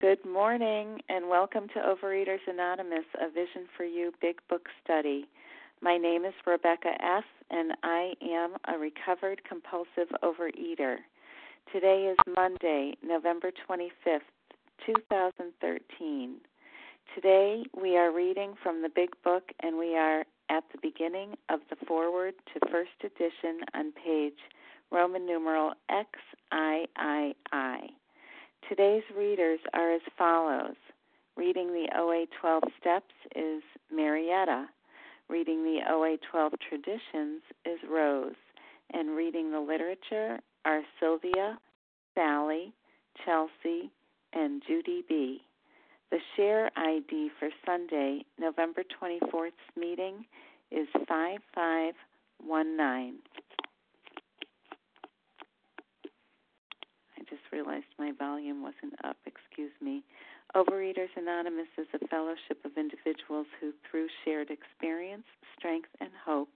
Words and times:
Good 0.00 0.24
morning 0.24 0.98
and 1.10 1.28
welcome 1.28 1.68
to 1.74 1.74
Overeaters 1.74 2.40
Anonymous, 2.48 3.04
a 3.20 3.28
Vision 3.28 3.68
for 3.76 3.84
You 3.84 4.12
Big 4.22 4.36
Book 4.48 4.66
Study. 4.82 5.26
My 5.82 5.98
name 5.98 6.24
is 6.24 6.32
Rebecca 6.46 6.92
S., 7.04 7.24
and 7.50 7.72
I 7.82 8.14
am 8.22 8.54
a 8.74 8.78
recovered 8.78 9.42
compulsive 9.46 10.08
overeater. 10.22 10.96
Today 11.70 12.10
is 12.10 12.16
Monday, 12.34 12.94
November 13.04 13.50
25th, 13.68 14.20
2013. 14.86 16.36
Today 17.14 17.64
we 17.78 17.98
are 17.98 18.10
reading 18.10 18.54
from 18.62 18.80
the 18.80 18.88
Big 18.88 19.10
Book 19.22 19.52
and 19.62 19.76
we 19.76 19.98
are 19.98 20.20
at 20.48 20.64
the 20.72 20.78
beginning 20.80 21.34
of 21.50 21.60
the 21.68 21.76
foreword 21.86 22.32
to 22.54 22.70
first 22.70 23.04
edition 23.04 23.60
on 23.74 23.92
page 23.92 24.38
Roman 24.90 25.26
numeral 25.26 25.74
XIII. 25.90 27.99
Today's 28.68 29.02
readers 29.16 29.60
are 29.74 29.92
as 29.92 30.00
follows. 30.16 30.76
Reading 31.36 31.68
the 31.68 31.88
OA 31.96 32.26
12 32.40 32.62
steps 32.80 33.14
is 33.34 33.62
Marietta. 33.92 34.66
Reading 35.28 35.64
the 35.64 35.80
OA 35.90 36.16
12 36.30 36.52
traditions 36.68 37.42
is 37.64 37.78
Rose. 37.88 38.34
And 38.92 39.16
reading 39.16 39.52
the 39.52 39.60
literature 39.60 40.40
are 40.64 40.82
Sylvia, 40.98 41.58
Sally, 42.14 42.72
Chelsea, 43.24 43.90
and 44.32 44.62
Judy 44.66 45.04
B. 45.08 45.42
The 46.10 46.18
share 46.36 46.70
ID 46.76 47.30
for 47.38 47.48
Sunday, 47.64 48.24
November 48.38 48.82
24th 49.00 49.52
meeting 49.76 50.26
is 50.70 50.88
5519. 51.08 53.18
I 57.16 57.20
just 57.28 57.39
realized 57.52 57.86
my 57.98 58.12
volume 58.18 58.62
wasn't 58.62 58.94
up. 59.04 59.16
Excuse 59.26 59.72
me. 59.80 60.02
Overeaters 60.54 61.14
Anonymous 61.16 61.68
is 61.78 61.86
a 61.94 62.08
fellowship 62.08 62.64
of 62.64 62.76
individuals 62.76 63.46
who, 63.60 63.72
through 63.88 64.08
shared 64.24 64.50
experience, 64.50 65.24
strength, 65.56 65.88
and 66.00 66.10
hope, 66.24 66.48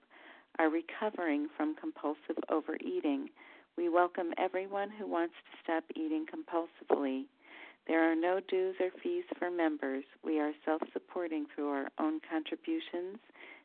are 0.59 0.69
recovering 0.69 1.49
from 1.57 1.77
compulsive 1.77 2.39
overeating. 2.49 3.29
We 3.77 3.89
welcome 3.89 4.33
everyone 4.39 4.91
who 4.91 5.07
wants 5.07 5.35
to 5.35 5.59
stop 5.63 5.85
eating 5.97 6.27
compulsively. 6.27 7.25
There 7.87 8.11
are 8.11 8.15
no 8.15 8.41
dues 8.49 8.77
or 8.81 8.91
fees 9.03 9.25
for 9.39 9.51
members. 9.51 10.05
We 10.25 10.41
are 10.41 10.53
self 10.65 10.83
supporting 10.93 11.47
through 11.55 11.69
our 11.69 11.89
own 11.99 12.21
contributions, 12.29 13.19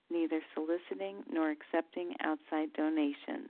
neither 0.09 0.41
soliciting 0.53 1.23
nor 1.31 1.51
accepting 1.51 2.15
outside 2.21 2.73
donations. 2.73 3.49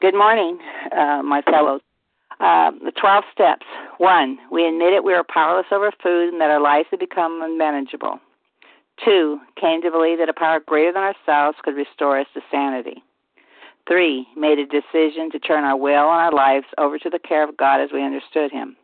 Good 0.00 0.14
morning, 0.14 0.58
uh, 0.96 1.22
my 1.22 1.42
fellows. 1.42 1.80
Uh, 2.40 2.72
the 2.84 2.92
12 2.92 3.24
steps. 3.32 3.66
One, 3.98 4.38
we 4.50 4.66
admit 4.66 4.92
it 4.92 5.04
we 5.04 5.14
are 5.14 5.22
powerless 5.22 5.66
over 5.70 5.92
food 6.02 6.32
and 6.32 6.40
that 6.40 6.50
our 6.50 6.60
lives 6.60 6.88
have 6.90 7.00
become 7.00 7.40
unmanageable. 7.42 8.18
Two, 9.04 9.38
came 9.60 9.82
to 9.82 9.90
believe 9.90 10.18
that 10.18 10.28
a 10.28 10.34
power 10.34 10.60
greater 10.60 10.92
than 10.92 11.02
ourselves 11.02 11.58
could 11.62 11.76
restore 11.76 12.18
us 12.18 12.26
to 12.34 12.40
sanity. 12.50 13.02
Three, 13.86 14.26
made 14.36 14.58
a 14.58 14.66
decision 14.66 15.30
to 15.32 15.38
turn 15.38 15.64
our 15.64 15.76
will 15.76 16.10
and 16.10 16.20
our 16.20 16.32
lives 16.32 16.66
over 16.78 16.98
to 16.98 17.10
the 17.10 17.18
care 17.18 17.48
of 17.48 17.56
God 17.56 17.80
as 17.80 17.90
we 17.92 18.04
understood 18.04 18.50
Him. 18.50 18.76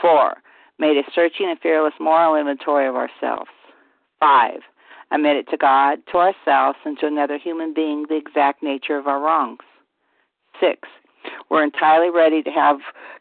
Four, 0.00 0.34
made 0.78 0.96
a 0.96 1.02
searching 1.14 1.48
and 1.48 1.58
fearless 1.60 1.94
moral 2.00 2.36
inventory 2.36 2.86
of 2.86 2.94
ourselves. 2.94 3.50
Five, 4.20 4.60
admitted 5.10 5.48
to 5.48 5.56
God, 5.56 5.98
to 6.12 6.18
ourselves, 6.18 6.78
and 6.84 6.98
to 6.98 7.06
another 7.06 7.38
human 7.38 7.72
being 7.72 8.06
the 8.08 8.16
exact 8.16 8.62
nature 8.62 8.98
of 8.98 9.06
our 9.06 9.20
wrongs. 9.20 9.60
Six, 10.60 10.88
we're 11.50 11.64
entirely 11.64 12.10
ready 12.10 12.42
to 12.42 12.50
have 12.50 12.78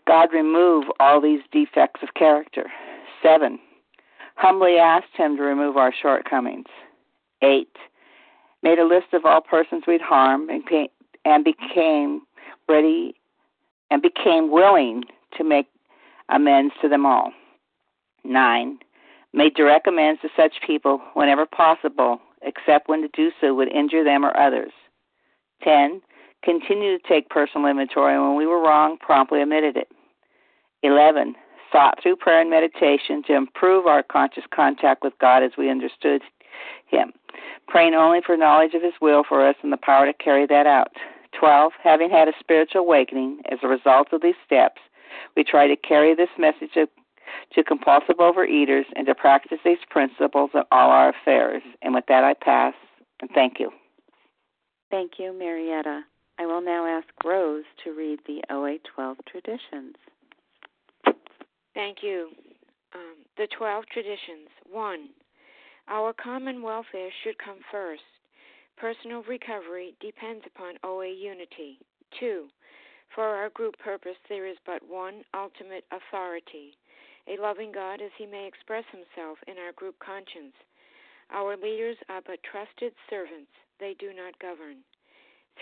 God 0.07 0.29
remove 0.33 0.85
all 0.99 1.21
these 1.21 1.41
defects 1.51 2.01
of 2.03 2.13
character. 2.13 2.65
Seven, 3.21 3.59
humbly 4.35 4.77
asked 4.77 5.15
Him 5.15 5.37
to 5.37 5.43
remove 5.43 5.77
our 5.77 5.93
shortcomings. 5.93 6.67
Eight, 7.41 7.75
made 8.63 8.79
a 8.79 8.85
list 8.85 9.13
of 9.13 9.25
all 9.25 9.41
persons 9.41 9.83
we'd 9.87 10.01
harmed 10.01 10.49
and, 10.49 10.63
and 11.23 11.43
became 11.43 12.21
ready 12.67 13.15
and 13.91 14.01
became 14.01 14.51
willing 14.51 15.03
to 15.37 15.43
make 15.43 15.67
amends 16.29 16.73
to 16.81 16.89
them 16.89 17.05
all. 17.05 17.31
Nine, 18.23 18.79
made 19.35 19.53
direct 19.53 19.85
amends 19.85 20.21
to 20.21 20.29
such 20.35 20.53
people 20.65 21.01
whenever 21.13 21.45
possible, 21.45 22.19
except 22.41 22.87
when 22.87 23.01
to 23.01 23.09
do 23.09 23.31
so 23.41 23.53
would 23.53 23.67
injure 23.67 24.03
them 24.03 24.25
or 24.25 24.35
others. 24.37 24.71
10. 25.63 26.01
Continue 26.43 26.97
to 26.97 27.07
take 27.07 27.29
personal 27.29 27.67
inventory 27.67 28.13
and 28.13 28.23
when 28.23 28.37
we 28.37 28.47
were 28.47 28.61
wrong, 28.61 28.97
promptly 28.97 29.41
admitted 29.41 29.75
it. 29.75 29.89
11. 30.83 31.35
Sought 31.71 32.01
through 32.01 32.15
prayer 32.15 32.41
and 32.41 32.49
meditation 32.49 33.23
to 33.27 33.35
improve 33.35 33.87
our 33.87 34.03
conscious 34.03 34.43
contact 34.53 35.03
with 35.03 35.13
God 35.19 35.43
as 35.43 35.51
we 35.57 35.69
understood 35.69 36.21
Him, 36.87 37.11
praying 37.67 37.93
only 37.93 38.21
for 38.25 38.37
knowledge 38.37 38.73
of 38.73 38.83
His 38.83 38.93
will 39.01 39.23
for 39.27 39.45
us 39.45 39.55
and 39.63 39.73
the 39.73 39.77
power 39.77 40.05
to 40.05 40.13
carry 40.13 40.45
that 40.47 40.67
out. 40.67 40.89
12. 41.37 41.73
Having 41.83 42.11
had 42.11 42.29
a 42.29 42.33
spiritual 42.39 42.81
awakening 42.81 43.41
as 43.51 43.59
a 43.63 43.67
result 43.67 44.13
of 44.13 44.21
these 44.21 44.35
steps, 44.45 44.79
we 45.35 45.43
try 45.43 45.67
to 45.67 45.75
carry 45.75 46.15
this 46.15 46.29
message 46.37 46.77
of 46.77 46.87
to 47.53 47.63
compulsive 47.63 48.17
overeaters 48.17 48.85
and 48.95 49.05
to 49.07 49.15
practice 49.15 49.59
these 49.63 49.77
principles 49.89 50.51
in 50.53 50.61
all 50.71 50.89
our 50.89 51.09
affairs. 51.09 51.63
And 51.81 51.93
with 51.93 52.05
that, 52.07 52.23
I 52.23 52.33
pass. 52.33 52.73
And 53.21 53.29
thank 53.33 53.59
you. 53.59 53.71
Thank 54.91 55.13
you, 55.17 55.37
Marietta. 55.37 56.01
I 56.37 56.45
will 56.45 56.61
now 56.61 56.85
ask 56.85 57.07
Rose 57.23 57.63
to 57.83 57.91
read 57.91 58.19
the 58.27 58.41
OA 58.49 58.77
12 58.93 59.17
traditions. 59.29 59.95
Thank 61.73 61.97
you. 62.01 62.29
Um, 62.93 63.15
the 63.37 63.47
12 63.57 63.85
traditions. 63.91 64.49
1. 64.69 65.09
Our 65.87 66.13
common 66.13 66.61
welfare 66.61 67.09
should 67.23 67.37
come 67.37 67.59
first. 67.71 68.03
Personal 68.77 69.23
recovery 69.23 69.95
depends 70.01 70.43
upon 70.45 70.75
OA 70.83 71.07
unity. 71.07 71.79
2. 72.19 72.47
For 73.13 73.23
our 73.23 73.49
group 73.49 73.77
purpose, 73.79 74.17
there 74.27 74.45
is 74.45 74.57
but 74.65 74.81
one 74.87 75.23
ultimate 75.33 75.85
authority 75.91 76.75
a 77.27 77.41
loving 77.41 77.71
God 77.71 78.01
as 78.01 78.11
he 78.17 78.25
may 78.25 78.47
express 78.47 78.85
himself 78.91 79.37
in 79.47 79.57
our 79.57 79.71
group 79.73 79.97
conscience. 79.99 80.53
Our 81.31 81.57
leaders 81.57 81.97
are 82.09 82.21
but 82.25 82.43
trusted 82.43 82.93
servants, 83.09 83.51
they 83.79 83.95
do 83.97 84.13
not 84.13 84.37
govern. 84.39 84.85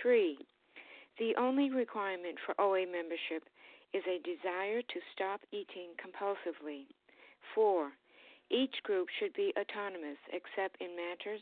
3. 0.01 0.37
The 1.19 1.35
only 1.37 1.69
requirement 1.69 2.37
for 2.45 2.59
OA 2.59 2.85
membership 2.85 3.47
is 3.93 4.03
a 4.07 4.23
desire 4.25 4.81
to 4.81 4.99
stop 5.13 5.41
eating 5.51 5.93
compulsively. 6.01 6.87
4. 7.53 7.91
Each 8.49 8.75
group 8.83 9.07
should 9.19 9.33
be 9.33 9.53
autonomous 9.57 10.17
except 10.33 10.81
in 10.81 10.95
matters 10.95 11.41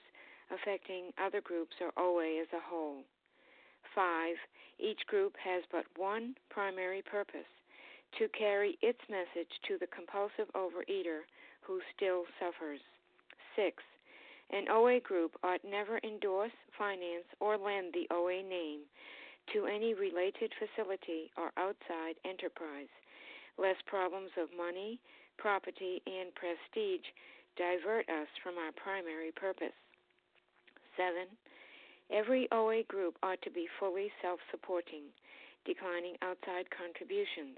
affecting 0.51 1.11
other 1.17 1.41
groups 1.41 1.75
or 1.79 1.91
OA 1.97 2.41
as 2.41 2.47
a 2.53 2.59
whole. 2.61 3.03
5. 3.95 4.35
Each 4.79 4.99
group 5.07 5.35
has 5.43 5.63
but 5.71 5.85
one 5.95 6.35
primary 6.49 7.01
purpose 7.01 7.47
to 8.19 8.27
carry 8.29 8.77
its 8.81 8.99
message 9.09 9.51
to 9.67 9.77
the 9.79 9.87
compulsive 9.87 10.51
overeater 10.55 11.21
who 11.61 11.79
still 11.95 12.23
suffers. 12.39 12.79
6. 13.55 13.83
An 14.51 14.67
OA 14.69 14.99
group 14.99 15.31
ought 15.43 15.63
never 15.63 15.99
endorse, 16.03 16.51
finance, 16.77 17.25
or 17.39 17.57
lend 17.57 17.93
the 17.93 18.07
OA 18.13 18.43
name 18.43 18.81
to 19.53 19.65
any 19.65 19.93
related 19.93 20.51
facility 20.59 21.31
or 21.37 21.51
outside 21.57 22.15
enterprise. 22.25 22.91
lest 23.57 23.85
problems 23.85 24.31
of 24.37 24.47
money, 24.57 24.99
property, 25.37 26.01
and 26.07 26.33
prestige 26.35 27.05
divert 27.57 28.07
us 28.09 28.27
from 28.41 28.57
our 28.57 28.71
primary 28.71 29.31
purpose. 29.35 29.75
7. 30.97 31.27
Every 32.09 32.47
OA 32.51 32.83
group 32.87 33.17
ought 33.23 33.41
to 33.43 33.51
be 33.51 33.67
fully 33.79 34.11
self 34.21 34.39
supporting, 34.51 35.03
declining 35.65 36.15
outside 36.21 36.67
contributions. 36.71 37.57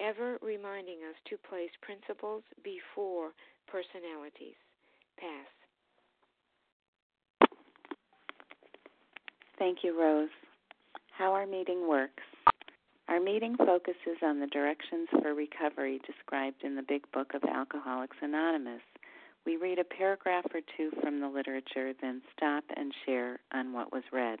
ever 0.00 0.38
reminding 0.42 0.98
us 1.08 1.16
to 1.30 1.36
place 1.48 1.70
principles 1.82 2.42
before 2.62 3.30
personalities. 3.66 4.56
Pass. 5.18 5.48
Thank 9.58 9.78
you, 9.82 10.00
Rose. 10.00 10.28
How 11.10 11.32
our 11.32 11.46
meeting 11.46 11.88
works. 11.88 12.22
Our 13.08 13.20
meeting 13.20 13.56
focuses 13.56 14.22
on 14.22 14.38
the 14.38 14.46
directions 14.46 15.08
for 15.22 15.34
recovery 15.34 16.00
described 16.06 16.62
in 16.62 16.76
the 16.76 16.82
Big 16.86 17.10
Book 17.10 17.32
of 17.34 17.42
Alcoholics 17.42 18.16
Anonymous. 18.20 18.82
We 19.46 19.56
read 19.56 19.78
a 19.78 19.84
paragraph 19.84 20.44
or 20.54 20.60
two 20.76 20.90
from 21.00 21.20
the 21.20 21.28
literature, 21.28 21.92
then 22.00 22.20
stop 22.36 22.64
and 22.76 22.92
share 23.06 23.40
on 23.52 23.72
what 23.72 23.92
was 23.92 24.02
read. 24.12 24.40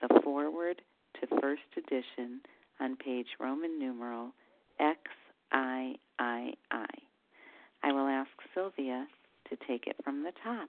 the 0.00 0.20
foreword 0.22 0.82
to 1.20 1.26
first 1.40 1.62
edition 1.76 2.40
on 2.80 2.96
page 2.96 3.26
Roman 3.38 3.78
numeral 3.78 4.32
XIII. 4.78 4.96
I 6.22 7.92
will 7.92 8.06
ask 8.06 8.30
Sylvia 8.54 9.06
to 9.48 9.56
take 9.66 9.86
it 9.86 9.96
from 10.04 10.22
the 10.22 10.32
top. 10.44 10.68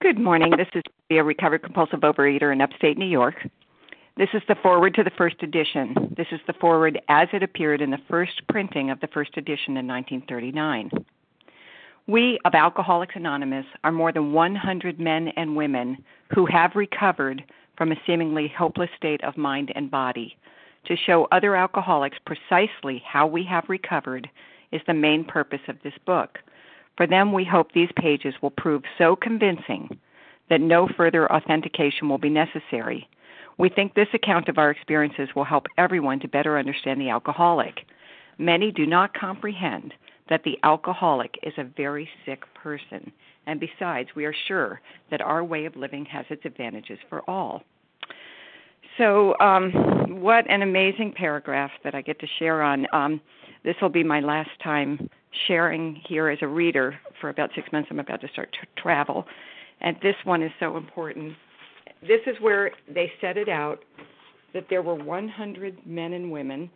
Good 0.00 0.18
morning. 0.18 0.52
This 0.56 0.68
is 0.74 0.82
a 1.10 1.20
recovered 1.22 1.62
compulsive 1.62 2.00
overeater 2.00 2.52
in 2.52 2.60
upstate 2.60 2.96
New 2.96 3.06
York. 3.06 3.34
This 4.16 4.28
is 4.32 4.42
the 4.48 4.56
foreword 4.62 4.94
to 4.94 5.04
the 5.04 5.10
first 5.10 5.42
edition. 5.42 6.14
This 6.16 6.28
is 6.32 6.40
the 6.46 6.54
foreword 6.54 7.00
as 7.08 7.28
it 7.32 7.42
appeared 7.42 7.80
in 7.80 7.90
the 7.90 7.98
first 8.08 8.42
printing 8.48 8.90
of 8.90 9.00
the 9.00 9.08
first 9.08 9.36
edition 9.36 9.76
in 9.76 9.86
1939. 9.86 10.90
We 12.08 12.38
of 12.46 12.54
Alcoholics 12.54 13.16
Anonymous 13.16 13.66
are 13.84 13.92
more 13.92 14.12
than 14.12 14.32
100 14.32 14.98
men 14.98 15.28
and 15.36 15.54
women 15.54 16.02
who 16.34 16.46
have 16.46 16.74
recovered 16.74 17.44
from 17.76 17.92
a 17.92 18.00
seemingly 18.06 18.48
hopeless 18.48 18.88
state 18.96 19.22
of 19.22 19.36
mind 19.36 19.72
and 19.74 19.90
body. 19.90 20.38
To 20.86 20.96
show 20.96 21.28
other 21.30 21.54
alcoholics 21.54 22.16
precisely 22.24 23.02
how 23.06 23.26
we 23.26 23.44
have 23.44 23.68
recovered 23.68 24.26
is 24.72 24.80
the 24.86 24.94
main 24.94 25.22
purpose 25.22 25.60
of 25.68 25.76
this 25.84 25.92
book. 26.06 26.38
For 26.96 27.06
them, 27.06 27.30
we 27.30 27.44
hope 27.44 27.72
these 27.72 27.92
pages 27.94 28.32
will 28.40 28.52
prove 28.52 28.84
so 28.96 29.14
convincing 29.14 29.98
that 30.48 30.62
no 30.62 30.88
further 30.96 31.30
authentication 31.30 32.08
will 32.08 32.16
be 32.16 32.30
necessary. 32.30 33.06
We 33.58 33.68
think 33.68 33.92
this 33.92 34.08
account 34.14 34.48
of 34.48 34.56
our 34.56 34.70
experiences 34.70 35.28
will 35.36 35.44
help 35.44 35.66
everyone 35.76 36.20
to 36.20 36.28
better 36.28 36.58
understand 36.58 37.02
the 37.02 37.10
alcoholic. 37.10 37.80
Many 38.38 38.70
do 38.70 38.86
not 38.86 39.12
comprehend 39.12 39.92
that 40.30 40.42
the 40.44 40.58
alcoholic 40.62 41.34
is 41.42 41.52
a 41.58 41.64
very 41.64 42.08
sick 42.24 42.42
person. 42.54 43.12
And 43.46 43.60
besides, 43.60 44.10
we 44.14 44.24
are 44.24 44.34
sure 44.46 44.80
that 45.10 45.20
our 45.20 45.42
way 45.42 45.64
of 45.64 45.74
living 45.76 46.04
has 46.06 46.26
its 46.28 46.44
advantages 46.44 46.98
for 47.08 47.28
all. 47.28 47.62
So, 48.98 49.38
um, 49.38 50.20
what 50.20 50.48
an 50.50 50.62
amazing 50.62 51.12
paragraph 51.16 51.70
that 51.84 51.94
I 51.94 52.02
get 52.02 52.18
to 52.20 52.26
share 52.38 52.62
on. 52.62 52.86
Um, 52.92 53.20
this 53.64 53.76
will 53.80 53.88
be 53.88 54.02
my 54.02 54.20
last 54.20 54.50
time 54.62 55.08
sharing 55.46 56.00
here 56.06 56.28
as 56.28 56.38
a 56.42 56.46
reader 56.46 56.98
for 57.20 57.30
about 57.30 57.50
six 57.54 57.70
months. 57.72 57.88
I'm 57.90 58.00
about 58.00 58.20
to 58.22 58.28
start 58.28 58.52
to 58.52 58.82
travel. 58.82 59.24
And 59.80 59.96
this 60.02 60.16
one 60.24 60.42
is 60.42 60.50
so 60.58 60.76
important. 60.76 61.34
This 62.02 62.20
is 62.26 62.36
where 62.40 62.72
they 62.92 63.12
set 63.20 63.36
it 63.36 63.48
out 63.48 63.84
that 64.52 64.66
there 64.68 64.82
were 64.82 64.94
100 64.94 65.86
men 65.86 66.12
and 66.12 66.30
women 66.30 66.70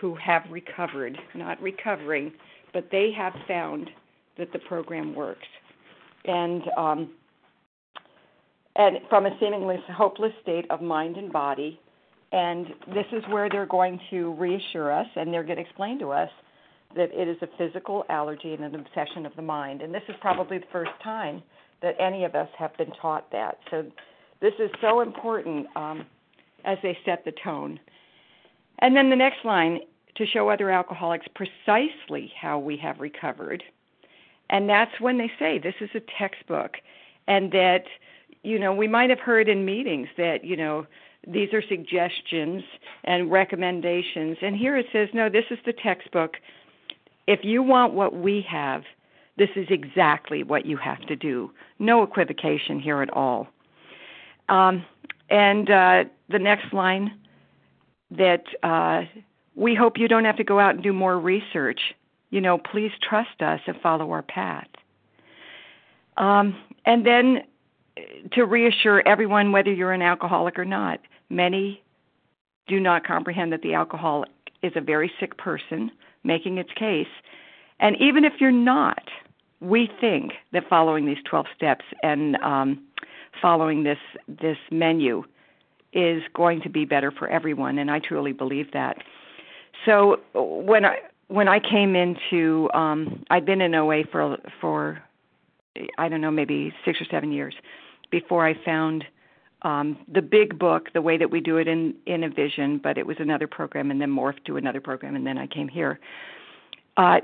who 0.00 0.14
have 0.14 0.42
recovered, 0.50 1.18
not 1.34 1.60
recovering, 1.60 2.32
but 2.72 2.88
they 2.90 3.10
have 3.16 3.34
found 3.46 3.90
that 4.38 4.52
the 4.52 4.58
program 4.60 5.14
works. 5.14 5.46
And 6.24 6.62
um, 6.76 7.10
and 8.76 8.98
from 9.08 9.26
a 9.26 9.30
seemingly 9.40 9.76
hopeless 9.94 10.32
state 10.42 10.66
of 10.70 10.80
mind 10.80 11.16
and 11.16 11.32
body. 11.32 11.80
And 12.32 12.66
this 12.94 13.06
is 13.12 13.22
where 13.28 13.48
they're 13.48 13.66
going 13.66 14.00
to 14.10 14.32
reassure 14.34 14.92
us 14.92 15.06
and 15.16 15.32
they're 15.32 15.42
going 15.42 15.56
to 15.56 15.62
explain 15.62 15.98
to 15.98 16.10
us 16.10 16.30
that 16.96 17.10
it 17.12 17.28
is 17.28 17.36
a 17.42 17.48
physical 17.58 18.04
allergy 18.08 18.54
and 18.54 18.64
an 18.64 18.74
obsession 18.74 19.26
of 19.26 19.34
the 19.36 19.42
mind. 19.42 19.82
And 19.82 19.92
this 19.92 20.02
is 20.08 20.14
probably 20.20 20.58
the 20.58 20.66
first 20.72 20.92
time 21.02 21.42
that 21.82 21.94
any 22.00 22.24
of 22.24 22.34
us 22.34 22.48
have 22.58 22.76
been 22.76 22.92
taught 23.00 23.30
that. 23.32 23.58
So 23.70 23.84
this 24.40 24.54
is 24.58 24.70
so 24.80 25.00
important 25.00 25.66
um, 25.76 26.06
as 26.64 26.78
they 26.82 26.96
set 27.04 27.24
the 27.24 27.32
tone. 27.42 27.80
And 28.78 28.96
then 28.96 29.10
the 29.10 29.16
next 29.16 29.44
line 29.44 29.80
to 30.16 30.26
show 30.26 30.48
other 30.48 30.70
alcoholics 30.70 31.26
precisely 31.34 32.32
how 32.40 32.58
we 32.58 32.76
have 32.76 33.00
recovered. 33.00 33.62
And 34.48 34.68
that's 34.68 35.00
when 35.00 35.18
they 35.18 35.30
say 35.38 35.58
this 35.58 35.74
is 35.80 35.90
a 35.94 36.00
textbook 36.18 36.76
and 37.28 37.52
that, 37.52 37.84
you 38.42 38.58
know, 38.58 38.74
we 38.74 38.88
might 38.88 39.10
have 39.10 39.20
heard 39.20 39.48
in 39.48 39.64
meetings 39.64 40.08
that, 40.16 40.44
you 40.44 40.56
know, 40.56 40.86
these 41.26 41.52
are 41.52 41.62
suggestions 41.62 42.62
and 43.04 43.30
recommendations. 43.30 44.38
And 44.42 44.56
here 44.56 44.76
it 44.76 44.86
says, 44.92 45.08
no, 45.12 45.28
this 45.28 45.44
is 45.50 45.58
the 45.66 45.72
textbook. 45.72 46.36
If 47.26 47.40
you 47.44 47.62
want 47.62 47.92
what 47.92 48.14
we 48.16 48.44
have, 48.48 48.82
this 49.36 49.50
is 49.54 49.66
exactly 49.70 50.42
what 50.42 50.66
you 50.66 50.76
have 50.78 51.00
to 51.06 51.16
do. 51.16 51.50
No 51.78 52.02
equivocation 52.02 52.80
here 52.80 53.02
at 53.02 53.10
all. 53.10 53.48
Um, 54.48 54.84
and 55.28 55.70
uh, 55.70 56.04
the 56.28 56.38
next 56.38 56.72
line 56.72 57.18
that 58.10 58.42
uh, 58.62 59.02
we 59.60 59.74
hope 59.74 59.98
you 59.98 60.08
don't 60.08 60.24
have 60.24 60.38
to 60.38 60.44
go 60.44 60.58
out 60.58 60.74
and 60.74 60.82
do 60.82 60.92
more 60.92 61.20
research. 61.20 61.80
You 62.30 62.40
know, 62.40 62.56
please 62.56 62.92
trust 63.06 63.42
us 63.42 63.60
and 63.66 63.76
follow 63.82 64.10
our 64.10 64.22
path. 64.22 64.68
Um, 66.16 66.56
and 66.86 67.04
then 67.04 67.42
to 68.32 68.44
reassure 68.46 69.06
everyone, 69.06 69.52
whether 69.52 69.70
you're 69.70 69.92
an 69.92 70.00
alcoholic 70.00 70.58
or 70.58 70.64
not, 70.64 71.00
many 71.28 71.82
do 72.68 72.80
not 72.80 73.06
comprehend 73.06 73.52
that 73.52 73.60
the 73.60 73.74
alcoholic 73.74 74.30
is 74.62 74.72
a 74.76 74.80
very 74.80 75.12
sick 75.20 75.36
person 75.36 75.90
making 76.24 76.56
its 76.56 76.70
case. 76.74 77.08
And 77.80 77.96
even 78.00 78.24
if 78.24 78.34
you're 78.40 78.50
not, 78.50 79.02
we 79.60 79.90
think 80.00 80.32
that 80.52 80.68
following 80.70 81.04
these 81.04 81.22
12 81.28 81.46
steps 81.54 81.84
and 82.02 82.36
um, 82.36 82.82
following 83.42 83.82
this 83.82 83.98
this 84.26 84.56
menu 84.70 85.24
is 85.92 86.22
going 86.32 86.62
to 86.62 86.70
be 86.70 86.86
better 86.86 87.10
for 87.10 87.28
everyone, 87.28 87.78
and 87.78 87.90
I 87.90 87.98
truly 87.98 88.32
believe 88.32 88.72
that. 88.72 88.96
So 89.86 90.20
when 90.34 90.84
I 90.84 90.98
when 91.28 91.46
I 91.48 91.60
came 91.60 91.94
into, 91.94 92.68
um, 92.74 93.24
I'd 93.30 93.46
been 93.46 93.60
in 93.60 93.74
OA 93.74 94.04
for 94.10 94.36
for 94.60 95.02
I 95.98 96.08
don't 96.08 96.20
know 96.20 96.30
maybe 96.30 96.72
six 96.84 97.00
or 97.00 97.06
seven 97.10 97.32
years 97.32 97.54
before 98.10 98.46
I 98.46 98.54
found 98.64 99.04
um, 99.62 99.98
the 100.12 100.22
big 100.22 100.58
book, 100.58 100.92
the 100.92 101.02
way 101.02 101.16
that 101.16 101.30
we 101.30 101.40
do 101.40 101.56
it 101.58 101.68
in 101.68 101.94
in 102.06 102.24
a 102.24 102.28
vision, 102.28 102.78
but 102.82 102.98
it 102.98 103.06
was 103.06 103.16
another 103.20 103.46
program 103.46 103.90
and 103.90 104.00
then 104.00 104.10
morphed 104.10 104.44
to 104.46 104.56
another 104.56 104.80
program, 104.80 105.14
and 105.14 105.26
then 105.26 105.38
I 105.38 105.46
came 105.46 105.68
here. 105.68 105.98
Uh, 106.96 107.20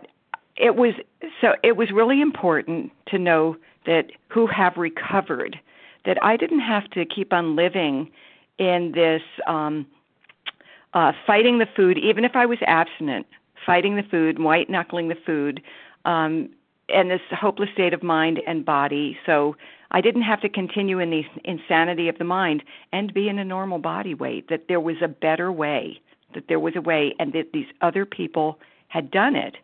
it 0.57 0.77
was 0.77 0.95
so 1.41 1.55
it 1.63 1.77
was 1.77 1.91
really 1.91 2.21
important 2.21 2.93
to 3.09 3.19
know 3.19 3.57
that 3.87 4.11
who 4.29 4.47
have 4.47 4.77
recovered, 4.77 5.59
that 6.05 6.23
I 6.23 6.37
didn't 6.37 6.61
have 6.61 6.89
to 6.91 7.05
keep 7.05 7.33
on 7.33 7.57
living 7.57 8.11
in 8.59 8.93
this 8.93 9.23
um, 9.47 9.87
uh, 10.95 11.13
fighting 11.27 11.59
the 11.59 11.67
food, 11.77 11.99
even 11.99 12.25
if 12.25 12.35
I 12.35 12.47
was 12.47 12.59
abstinent, 12.67 13.27
fighting 13.65 13.97
the 13.97 14.03
food, 14.03 14.39
white 14.39 14.71
knuckling 14.71 15.09
the 15.09 15.17
food, 15.27 15.63
um, 16.05 16.49
and 16.89 17.11
this 17.11 17.21
hopeless 17.31 17.71
state 17.73 17.93
of 17.93 18.03
mind 18.03 18.41
and 18.47 18.65
body. 18.65 19.19
So 19.27 19.57
I 19.91 20.01
didn't 20.01 20.23
have 20.23 20.41
to 20.43 20.49
continue 20.49 20.99
in 20.99 21.11
the 21.11 21.25
insanity 21.45 22.09
of 22.09 22.19
the 22.19 22.25
mind 22.25 22.63
and 22.93 23.13
be 23.13 23.29
in 23.29 23.39
a 23.39 23.45
normal 23.45 23.79
body 23.79 24.15
weight. 24.15 24.49
That 24.49 24.69
there 24.69 24.81
was 24.81 24.97
a 25.03 25.09
better 25.09 25.51
way. 25.51 26.01
That 26.35 26.49
there 26.49 26.61
was 26.61 26.75
a 26.77 26.81
way, 26.81 27.15
and 27.19 27.33
that 27.33 27.53
these 27.53 27.67
other 27.81 28.05
people 28.05 28.59
had 28.89 29.11
done 29.11 29.37
it, 29.37 29.57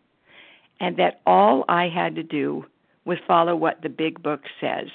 and 0.81 0.97
that 0.97 1.21
all 1.27 1.65
I 1.69 1.89
had 1.89 2.15
to 2.17 2.23
do 2.23 2.67
was 3.05 3.19
follow 3.27 3.55
what 3.57 3.83
the 3.83 3.89
big 3.89 4.23
book 4.23 4.43
says. 4.61 4.89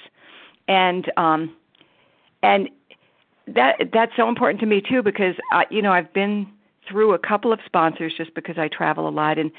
And 0.67 1.12
um, 1.17 1.55
and 2.41 2.69
that 3.48 3.89
that's 3.94 4.12
so 4.16 4.27
important 4.27 4.60
to 4.60 4.66
me 4.66 4.82
too 4.82 5.01
because 5.01 5.36
I, 5.51 5.66
you 5.70 5.82
know 5.82 5.92
I've 5.92 6.12
been 6.13 6.48
through 6.88 7.13
a 7.13 7.20
couple 7.20 7.51
of 7.51 7.60
sponsors 7.66 8.13
just 8.16 8.34
because 8.34 8.58
I 8.58 8.68
travel 8.68 9.08
a 9.08 9.12
lot 9.12 9.38
and 9.38 9.51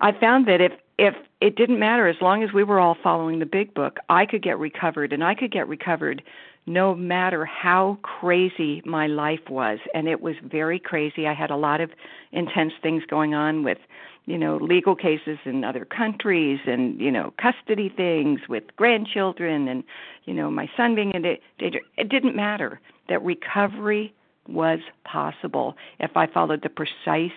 I 0.00 0.12
found 0.12 0.46
that 0.48 0.60
if 0.60 0.72
if 0.98 1.14
it 1.40 1.56
didn't 1.56 1.78
matter 1.78 2.06
as 2.06 2.16
long 2.20 2.42
as 2.42 2.52
we 2.52 2.62
were 2.62 2.78
all 2.78 2.96
following 3.02 3.40
the 3.40 3.46
big 3.46 3.74
book, 3.74 3.98
I 4.08 4.26
could 4.26 4.42
get 4.42 4.58
recovered 4.58 5.12
and 5.12 5.24
I 5.24 5.34
could 5.34 5.50
get 5.50 5.66
recovered 5.66 6.22
no 6.66 6.94
matter 6.94 7.44
how 7.44 7.98
crazy 8.02 8.80
my 8.84 9.06
life 9.06 9.50
was 9.50 9.78
and 9.92 10.08
it 10.08 10.22
was 10.22 10.36
very 10.42 10.78
crazy. 10.78 11.26
I 11.26 11.34
had 11.34 11.50
a 11.50 11.56
lot 11.56 11.80
of 11.80 11.90
intense 12.32 12.72
things 12.82 13.02
going 13.08 13.34
on 13.34 13.64
with 13.64 13.78
you 14.26 14.38
know 14.38 14.56
legal 14.56 14.94
cases 14.94 15.38
in 15.44 15.64
other 15.64 15.84
countries 15.84 16.60
and 16.66 17.00
you 17.00 17.10
know 17.10 17.34
custody 17.36 17.92
things 17.94 18.40
with 18.48 18.64
grandchildren 18.76 19.68
and 19.68 19.84
you 20.24 20.32
know 20.32 20.50
my 20.50 20.68
son 20.76 20.94
being 20.94 21.12
in 21.12 21.22
danger 21.58 21.80
it 21.98 22.08
didn't 22.08 22.34
matter 22.34 22.80
that 23.08 23.22
recovery 23.22 24.14
was 24.48 24.80
possible 25.04 25.76
if 26.00 26.16
I 26.16 26.26
followed 26.26 26.62
the 26.62 26.68
precise 26.68 27.32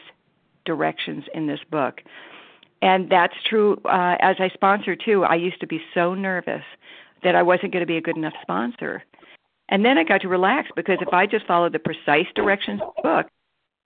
directions 0.66 1.24
in 1.34 1.48
this 1.48 1.60
book. 1.72 2.02
And 2.82 3.10
that's 3.10 3.34
true 3.50 3.82
uh, 3.86 4.18
as 4.20 4.36
I 4.40 4.50
sponsor 4.50 4.96
too. 4.96 5.24
I 5.24 5.36
used 5.36 5.60
to 5.62 5.68
be 5.68 5.82
so 5.94 6.14
nervous 6.14 6.64
that 7.24 7.36
I 7.36 7.42
wasn't 7.42 7.74
going 7.74 7.82
to 7.82 7.88
be 7.88 7.98
a 7.98 8.02
good 8.02 8.18
enough 8.18 8.34
sponsor. 8.42 9.04
And 9.70 9.84
then 9.84 9.98
I 9.98 10.04
got 10.04 10.22
to 10.22 10.28
relax 10.28 10.70
because 10.76 11.00
if 11.02 11.14
I 11.14 11.26
just 11.26 11.46
followed 11.48 11.74
the 11.74 11.80
precise 11.80 12.28
directions 12.36 12.82
of 12.82 12.94
the 12.96 13.02
book, 13.02 13.28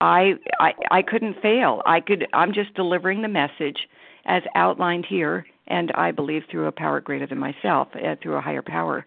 I, 0.00 0.34
I 0.60 0.74
I 0.90 1.02
couldn't 1.02 1.42
fail. 1.42 1.82
I 1.84 2.00
could 2.00 2.26
I'm 2.32 2.52
just 2.52 2.74
delivering 2.74 3.22
the 3.22 3.28
message 3.28 3.88
as 4.26 4.42
outlined 4.54 5.06
here 5.06 5.44
and 5.66 5.92
I 5.92 6.12
believe 6.12 6.44
through 6.50 6.66
a 6.66 6.72
power 6.72 7.00
greater 7.00 7.26
than 7.26 7.38
myself, 7.38 7.88
uh, 7.94 8.16
through 8.22 8.36
a 8.36 8.40
higher 8.40 8.62
power. 8.62 9.04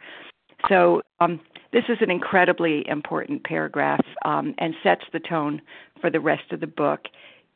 So 0.69 1.01
um, 1.19 1.39
this 1.73 1.83
is 1.89 1.97
an 2.01 2.11
incredibly 2.11 2.87
important 2.87 3.43
paragraph 3.43 4.03
um, 4.25 4.53
and 4.57 4.73
sets 4.83 5.03
the 5.13 5.19
tone 5.19 5.61
for 5.99 6.09
the 6.09 6.19
rest 6.19 6.51
of 6.51 6.59
the 6.59 6.67
book. 6.67 7.01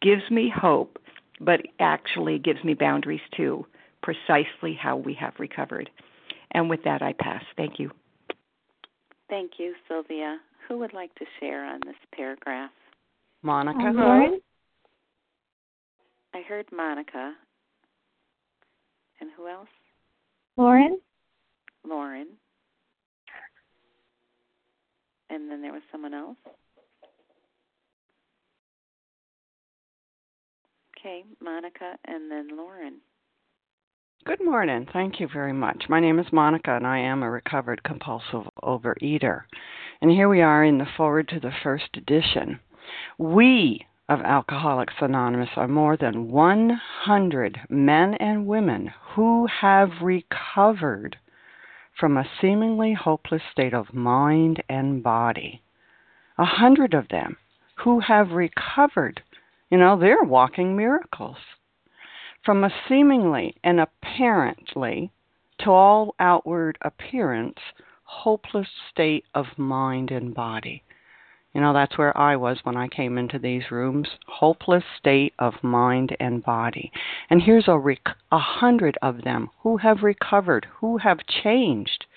Gives 0.01 0.29
me 0.29 0.51
hope, 0.53 0.97
but 1.39 1.61
actually 1.79 2.39
gives 2.39 2.63
me 2.63 2.73
boundaries 2.73 3.21
too, 3.35 3.65
precisely 4.01 4.77
how 4.79 4.97
we 4.97 5.13
have 5.15 5.33
recovered. 5.39 5.89
And 6.51 6.69
with 6.69 6.83
that, 6.83 7.01
I 7.01 7.13
pass. 7.13 7.43
Thank 7.57 7.79
you. 7.79 7.91
Thank 9.29 9.53
you, 9.57 9.73
Sylvia. 9.87 10.37
Who 10.67 10.77
would 10.79 10.93
like 10.93 11.13
to 11.15 11.25
share 11.39 11.65
on 11.65 11.79
this 11.85 11.95
paragraph? 12.15 12.71
Monica. 13.43 13.91
Lauren. 13.93 14.39
I 16.33 16.41
heard 16.47 16.65
Monica. 16.71 17.33
And 19.21 19.29
who 19.35 19.47
else? 19.47 19.67
Lauren. 20.57 20.99
Lauren. 21.87 22.27
And 25.29 25.49
then 25.49 25.61
there 25.61 25.73
was 25.73 25.81
someone 25.91 26.13
else. 26.13 26.37
Okay, 30.97 31.23
Monica 31.41 31.97
and 32.05 32.31
then 32.31 32.57
Lauren. 32.57 32.95
Good 34.25 34.43
morning. 34.43 34.87
Thank 34.91 35.19
you 35.19 35.27
very 35.31 35.53
much. 35.53 35.83
My 35.87 35.99
name 35.99 36.17
is 36.17 36.25
Monica, 36.31 36.75
and 36.75 36.87
I 36.87 36.97
am 36.97 37.21
a 37.21 37.29
recovered 37.29 37.83
compulsive 37.83 38.49
overeater. 38.63 39.43
And 40.01 40.09
here 40.09 40.27
we 40.27 40.41
are 40.41 40.63
in 40.63 40.79
the 40.79 40.87
foreword 40.97 41.27
to 41.29 41.39
the 41.39 41.53
first 41.61 41.95
edition. 41.95 42.59
We 43.19 43.85
of 44.09 44.21
Alcoholics 44.21 44.95
Anonymous 44.99 45.49
are 45.55 45.67
more 45.67 45.97
than 45.97 46.31
100 46.31 47.59
men 47.69 48.15
and 48.15 48.47
women 48.47 48.91
who 49.13 49.47
have 49.61 49.89
recovered 50.01 51.17
from 51.99 52.17
a 52.17 52.29
seemingly 52.41 52.93
hopeless 52.93 53.41
state 53.51 53.73
of 53.73 53.93
mind 53.93 54.61
and 54.67 55.01
body. 55.01 55.61
A 56.37 56.45
hundred 56.45 56.93
of 56.93 57.07
them 57.09 57.37
who 57.75 57.99
have 57.99 58.31
recovered. 58.31 59.21
You 59.69 59.77
know, 59.77 59.97
they're 59.97 60.23
walking 60.23 60.75
miracles. 60.75 61.37
From 62.43 62.63
a 62.63 62.73
seemingly 62.87 63.55
and 63.63 63.79
apparently, 63.79 65.11
to 65.59 65.71
all 65.71 66.15
outward 66.19 66.77
appearance, 66.81 67.59
hopeless 68.03 68.67
state 68.91 69.25
of 69.33 69.45
mind 69.57 70.11
and 70.11 70.33
body. 70.33 70.83
You 71.55 71.61
know, 71.61 71.71
that's 71.71 71.97
where 71.97 72.15
I 72.17 72.35
was 72.35 72.59
when 72.63 72.75
I 72.75 72.89
came 72.89 73.17
into 73.17 73.39
these 73.39 73.71
rooms. 73.71 74.09
Hopeless 74.27 74.83
state 74.99 75.33
of 75.39 75.63
mind 75.63 76.13
and 76.19 76.43
body. 76.43 76.91
And 77.29 77.41
here's 77.41 77.69
a, 77.69 77.77
rec- 77.77 78.17
a 78.29 78.37
hundred 78.37 78.97
of 79.01 79.23
them 79.23 79.49
who 79.61 79.77
have 79.77 80.03
recovered, 80.03 80.67
who 80.81 80.97
have 80.97 81.25
changed. 81.25 82.07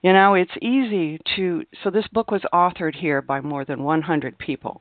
You 0.00 0.14
know, 0.14 0.32
it's 0.32 0.56
easy 0.62 1.20
to. 1.36 1.64
So 1.84 1.90
this 1.90 2.08
book 2.08 2.30
was 2.30 2.46
authored 2.50 2.96
here 2.96 3.20
by 3.20 3.42
more 3.42 3.66
than 3.66 3.82
100 3.82 4.38
people. 4.38 4.80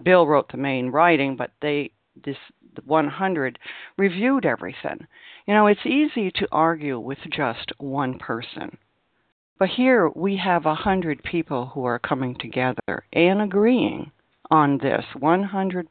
Bill 0.00 0.28
wrote 0.28 0.52
the 0.52 0.56
main 0.56 0.90
writing, 0.90 1.34
but 1.34 1.50
they 1.60 1.90
this 2.24 2.38
100 2.84 3.58
reviewed 3.96 4.46
everything. 4.46 5.08
You 5.46 5.54
know, 5.54 5.66
it's 5.66 5.84
easy 5.84 6.30
to 6.30 6.48
argue 6.52 7.00
with 7.00 7.18
just 7.32 7.72
one 7.78 8.16
person. 8.20 8.78
But 9.58 9.68
here 9.68 10.08
we 10.08 10.36
have 10.38 10.66
a 10.66 10.74
hundred 10.74 11.22
people 11.22 11.66
who 11.66 11.84
are 11.84 11.98
coming 11.98 12.34
together 12.34 13.04
and 13.12 13.40
agreeing 13.40 14.10
on 14.50 14.78
this 14.78 15.04
100%. 15.14 15.86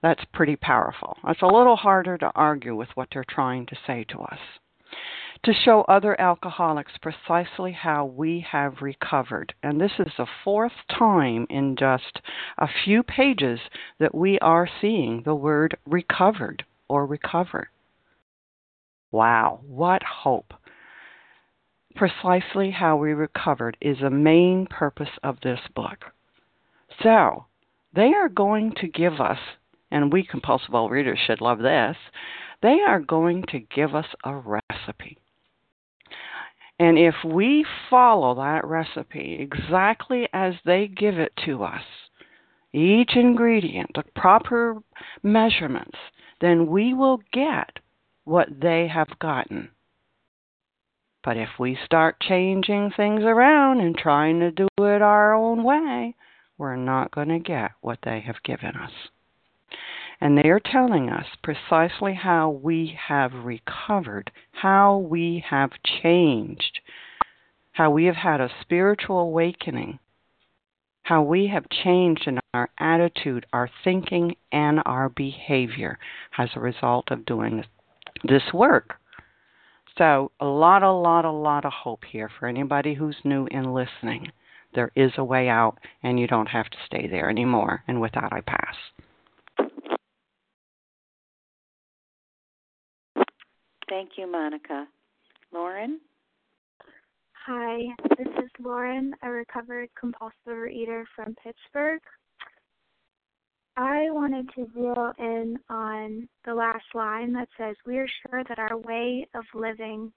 That's 0.00 0.24
pretty 0.32 0.56
powerful. 0.56 1.16
It's 1.26 1.42
a 1.42 1.46
little 1.46 1.76
harder 1.76 2.16
to 2.18 2.30
argue 2.34 2.76
with 2.76 2.90
what 2.94 3.08
they're 3.12 3.24
trying 3.28 3.66
to 3.66 3.76
say 3.86 4.04
to 4.10 4.20
us. 4.20 4.38
To 5.44 5.52
show 5.52 5.82
other 5.82 6.18
alcoholics 6.20 6.92
precisely 7.02 7.72
how 7.72 8.04
we 8.06 8.46
have 8.50 8.80
recovered. 8.80 9.52
And 9.62 9.80
this 9.80 9.92
is 9.98 10.12
the 10.16 10.26
fourth 10.44 10.72
time 10.88 11.46
in 11.50 11.76
just 11.76 12.20
a 12.58 12.68
few 12.84 13.02
pages 13.02 13.58
that 13.98 14.14
we 14.14 14.38
are 14.38 14.68
seeing 14.80 15.22
the 15.24 15.34
word 15.34 15.76
recovered 15.84 16.64
or 16.88 17.06
recover. 17.06 17.70
Wow, 19.10 19.60
what 19.66 20.02
hope! 20.02 20.54
Precisely 21.96 22.70
how 22.70 22.96
we 22.96 23.14
recovered 23.14 23.76
is 23.80 23.96
the 24.00 24.10
main 24.10 24.66
purpose 24.66 25.18
of 25.22 25.40
this 25.40 25.60
book. 25.74 26.04
So, 27.02 27.46
they 27.94 28.12
are 28.12 28.28
going 28.28 28.74
to 28.80 28.86
give 28.86 29.18
us, 29.18 29.38
and 29.90 30.12
we 30.12 30.22
compulsive 30.22 30.70
overeaters 30.70 31.16
should 31.26 31.40
love 31.40 31.60
this, 31.60 31.96
they 32.62 32.80
are 32.86 33.00
going 33.00 33.44
to 33.48 33.60
give 33.60 33.94
us 33.94 34.06
a 34.24 34.36
recipe. 34.36 35.16
And 36.78 36.98
if 36.98 37.14
we 37.24 37.64
follow 37.88 38.34
that 38.34 38.66
recipe 38.66 39.38
exactly 39.40 40.28
as 40.34 40.54
they 40.66 40.88
give 40.88 41.18
it 41.18 41.32
to 41.46 41.64
us, 41.64 41.82
each 42.74 43.16
ingredient, 43.16 43.92
the 43.94 44.04
proper 44.14 44.76
measurements, 45.22 45.96
then 46.42 46.66
we 46.66 46.92
will 46.92 47.20
get 47.32 47.78
what 48.24 48.48
they 48.60 48.86
have 48.88 49.18
gotten 49.18 49.70
But 51.26 51.36
if 51.36 51.58
we 51.58 51.76
start 51.84 52.20
changing 52.20 52.92
things 52.96 53.24
around 53.24 53.80
and 53.80 53.98
trying 53.98 54.38
to 54.38 54.52
do 54.52 54.68
it 54.78 55.02
our 55.02 55.34
own 55.34 55.64
way, 55.64 56.14
we're 56.56 56.76
not 56.76 57.10
going 57.10 57.30
to 57.30 57.40
get 57.40 57.72
what 57.80 57.98
they 58.04 58.20
have 58.20 58.44
given 58.44 58.76
us. 58.76 58.92
And 60.20 60.38
they 60.38 60.48
are 60.50 60.60
telling 60.60 61.10
us 61.10 61.26
precisely 61.42 62.14
how 62.14 62.50
we 62.50 62.96
have 63.08 63.32
recovered, 63.44 64.30
how 64.52 64.98
we 64.98 65.44
have 65.50 65.72
changed, 66.00 66.78
how 67.72 67.90
we 67.90 68.04
have 68.04 68.14
had 68.14 68.40
a 68.40 68.48
spiritual 68.60 69.18
awakening, 69.18 69.98
how 71.02 71.22
we 71.22 71.48
have 71.48 71.68
changed 71.68 72.28
in 72.28 72.38
our 72.54 72.70
attitude, 72.78 73.46
our 73.52 73.68
thinking, 73.82 74.36
and 74.52 74.80
our 74.86 75.08
behavior 75.08 75.98
as 76.38 76.50
a 76.54 76.60
result 76.60 77.10
of 77.10 77.26
doing 77.26 77.64
this 78.22 78.52
work. 78.54 79.00
So, 79.98 80.30
a 80.40 80.44
lot, 80.44 80.82
a 80.82 80.92
lot, 80.92 81.24
a 81.24 81.30
lot 81.30 81.64
of 81.64 81.72
hope 81.72 82.04
here 82.04 82.30
for 82.38 82.46
anybody 82.46 82.94
who's 82.94 83.16
new 83.24 83.46
and 83.50 83.72
listening. 83.72 84.30
There 84.74 84.92
is 84.94 85.12
a 85.16 85.24
way 85.24 85.48
out, 85.48 85.78
and 86.02 86.20
you 86.20 86.26
don't 86.26 86.48
have 86.48 86.68
to 86.68 86.76
stay 86.84 87.06
there 87.06 87.30
anymore. 87.30 87.82
And 87.88 88.00
with 88.00 88.12
that, 88.12 88.30
I 88.30 88.42
pass. 88.42 88.74
Thank 93.88 94.10
you, 94.18 94.30
Monica. 94.30 94.86
Lauren? 95.52 96.00
Hi, 97.46 97.78
this 98.18 98.26
is 98.26 98.50
Lauren, 98.58 99.14
a 99.22 99.30
recovered 99.30 99.88
compulsive 99.98 100.68
eater 100.70 101.06
from 101.14 101.34
Pittsburgh. 101.42 102.00
I 103.78 104.10
wanted 104.10 104.48
to 104.54 104.66
zero 104.72 105.12
in 105.18 105.58
on 105.68 106.28
the 106.46 106.54
last 106.54 106.84
line 106.94 107.34
that 107.34 107.48
says, 107.58 107.76
We 107.84 107.98
are 107.98 108.08
sure 108.22 108.42
that 108.48 108.58
our 108.58 108.78
way 108.78 109.28
of 109.34 109.44
living 109.54 110.12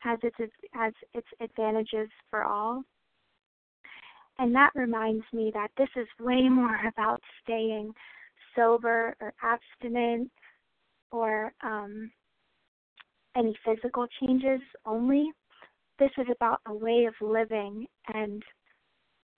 has 0.00 0.18
its, 0.22 0.36
has 0.72 0.92
its 1.14 1.26
advantages 1.40 2.10
for 2.28 2.44
all. 2.44 2.82
And 4.38 4.54
that 4.54 4.70
reminds 4.74 5.24
me 5.32 5.50
that 5.54 5.70
this 5.78 5.88
is 5.96 6.06
way 6.18 6.48
more 6.48 6.78
about 6.86 7.22
staying 7.42 7.94
sober 8.54 9.16
or 9.20 9.32
abstinent 9.42 10.30
or 11.10 11.52
um, 11.62 12.10
any 13.34 13.56
physical 13.64 14.06
changes 14.20 14.60
only. 14.84 15.30
This 15.98 16.10
is 16.18 16.26
about 16.30 16.60
a 16.66 16.74
way 16.74 17.06
of 17.06 17.14
living. 17.20 17.86
And 18.12 18.42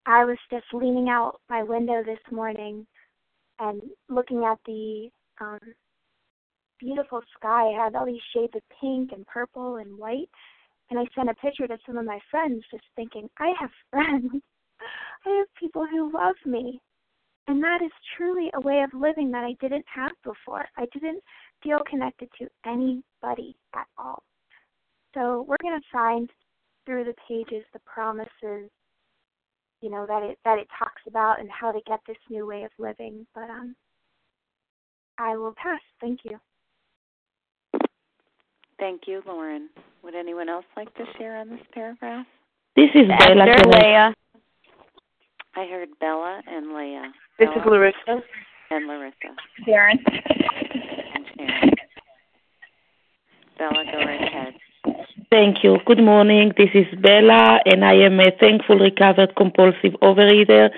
I 0.07 0.25
was 0.25 0.39
just 0.51 0.67
leaning 0.73 1.09
out 1.09 1.41
my 1.49 1.63
window 1.63 2.03
this 2.05 2.19
morning 2.31 2.87
and 3.63 3.81
looking 4.09 4.45
at 4.45 4.59
the 4.67 5.09
um, 5.41 5.59
beautiful 6.81 7.21
sky. 7.39 7.69
It 7.69 7.77
had 7.77 7.95
all 7.95 8.07
these 8.07 8.21
shades 8.35 8.53
of 8.55 8.63
pink 8.81 9.11
and 9.13 9.27
purple 9.27 9.77
and 9.77 9.97
white. 9.97 10.29
And 10.91 10.99
I 10.99 11.05
sent 11.15 11.31
a 11.31 11.35
picture 11.35 11.67
to 11.67 11.79
some 11.87 11.97
of 11.97 12.05
my 12.05 12.19
friends 12.31 12.65
just 12.71 12.85
thinking, 12.97 13.29
I 13.39 13.53
have 13.59 13.71
friends. 13.91 14.31
I 15.25 15.31
have 15.39 15.47
people 15.59 15.87
who 15.87 16.13
love 16.13 16.35
me. 16.45 16.81
And 17.49 17.63
that 17.63 17.81
is 17.83 17.91
truly 18.17 18.51
a 18.55 18.61
way 18.61 18.83
of 18.83 19.01
living 19.01 19.31
that 19.33 19.45
I 19.45 19.55
didn't 19.61 19.85
have 19.93 20.13
before. 20.25 20.65
I 20.77 20.87
didn't 20.93 21.23
feel 21.63 21.79
connected 21.89 22.29
to 22.39 22.49
anybody 22.67 23.57
at 23.75 23.87
all. 23.99 24.23
So 25.15 25.45
we're 25.49 25.57
going 25.63 25.79
to 25.79 25.87
find 25.93 26.31
through 26.87 27.05
the 27.05 27.15
pages 27.29 27.65
the 27.73 27.81
promises, 27.81 28.71
you 29.83 29.91
know, 29.91 30.07
that 30.07 30.23
it 30.23 30.39
that 30.45 30.59
it 30.59 30.69
talks 30.79 31.03
about 31.07 31.41
and 31.41 31.51
how 31.51 31.73
to 31.73 31.81
get 31.87 32.01
this 32.07 32.17
new 32.31 32.47
way 32.47 32.63
of 32.63 32.71
living. 32.79 33.27
But 33.35 33.51
um 33.51 33.77
I 35.19 35.37
will 35.37 35.55
pass. 35.55 35.81
Thank 36.01 36.21
you. 36.25 36.39
Thank 38.79 39.03
you, 39.07 39.23
Lauren. 39.27 39.69
Would 40.03 40.15
anyone 40.15 40.49
else 40.49 40.65
like 40.77 40.93
to 40.95 41.05
share 41.19 41.37
on 41.37 41.51
this 41.51 41.61
paragraph? 41.73 42.27
This 42.75 42.91
is 42.95 43.07
Bella. 43.07 43.45
And 43.45 43.67
Leah. 43.67 44.15
I 45.55 45.67
heard 45.67 45.89
Bella 46.01 46.41
and 46.47 46.75
Leah. 46.75 47.13
This 47.39 47.49
Bella 47.49 47.61
is 47.61 47.67
Larissa. 47.67 48.23
And 48.71 48.87
Larissa. 48.87 49.37
Sharon. 49.67 49.99
And 51.15 51.27
Sharon. 51.37 51.71
Bella, 53.59 53.85
go 53.93 53.99
right 53.99 54.23
ahead. 54.23 54.55
Thank 55.33 55.65
you. 55.65 55.79
Good 55.87 56.05
morning. 56.05 56.53
This 56.59 56.69
is 56.75 56.85
Bella, 57.01 57.59
and 57.65 57.87
I 57.87 57.95
am 57.95 58.21
a 58.21 58.33
thankful 58.39 58.79
recovered 58.79 59.35
compulsive 59.35 59.95
overeater. 60.03 60.69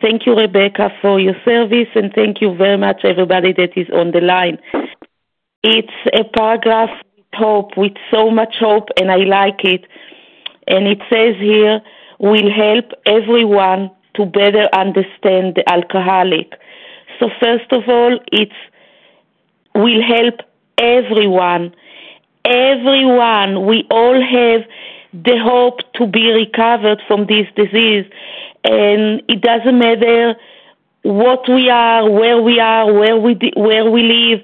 Thank 0.00 0.26
you, 0.26 0.36
Rebecca, 0.36 0.90
for 1.02 1.18
your 1.18 1.34
service, 1.44 1.88
and 1.96 2.12
thank 2.14 2.40
you 2.40 2.54
very 2.54 2.78
much, 2.78 3.00
everybody 3.02 3.52
that 3.54 3.76
is 3.76 3.88
on 3.92 4.12
the 4.12 4.20
line. 4.20 4.58
It's 5.64 5.98
a 6.14 6.22
paragraph 6.22 6.90
with 7.16 7.26
hope, 7.34 7.76
with 7.76 7.94
so 8.08 8.30
much 8.30 8.54
hope, 8.60 8.90
and 8.96 9.10
I 9.10 9.24
like 9.24 9.64
it. 9.64 9.84
And 10.68 10.86
it 10.86 11.00
says 11.10 11.34
here, 11.40 11.80
will 12.20 12.48
help 12.48 12.92
everyone 13.06 13.90
to 14.14 14.24
better 14.24 14.68
understand 14.72 15.56
the 15.56 15.64
alcoholic. 15.68 16.52
So, 17.18 17.28
first 17.42 17.72
of 17.72 17.82
all, 17.88 18.20
it's 18.30 18.54
will 19.74 20.00
help 20.00 20.42
everyone 20.78 21.74
everyone, 22.46 23.66
we 23.66 23.86
all 23.90 24.20
have 24.20 24.62
the 25.12 25.38
hope 25.42 25.80
to 25.94 26.06
be 26.06 26.30
recovered 26.30 27.02
from 27.06 27.26
this 27.26 27.46
disease. 27.56 28.06
And 28.64 29.22
it 29.28 29.40
doesn't 29.40 29.78
matter 29.78 30.34
what 31.02 31.48
we 31.48 31.70
are, 31.70 32.08
where 32.10 32.40
we 32.40 32.58
are, 32.58 32.92
where 32.92 33.16
we 33.16 33.38
where 33.56 33.88
we 33.90 34.02
live, 34.02 34.40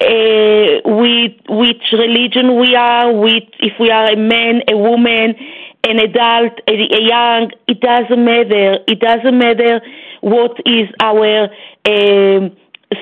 uh, 0.00 0.80
with 0.84 1.32
which 1.48 1.82
religion 1.92 2.58
we 2.58 2.74
are, 2.76 3.12
with 3.12 3.44
if 3.60 3.72
we 3.80 3.90
are 3.90 4.12
a 4.12 4.16
man, 4.16 4.62
a 4.68 4.76
woman, 4.76 5.34
an 5.84 5.98
adult, 5.98 6.60
a, 6.68 6.72
a 6.72 7.02
young. 7.02 7.50
It 7.66 7.80
doesn't 7.80 8.24
matter. 8.24 8.78
It 8.86 9.00
doesn't 9.00 9.38
matter 9.38 9.80
what 10.20 10.52
is 10.64 10.88
our 11.00 11.48
uh, 11.84 12.48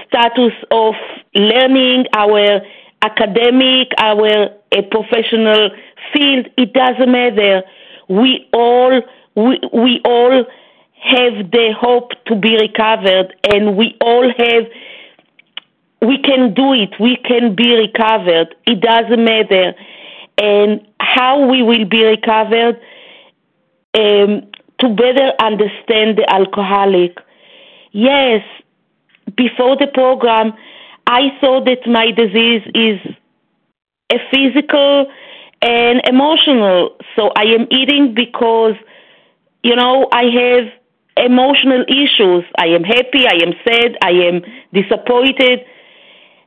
status 0.07 0.53
of 0.71 0.95
learning, 1.35 2.07
our 2.15 2.63
academic, 3.03 3.89
our 3.99 4.51
a 4.73 4.83
professional 4.91 5.71
field, 6.13 6.47
it 6.57 6.73
doesn't 6.73 7.11
matter. 7.11 7.63
We 8.09 8.49
all 8.53 9.03
we, 9.35 9.61
we 9.73 10.01
all 10.05 10.45
have 11.03 11.51
the 11.51 11.75
hope 11.79 12.13
to 12.27 12.37
be 12.37 12.57
recovered 12.57 13.35
and 13.53 13.77
we 13.77 13.97
all 14.01 14.33
have 14.37 14.65
we 16.01 16.19
can 16.19 16.53
do 16.53 16.73
it. 16.73 16.95
We 16.99 17.17
can 17.17 17.55
be 17.55 17.75
recovered. 17.75 18.55
It 18.67 18.81
doesn't 18.81 19.25
matter. 19.25 19.75
And 20.37 20.87
how 21.01 21.47
we 21.49 21.63
will 21.63 21.85
be 21.85 22.03
recovered 22.03 22.81
um, 23.95 24.43
to 24.81 24.89
better 24.89 25.33
understand 25.39 26.19
the 26.19 26.27
alcoholic. 26.29 27.19
Yes, 27.93 28.43
before 29.37 29.77
the 29.77 29.87
program, 29.87 30.55
I 31.07 31.37
saw 31.41 31.63
that 31.65 31.87
my 31.87 32.11
disease 32.11 32.63
is 32.75 33.01
a 34.13 34.19
physical 34.31 35.07
and 35.61 36.01
emotional. 36.07 36.97
So 37.17 37.31
I 37.37 37.45
am 37.45 37.67
eating 37.71 38.15
because, 38.15 38.75
you 39.63 39.77
know, 39.77 40.09
I 40.13 40.25
have 40.25 40.73
emotional 41.17 41.85
issues. 41.89 42.45
I 42.59 42.67
am 42.67 42.85
happy, 42.85 43.27
I 43.27 43.39
am 43.43 43.53
sad, 43.67 43.97
I 44.03 44.11
am 44.11 44.43
disappointed. 44.73 45.61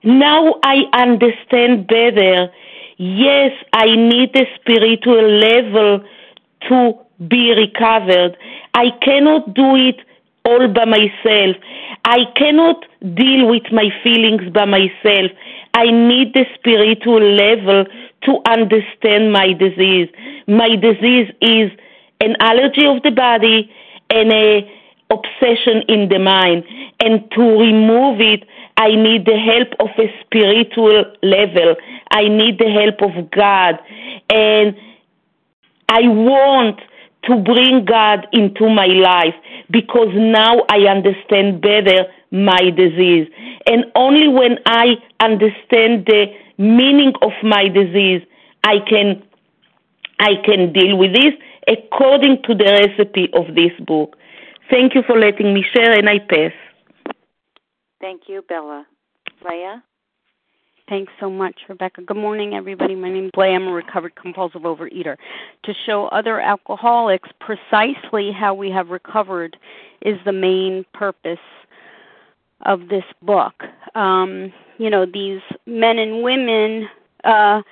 Now 0.04 0.56
I 0.64 0.84
understand 0.94 1.88
better. 1.88 2.50
Yes, 2.98 3.52
I 3.74 3.96
need 3.96 4.36
a 4.36 4.46
spiritual 4.56 5.30
level 5.30 6.04
to 6.70 6.94
be 7.28 7.52
recovered. 7.52 8.38
I 8.74 8.92
cannot 9.02 9.54
do 9.54 9.76
it 9.76 10.00
all 10.46 10.68
by 10.68 10.86
myself. 10.86 11.56
I 12.06 12.26
cannot 12.36 12.86
deal 13.16 13.48
with 13.50 13.72
my 13.72 13.90
feelings 14.04 14.50
by 14.54 14.66
myself. 14.66 15.32
I 15.74 15.86
need 15.92 16.34
the 16.34 16.46
spiritual 16.56 17.22
level 17.22 17.86
to 18.24 18.40
understand 18.50 19.32
my 19.32 19.54
disease. 19.54 20.10
My 20.48 20.76
disease 20.76 21.32
is 21.42 21.72
an 22.22 22.36
allergy 22.40 22.86
of 22.86 23.04
the 23.04 23.12
body 23.12 23.72
and 24.10 24.32
a 24.32 24.72
obsession 25.12 25.84
in 25.88 26.10
the 26.10 26.20
mind. 26.20 26.64
And 27.00 27.30
to 27.32 27.42
remove 27.42 28.22
it, 28.22 28.48
I 28.78 28.90
need 28.96 29.26
the 29.26 29.38
help 29.38 29.70
of 29.80 29.90
a 29.98 30.12
spiritual 30.22 31.06
level. 31.24 31.76
I 32.12 32.28
need 32.28 32.60
the 32.60 32.70
help 32.70 33.02
of 33.02 33.32
God. 33.32 33.80
And 34.30 34.76
I 35.90 36.08
want 36.08 36.80
to 37.28 37.36
bring 37.38 37.86
God 37.86 38.28
into 38.32 38.70
my 38.70 38.88
life 38.88 39.34
because 39.72 40.10
now 40.14 40.62
I 40.70 40.88
understand 40.90 41.62
better 41.62 42.06
my 42.32 42.70
disease. 42.76 43.28
And 43.66 43.86
only 43.96 44.28
when 44.28 44.58
I 44.66 44.96
understand 45.20 46.06
the 46.06 46.26
meaning 46.58 47.14
of 47.22 47.32
my 47.44 47.68
disease, 47.68 48.22
I 48.64 48.80
can 48.88 49.24
I 50.20 50.36
can 50.46 50.72
deal 50.72 50.98
with 50.98 51.14
this 51.14 51.34
according 51.68 52.44
to 52.44 52.56
the 52.56 52.88
recipe 52.88 53.30
of 53.34 53.56
this 53.56 53.72
book. 53.86 54.16
Thank 54.70 54.96
you 54.96 55.04
for 55.06 55.18
letting 55.18 55.54
me 55.54 55.64
share, 55.74 55.92
and 55.92 56.10
I 56.10 56.20
pass. 56.20 56.54
Thank 58.00 58.24
you, 58.28 58.44
Bella. 58.48 58.86
Leah? 59.48 59.84
Thanks 60.88 61.12
so 61.20 61.32
much, 61.32 61.62
Rebecca. 61.68 62.04
Good 62.04 62.18
morning, 62.18 62.54
everybody. 62.54 62.94
My 62.94 63.10
name 63.10 63.26
is 63.26 63.32
Leigh. 63.36 63.56
I'm 63.56 63.68
a 63.68 63.72
recovered 63.72 64.16
compulsive 64.16 64.62
overeater. 64.62 65.18
To 65.64 65.74
show 65.84 66.06
other 66.10 66.40
alcoholics 66.40 67.30
precisely 67.40 68.32
how 68.32 68.54
we 68.54 68.70
have 68.70 68.90
recovered 68.90 69.58
is 70.04 70.20
the 70.26 70.32
main 70.32 70.86
purpose 70.94 71.40
of 72.68 72.90
this 72.90 73.04
book. 73.24 73.64
Um, 73.96 74.54
you 74.78 74.92
know, 74.92 75.08
these 75.08 75.42
men 75.66 75.98
and 75.98 76.22
women 76.22 76.88
uh, 77.24 77.64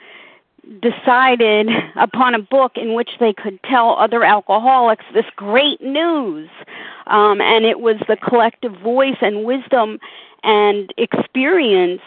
decided 0.82 1.70
upon 1.96 2.34
a 2.34 2.40
book 2.40 2.78
in 2.78 2.96
which 2.96 3.12
they 3.20 3.34
could 3.34 3.62
tell 3.62 3.92
other 3.92 4.24
alcoholics 4.24 5.06
this 5.14 5.26
great 5.36 5.82
news. 5.82 6.50
Um, 7.06 7.42
and 7.42 7.64
it 7.64 7.80
was 7.80 7.98
the 8.08 8.18
collective 8.18 8.74
voice 8.82 9.18
and 9.22 9.44
wisdom 9.44 10.00
and 10.42 10.92
experience 10.98 12.02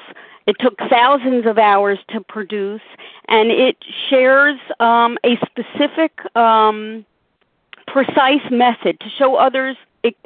it 0.47 0.57
took 0.61 0.79
thousands 0.91 1.47
of 1.47 1.59
hours 1.59 1.99
to 2.11 2.21
produce, 2.21 2.83
and 3.29 3.51
it 3.51 3.77
shares 4.09 4.59
um, 4.81 5.19
a 5.25 5.37
specific, 5.47 6.13
um, 6.37 7.05
precise 7.87 8.43
method 8.51 8.99
to 9.01 9.09
show 9.09 9.37
others 9.37 9.77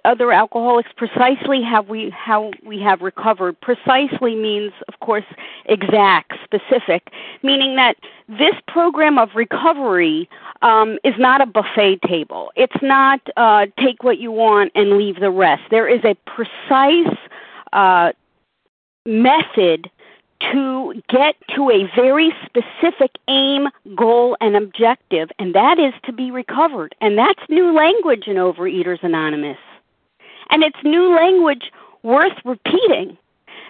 other 0.05 0.33
alcoholics 0.33 0.91
precisely 0.97 1.63
how 1.63 1.83
we 1.83 2.11
how 2.11 2.51
we 2.65 2.81
have 2.81 3.01
recovered. 3.01 3.59
Precisely 3.61 4.35
means, 4.35 4.73
of 4.89 5.01
course, 5.01 5.25
exact, 5.67 6.35
specific, 6.45 7.11
meaning 7.43 7.77
that 7.77 7.97
this 8.29 8.55
program 8.69 9.19
of 9.19 9.31
recovery 9.35 10.29
um, 10.63 10.99
is 11.05 11.15
not 11.19 11.41
a 11.41 11.47
buffet 11.47 12.01
table. 12.07 12.53
It's 12.57 12.83
not 12.83 13.21
uh, 13.37 13.67
take 13.79 14.03
what 14.03 14.19
you 14.19 14.33
want 14.33 14.73
and 14.75 14.99
leave 14.99 15.21
the 15.21 15.31
rest. 15.31 15.63
There 15.71 15.89
is 15.89 16.05
a 16.05 16.15
precise 16.27 17.17
uh, 17.73 18.13
method 19.07 19.91
to 20.40 21.03
get 21.09 21.37
to 21.55 21.70
a 21.70 21.88
very 21.94 22.33
specific 22.44 23.12
aim, 23.29 23.68
goal, 23.94 24.37
and 24.40 24.57
objective, 24.57 25.31
and 25.38 25.55
that 25.55 25.79
is 25.79 25.92
to 26.05 26.12
be 26.12 26.31
recovered. 26.31 26.94
And 27.00 27.16
that's 27.18 27.40
new 27.48 27.74
language 27.74 28.26
in 28.26 28.37
Overeaters 28.37 29.03
Anonymous. 29.03 29.59
And 30.50 30.62
it's 30.62 30.79
new 30.83 31.14
language 31.14 31.70
worth 32.03 32.37
repeating. 32.44 33.16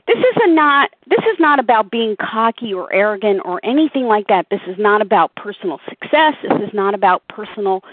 This 0.06 0.18
is 0.18 0.36
a 0.44 0.50
not 0.50 0.90
this 1.08 1.20
is 1.20 1.38
not 1.38 1.58
about 1.58 1.90
being 1.90 2.16
cocky 2.16 2.72
or 2.72 2.92
arrogant 2.92 3.42
or 3.44 3.60
anything 3.62 4.06
like 4.06 4.28
that. 4.28 4.46
This 4.50 4.62
is 4.66 4.76
not 4.78 5.02
about 5.02 5.34
personal 5.34 5.78
success. 5.88 6.34
This 6.42 6.68
is 6.68 6.74
not 6.74 6.94
about 6.94 7.22
personal 7.28 7.84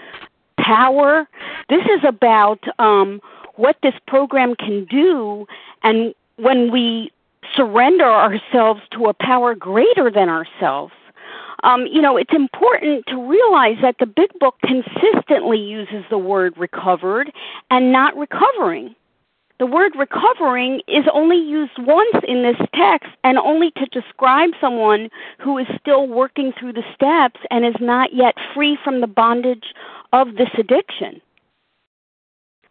power. 0.58 1.28
This 1.68 1.84
is 1.84 2.00
about 2.04 2.60
um, 2.78 3.20
what 3.56 3.76
this 3.82 3.94
program 4.06 4.54
can 4.56 4.84
do 4.86 5.46
and 5.82 6.14
when 6.36 6.70
we 6.70 7.12
surrender 7.56 8.04
ourselves 8.04 8.80
to 8.92 9.06
a 9.06 9.14
power 9.14 9.54
greater 9.54 10.10
than 10.10 10.28
ourselves. 10.28 10.92
Um, 11.64 11.86
you 11.86 12.00
know, 12.00 12.16
it's 12.16 12.32
important 12.32 13.04
to 13.08 13.16
realize 13.16 13.78
that 13.82 13.96
the 13.98 14.06
big 14.06 14.30
book 14.38 14.54
consistently 14.62 15.58
uses 15.58 16.04
the 16.08 16.18
word 16.18 16.54
recovered 16.56 17.32
and 17.70 17.92
not 17.92 18.16
recovering. 18.16 18.94
The 19.58 19.66
word 19.66 19.92
recovering 19.98 20.82
is 20.86 21.04
only 21.12 21.36
used 21.36 21.72
once 21.78 22.14
in 22.28 22.44
this 22.44 22.56
text 22.74 23.10
and 23.24 23.38
only 23.38 23.72
to 23.72 23.86
describe 23.86 24.50
someone 24.60 25.08
who 25.40 25.58
is 25.58 25.66
still 25.80 26.06
working 26.06 26.52
through 26.52 26.74
the 26.74 26.84
steps 26.94 27.40
and 27.50 27.66
is 27.66 27.74
not 27.80 28.14
yet 28.14 28.36
free 28.54 28.78
from 28.84 29.00
the 29.00 29.08
bondage 29.08 29.74
of 30.12 30.36
this 30.36 30.50
addiction 30.56 31.20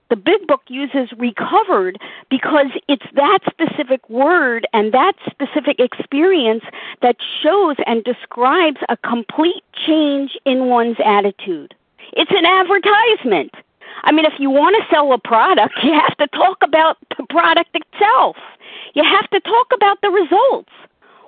the 0.10 0.16
big 0.16 0.48
book 0.48 0.62
uses 0.68 1.10
recovered 1.18 2.00
because 2.30 2.68
it's 2.88 3.06
that 3.16 3.40
specific 3.50 4.08
word 4.10 4.68
and 4.74 4.94
that 4.94 5.14
specific 5.30 5.80
experience 5.80 6.64
that 7.02 7.18
shows 7.42 7.76
and 7.86 8.04
describes 8.04 8.78
a 8.90 8.98
complete 8.98 9.64
change 9.86 10.38
in 10.46 10.68
one's 10.68 10.98
attitude. 11.04 11.76
It's 12.14 12.32
an 12.32 12.46
advertisement. 12.46 13.54
I 14.04 14.12
mean, 14.12 14.26
if 14.26 14.40
you 14.40 14.50
want 14.50 14.76
to 14.82 14.96
sell 14.96 15.12
a 15.12 15.18
product, 15.18 15.76
you 15.84 15.94
have 15.94 16.16
to 16.18 16.28
talk 16.28 16.58
about 16.62 16.98
the 17.18 17.26
product 17.30 17.76
itself. 17.76 18.38
You 18.94 19.04
have 19.04 19.30
to 19.32 19.40
talk 19.42 19.68
about 19.74 20.00
the 20.02 20.10
results. 20.10 20.72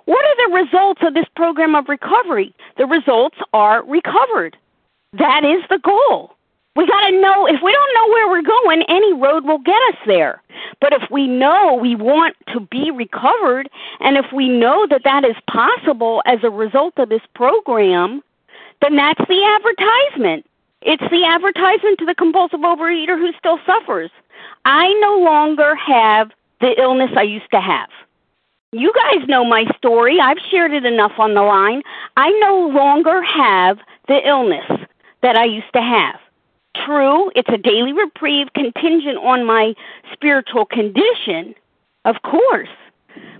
What 0.05 0.25
are 0.25 0.47
the 0.47 0.55
results 0.55 1.01
of 1.03 1.13
this 1.13 1.27
program 1.35 1.75
of 1.75 1.87
recovery? 1.87 2.53
The 2.77 2.87
results 2.87 3.37
are 3.53 3.83
recovered. 3.83 4.57
That 5.13 5.43
is 5.43 5.61
the 5.69 5.79
goal. 5.79 6.35
We 6.79 6.87
got 6.87 7.09
to 7.09 7.19
know 7.19 7.45
if 7.45 7.61
we 7.61 7.73
don't 7.73 7.93
know 7.93 8.07
where 8.13 8.29
we're 8.29 8.41
going, 8.41 8.83
any 8.87 9.11
road 9.11 9.43
will 9.43 9.59
get 9.59 9.81
us 9.89 9.97
there. 10.07 10.41
But 10.79 10.93
if 10.93 11.11
we 11.11 11.27
know 11.27 11.73
we 11.73 11.93
want 11.93 12.37
to 12.53 12.61
be 12.61 12.89
recovered, 12.89 13.69
and 13.99 14.15
if 14.15 14.27
we 14.33 14.47
know 14.47 14.87
that 14.89 15.03
that 15.03 15.25
is 15.25 15.35
possible 15.51 16.21
as 16.25 16.39
a 16.41 16.49
result 16.49 16.93
of 16.95 17.09
this 17.09 17.21
program, 17.35 18.21
then 18.81 18.95
that's 18.95 19.19
the 19.27 19.43
advertisement. 19.43 20.45
It's 20.81 21.03
the 21.11 21.25
advertisement 21.25 21.99
to 21.99 22.05
the 22.05 22.15
compulsive 22.15 22.61
overeater 22.61 23.19
who 23.19 23.33
still 23.37 23.59
suffers. 23.65 24.09
I 24.63 24.87
no 25.01 25.19
longer 25.19 25.75
have 25.75 26.31
the 26.61 26.79
illness 26.79 27.11
I 27.17 27.23
used 27.23 27.51
to 27.51 27.59
have. 27.59 27.89
You 28.71 28.93
guys 28.93 29.27
know 29.27 29.43
my 29.43 29.65
story. 29.75 30.21
I've 30.21 30.39
shared 30.49 30.71
it 30.71 30.85
enough 30.85 31.19
on 31.19 31.33
the 31.33 31.41
line. 31.41 31.81
I 32.15 32.29
no 32.39 32.69
longer 32.73 33.21
have 33.21 33.79
the 34.07 34.25
illness 34.25 34.87
that 35.21 35.35
I 35.35 35.43
used 35.43 35.73
to 35.73 35.81
have. 35.81 36.21
True, 36.75 37.31
it's 37.35 37.49
a 37.49 37.57
daily 37.57 37.93
reprieve 37.93 38.47
contingent 38.53 39.17
on 39.17 39.45
my 39.45 39.73
spiritual 40.13 40.65
condition, 40.65 41.55
of 42.05 42.15
course. 42.23 42.69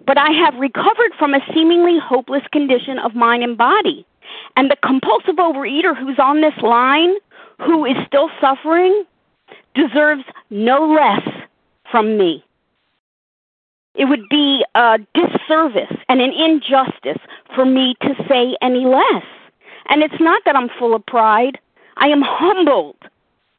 But 0.05 0.17
I 0.17 0.31
have 0.31 0.55
recovered 0.55 1.11
from 1.17 1.33
a 1.33 1.39
seemingly 1.53 1.99
hopeless 1.99 2.43
condition 2.51 2.97
of 2.97 3.15
mind 3.15 3.43
and 3.43 3.57
body. 3.57 4.05
And 4.55 4.69
the 4.69 4.75
compulsive 4.83 5.35
overeater 5.35 5.95
who's 5.95 6.19
on 6.19 6.41
this 6.41 6.57
line, 6.61 7.13
who 7.59 7.85
is 7.85 7.95
still 8.07 8.29
suffering, 8.41 9.03
deserves 9.75 10.23
no 10.49 10.87
less 10.87 11.27
from 11.91 12.17
me. 12.17 12.43
It 13.95 14.05
would 14.05 14.27
be 14.29 14.63
a 14.75 14.99
disservice 15.13 15.95
and 16.07 16.21
an 16.21 16.31
injustice 16.31 17.21
for 17.53 17.65
me 17.65 17.95
to 18.01 18.15
say 18.27 18.55
any 18.61 18.85
less. 18.85 19.23
And 19.89 20.03
it's 20.03 20.19
not 20.19 20.41
that 20.45 20.55
I'm 20.55 20.69
full 20.79 20.95
of 20.95 21.05
pride. 21.05 21.59
I 21.97 22.07
am 22.07 22.21
humbled 22.21 22.95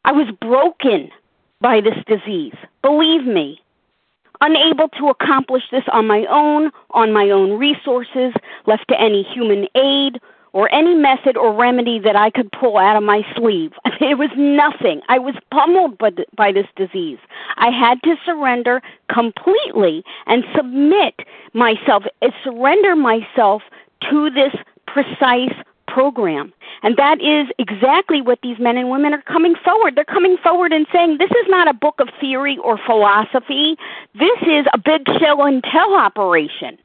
I 0.04 0.12
was 0.12 0.28
broken 0.40 1.10
by 1.60 1.80
this 1.80 1.98
disease. 2.06 2.54
Believe 2.82 3.26
me. 3.26 3.60
Unable 4.40 4.88
to 4.88 5.08
accomplish 5.08 5.64
this 5.70 5.84
on 5.92 6.06
my 6.06 6.24
own, 6.30 6.70
on 6.92 7.12
my 7.12 7.28
own 7.28 7.58
resources, 7.58 8.32
left 8.66 8.88
to 8.88 8.98
any 8.98 9.22
human 9.22 9.66
aid 9.74 10.18
or 10.52 10.72
any 10.74 10.94
method 10.94 11.36
or 11.36 11.54
remedy 11.54 11.98
that 11.98 12.16
I 12.16 12.30
could 12.30 12.50
pull 12.50 12.78
out 12.78 12.96
of 12.96 13.02
my 13.02 13.22
sleeve. 13.36 13.72
It 14.00 14.16
was 14.16 14.30
nothing. 14.34 15.02
I 15.10 15.18
was 15.18 15.34
pummeled 15.52 15.98
by, 15.98 16.10
the, 16.10 16.24
by 16.34 16.52
this 16.52 16.66
disease. 16.74 17.18
I 17.56 17.68
had 17.68 18.02
to 18.04 18.16
surrender 18.24 18.80
completely 19.12 20.02
and 20.26 20.42
submit 20.56 21.20
myself, 21.52 22.04
eh, 22.22 22.30
surrender 22.42 22.96
myself 22.96 23.62
to 24.08 24.30
this 24.30 24.54
precise 24.86 25.54
program. 25.92 26.52
And 26.82 26.96
that 26.96 27.20
is 27.20 27.48
exactly 27.58 28.22
what 28.22 28.38
these 28.42 28.58
men 28.58 28.76
and 28.76 28.90
women 28.90 29.12
are 29.12 29.22
coming 29.22 29.54
forward. 29.62 29.96
They're 29.96 30.04
coming 30.04 30.36
forward 30.42 30.72
and 30.72 30.86
saying, 30.92 31.18
this 31.18 31.30
is 31.30 31.46
not 31.48 31.68
a 31.68 31.74
book 31.74 32.00
of 32.00 32.08
theory 32.20 32.58
or 32.58 32.78
philosophy. 32.78 33.76
This 34.14 34.38
is 34.42 34.66
a 34.72 34.78
big 34.78 35.06
show 35.18 35.42
and 35.42 35.62
tell 35.64 35.94
operation. 35.94 36.78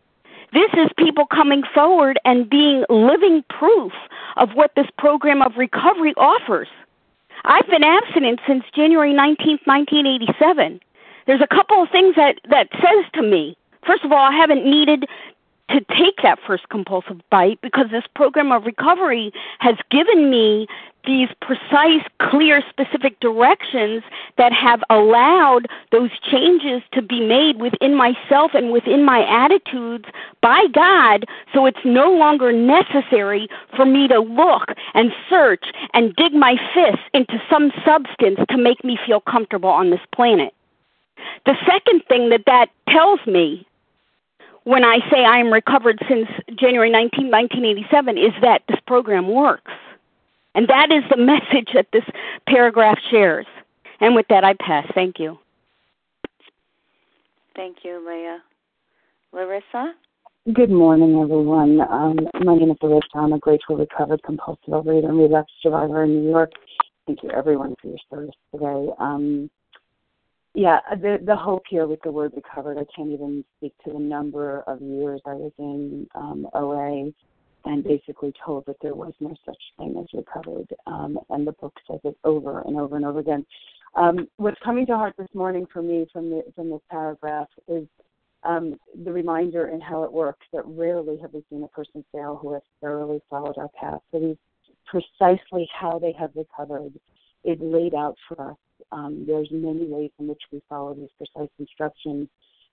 This 0.54 0.72
is 0.74 0.90
people 0.98 1.26
coming 1.26 1.64
forward 1.74 2.20
and 2.26 2.50
being 2.50 2.86
living 2.90 3.44
proof 3.50 3.94
of 4.38 4.50
what 4.54 4.72
this 4.76 4.88
program 4.98 5.42
of 5.42 5.58
recovery 5.58 6.14
offers. 6.18 6.68
I've 7.44 7.68
been 7.68 7.84
abstinent 7.84 8.40
since 8.48 8.64
January 8.74 9.14
19th, 9.14 9.68
1987. 9.68 10.80
There's 11.28 11.42
a 11.42 11.48
couple 11.48 11.84
of 11.84 11.90
things 11.90 12.16
that, 12.16 12.40
that 12.50 12.70
says 12.74 13.06
to 13.14 13.22
me. 13.22 13.58
First 13.86 14.04
of 14.04 14.12
all, 14.12 14.32
I 14.32 14.32
haven't 14.32 14.66
needed 14.66 15.06
to 15.70 15.82
take 15.98 16.22
that 16.22 16.40
first 16.46 16.70
compulsive 16.70 17.22
bite 17.30 17.60
because 17.62 17.88
this 17.92 18.04
program 18.16 18.52
of 18.52 18.66
recovery 18.66 19.32
has 19.60 19.76
given 19.90 20.30
me 20.30 20.68
these 21.06 21.30
precise, 21.42 22.04
clear, 22.20 22.64
specific 22.70 23.20
directions 23.20 24.04
that 24.38 24.52
have 24.52 24.84
allowed 24.90 25.68
those 25.92 26.10
changes 26.20 26.82
to 26.92 27.02
be 27.02 27.26
made 27.26 27.58
within 27.60 27.96
myself 27.96 28.52
and 28.54 28.72
within 28.72 29.06
my 29.06 29.26
attitudes 29.28 30.06
by 30.42 30.66
God, 30.74 31.26
so 31.54 31.66
it's 31.66 31.86
no 31.86 32.12
longer 32.12 32.52
necessary 32.52 33.48
for 33.76 33.86
me 33.86 34.08
to 34.08 34.20
look 34.20 34.70
and 34.94 35.12
search 35.30 35.66
and 35.94 36.16
dig 36.16 36.34
my 36.34 36.56
fists 36.74 37.06
into 37.14 37.42
some 37.50 37.72
substance 37.86 38.40
to 38.50 38.58
make 38.58 38.84
me 38.84 38.98
feel 39.06 39.22
comfortable 39.22 39.70
on 39.70 39.90
this 39.92 40.02
planet. 40.14 40.54
The 41.46 41.56
second 41.66 42.04
thing 42.08 42.30
that 42.30 42.44
that 42.46 42.70
tells 42.90 43.20
me 43.26 43.66
when 44.66 44.84
I 44.84 44.98
say 45.12 45.24
I 45.24 45.38
am 45.38 45.54
recovered 45.54 46.00
since 46.10 46.28
January 46.60 46.90
19, 46.90 47.32
1987, 47.32 48.18
is 48.18 48.34
that 48.42 48.64
this 48.68 48.80
program 48.86 49.30
works. 49.30 49.72
And 50.56 50.68
that 50.68 50.92
is 50.92 51.04
the 51.10 51.18
message 51.24 51.70
that 51.74 51.88
this 51.94 52.04
paragraph 52.48 52.98
shares. 53.10 53.46
And 54.02 54.16
with 54.16 54.28
that, 54.30 54.44
I 54.44 54.54
pass. 54.60 54.86
Thank 54.94 55.20
you. 55.20 55.38
Thank 57.56 57.78
you, 57.84 58.06
Leah. 58.06 58.40
Larissa? 59.32 59.94
Good 60.54 60.70
morning, 60.70 61.20
everyone. 61.22 61.82
Um, 61.82 62.18
my 62.44 62.56
name 62.56 62.72
is 62.72 62.78
Larissa. 62.82 63.08
I'm 63.16 63.34
a 63.34 63.40
grateful 63.40 63.78
recovered 63.78 64.22
compulsive 64.24 64.68
overeater 64.68 65.10
and 65.10 65.18
relapse 65.18 65.52
survivor 65.62 66.04
in 66.04 66.24
New 66.24 66.30
York. 66.30 66.52
Thank 67.08 67.24
you, 67.24 67.30
everyone, 67.32 67.76
for 67.82 67.88
your 67.88 67.98
service 68.10 68.36
today. 68.52 68.90
Um, 69.00 69.50
yeah, 70.56 70.80
the 70.92 71.20
the 71.24 71.36
hope 71.36 71.64
here 71.70 71.86
with 71.86 72.02
the 72.04 72.12
word 72.12 72.32
recovered. 72.36 72.78
I 72.78 72.86
can't 72.96 73.12
even 73.12 73.44
speak 73.58 73.74
to 73.84 73.92
the 73.92 74.00
number 74.00 74.62
of 74.68 74.82
years 74.82 75.22
I 75.26 75.34
was 75.34 75.52
in 75.60 76.08
um, 76.16 76.48
OA 76.54 77.12
and 77.66 77.84
basically 77.84 78.34
told 78.44 78.66
that 78.68 78.78
there 78.82 78.96
was 78.96 79.14
no 79.20 79.36
such 79.46 79.58
thing 79.78 79.96
as 80.00 80.08
recovered. 80.14 80.68
Um, 80.88 81.20
and 81.30 81.46
the 81.46 81.52
book 81.54 81.74
says 81.90 82.00
it 82.04 82.18
over 82.24 82.62
and 82.62 82.78
over 82.78 82.96
and 82.96 83.06
over 83.06 83.20
again. 83.20 83.46
Um, 83.96 84.28
what's 84.38 84.60
coming 84.64 84.86
to 84.88 84.96
heart 84.96 85.16
this 85.18 85.28
morning 85.34 85.66
for 85.72 85.82
me 85.82 86.06
from 86.14 86.30
the, 86.30 86.44
from 86.56 86.70
this 86.70 86.82
paragraph 86.92 87.48
is 87.68 87.88
um, 88.44 88.76
the 89.04 89.12
reminder 89.12 89.68
in 89.70 89.82
how 89.82 90.04
it 90.04 90.12
works 90.12 90.46
that 90.54 90.64
rarely 90.66 91.18
have 91.22 91.34
we 91.34 91.44
seen 91.50 91.64
a 91.64 91.68
person 91.70 92.06
fail 92.12 92.38
who 92.40 92.54
has 92.54 92.62
thoroughly 92.82 93.20
followed 93.30 93.58
our 93.58 93.70
path. 93.70 94.02
That 94.14 94.24
is 94.24 94.38
precisely 94.86 95.68
how 95.74 95.98
they 96.00 96.14
have 96.20 96.32
recovered 96.36 96.94
is 97.44 97.58
laid 97.60 97.96
out 97.96 98.16
for 98.28 98.52
us. 98.52 98.58
Um, 98.92 99.26
there's 99.28 99.50
many 99.52 99.86
ways 99.86 100.12
in 100.20 100.28
which 100.28 100.42
we 100.52 100.62
follow 100.70 100.94
these 100.94 101.10
precise 101.18 101.50
instructions. 101.60 102.30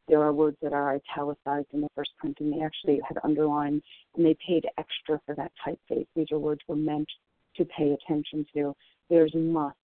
There 0.08 0.22
are 0.22 0.32
words 0.32 0.56
that 0.62 0.72
are 0.72 0.96
italicized 0.96 1.68
in 1.72 1.80
the 1.80 1.88
first 1.94 2.10
printing. 2.18 2.50
They 2.50 2.64
actually 2.64 3.00
had 3.06 3.18
underlined, 3.22 3.82
and 4.16 4.26
they 4.26 4.36
paid 4.46 4.66
extra 4.78 5.20
for 5.24 5.34
that 5.36 5.52
typeface. 5.64 6.06
These 6.16 6.32
are 6.32 6.38
words 6.38 6.60
we're 6.66 6.76
meant 6.76 7.08
to 7.56 7.64
pay 7.64 7.92
attention 7.92 8.46
to. 8.54 8.74
There's 9.08 9.34
must 9.34 9.76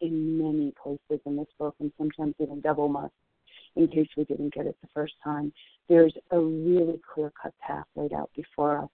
in 0.00 0.38
many 0.38 0.72
places 0.82 1.20
in 1.26 1.36
this 1.36 1.48
book, 1.58 1.74
and 1.80 1.92
sometimes 1.98 2.34
even 2.38 2.60
double 2.60 2.88
must 2.88 3.14
in 3.76 3.88
case 3.88 4.08
we 4.16 4.24
didn't 4.24 4.54
get 4.54 4.66
it 4.66 4.76
the 4.82 4.88
first 4.94 5.14
time. 5.22 5.52
There's 5.88 6.14
a 6.30 6.38
really 6.38 7.00
clear 7.12 7.32
cut 7.40 7.54
path 7.60 7.86
laid 7.96 8.12
out 8.12 8.30
before 8.36 8.78
us. 8.78 8.90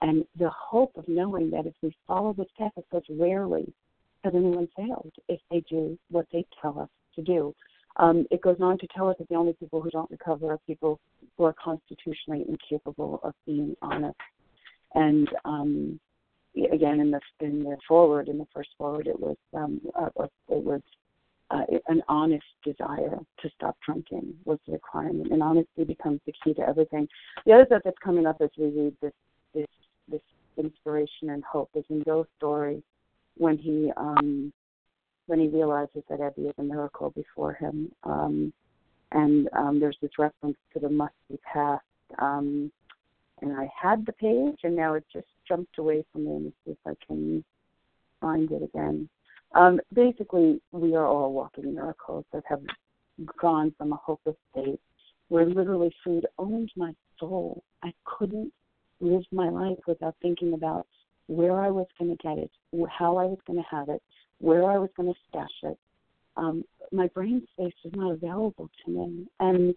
And 0.00 0.24
the 0.38 0.50
hope 0.50 0.92
of 0.96 1.06
knowing 1.08 1.50
that 1.50 1.66
if 1.66 1.74
we 1.82 1.94
follow 2.06 2.32
this 2.32 2.48
path, 2.58 2.72
because 2.76 3.04
rarely 3.08 3.72
has 4.24 4.34
anyone 4.34 4.68
failed 4.76 5.12
if 5.28 5.40
they 5.50 5.62
do 5.68 5.98
what 6.10 6.26
they 6.32 6.44
tell 6.60 6.80
us 6.80 6.88
to 7.14 7.22
do. 7.22 7.54
Um, 7.96 8.26
it 8.30 8.42
goes 8.42 8.56
on 8.60 8.78
to 8.78 8.88
tell 8.94 9.08
us 9.08 9.16
that 9.18 9.28
the 9.28 9.36
only 9.36 9.52
people 9.52 9.80
who 9.80 9.90
don't 9.90 10.10
recover 10.10 10.52
are 10.52 10.58
people 10.66 10.98
who 11.36 11.44
are 11.44 11.54
constitutionally 11.62 12.44
incapable 12.48 13.20
of 13.22 13.34
being 13.46 13.76
honest. 13.82 14.16
And 14.94 15.28
um, 15.44 16.00
again, 16.72 17.00
in 17.00 17.10
the 17.10 17.20
in 17.40 17.62
the 17.62 17.76
foreword, 17.86 18.28
in 18.28 18.38
the 18.38 18.46
first 18.52 18.70
foreword, 18.78 19.06
it 19.06 19.18
was 19.18 19.36
um, 19.54 19.80
uh, 19.96 20.08
it 20.48 20.64
was 20.64 20.80
uh, 21.50 21.62
an 21.88 22.02
honest 22.08 22.44
desire 22.64 23.18
to 23.42 23.50
stop 23.56 23.76
drinking 23.84 24.34
was 24.44 24.58
the 24.66 24.72
requirement, 24.72 25.30
and 25.30 25.42
honesty 25.42 25.84
becomes 25.84 26.20
the 26.26 26.32
key 26.42 26.54
to 26.54 26.68
everything. 26.68 27.06
The 27.46 27.52
other 27.52 27.66
stuff 27.66 27.82
that's 27.84 27.98
coming 28.02 28.26
up 28.26 28.38
as 28.40 28.50
we 28.58 28.66
read 28.66 28.94
this 29.00 29.12
this 29.54 29.66
this 30.08 30.22
inspiration 30.56 31.30
and 31.30 31.44
hope 31.44 31.70
is 31.74 31.84
in 31.90 32.02
Bill's 32.02 32.26
story 32.36 32.82
when 33.36 33.58
he 33.58 33.92
um, 33.96 34.52
when 35.26 35.40
he 35.40 35.48
realizes 35.48 36.02
that 36.08 36.20
Ebby 36.20 36.48
is 36.48 36.54
a 36.58 36.62
miracle 36.62 37.10
before 37.10 37.54
him, 37.54 37.90
um, 38.04 38.52
and 39.12 39.48
um, 39.56 39.80
there's 39.80 39.96
this 40.02 40.18
reference 40.18 40.56
to 40.72 40.80
the 40.80 40.88
must 40.88 41.14
be 41.30 41.38
passed. 41.50 41.82
Um, 42.18 42.70
and 43.40 43.52
I 43.52 43.70
had 43.80 44.06
the 44.06 44.12
page, 44.12 44.58
and 44.62 44.76
now 44.76 44.94
it 44.94 45.04
just 45.12 45.26
jumped 45.46 45.78
away 45.78 46.04
from 46.12 46.24
me. 46.24 46.30
Let 46.32 46.42
me 46.42 46.52
see 46.64 46.70
if 46.72 46.78
I 46.86 46.94
can 47.06 47.44
find 48.20 48.50
it 48.50 48.62
again. 48.62 49.08
Um, 49.54 49.80
basically, 49.92 50.60
we 50.72 50.94
are 50.94 51.06
all 51.06 51.32
walking 51.32 51.74
miracles 51.74 52.24
that 52.32 52.42
have 52.48 52.62
gone 53.40 53.74
from 53.78 53.92
a 53.92 53.96
hopeless 53.96 54.36
state 54.50 54.80
where 55.28 55.46
literally 55.46 55.94
food 56.04 56.26
owned 56.38 56.70
my 56.76 56.92
soul. 57.18 57.62
I 57.82 57.92
couldn't 58.04 58.52
live 59.00 59.22
my 59.32 59.48
life 59.48 59.78
without 59.86 60.16
thinking 60.22 60.54
about 60.54 60.86
where 61.26 61.60
I 61.60 61.70
was 61.70 61.86
going 61.98 62.16
to 62.16 62.22
get 62.22 62.38
it, 62.38 62.50
how 62.90 63.16
I 63.16 63.24
was 63.24 63.38
going 63.46 63.58
to 63.58 63.68
have 63.70 63.88
it, 63.88 64.02
where 64.38 64.70
I 64.70 64.78
was 64.78 64.90
going 64.96 65.12
to 65.12 65.18
stash 65.28 65.48
it. 65.62 65.78
Um, 66.36 66.64
my 66.92 67.06
brain 67.08 67.46
space 67.52 67.74
was 67.84 67.92
not 67.94 68.12
available 68.12 68.68
to 68.84 68.90
me. 68.90 69.26
And 69.40 69.74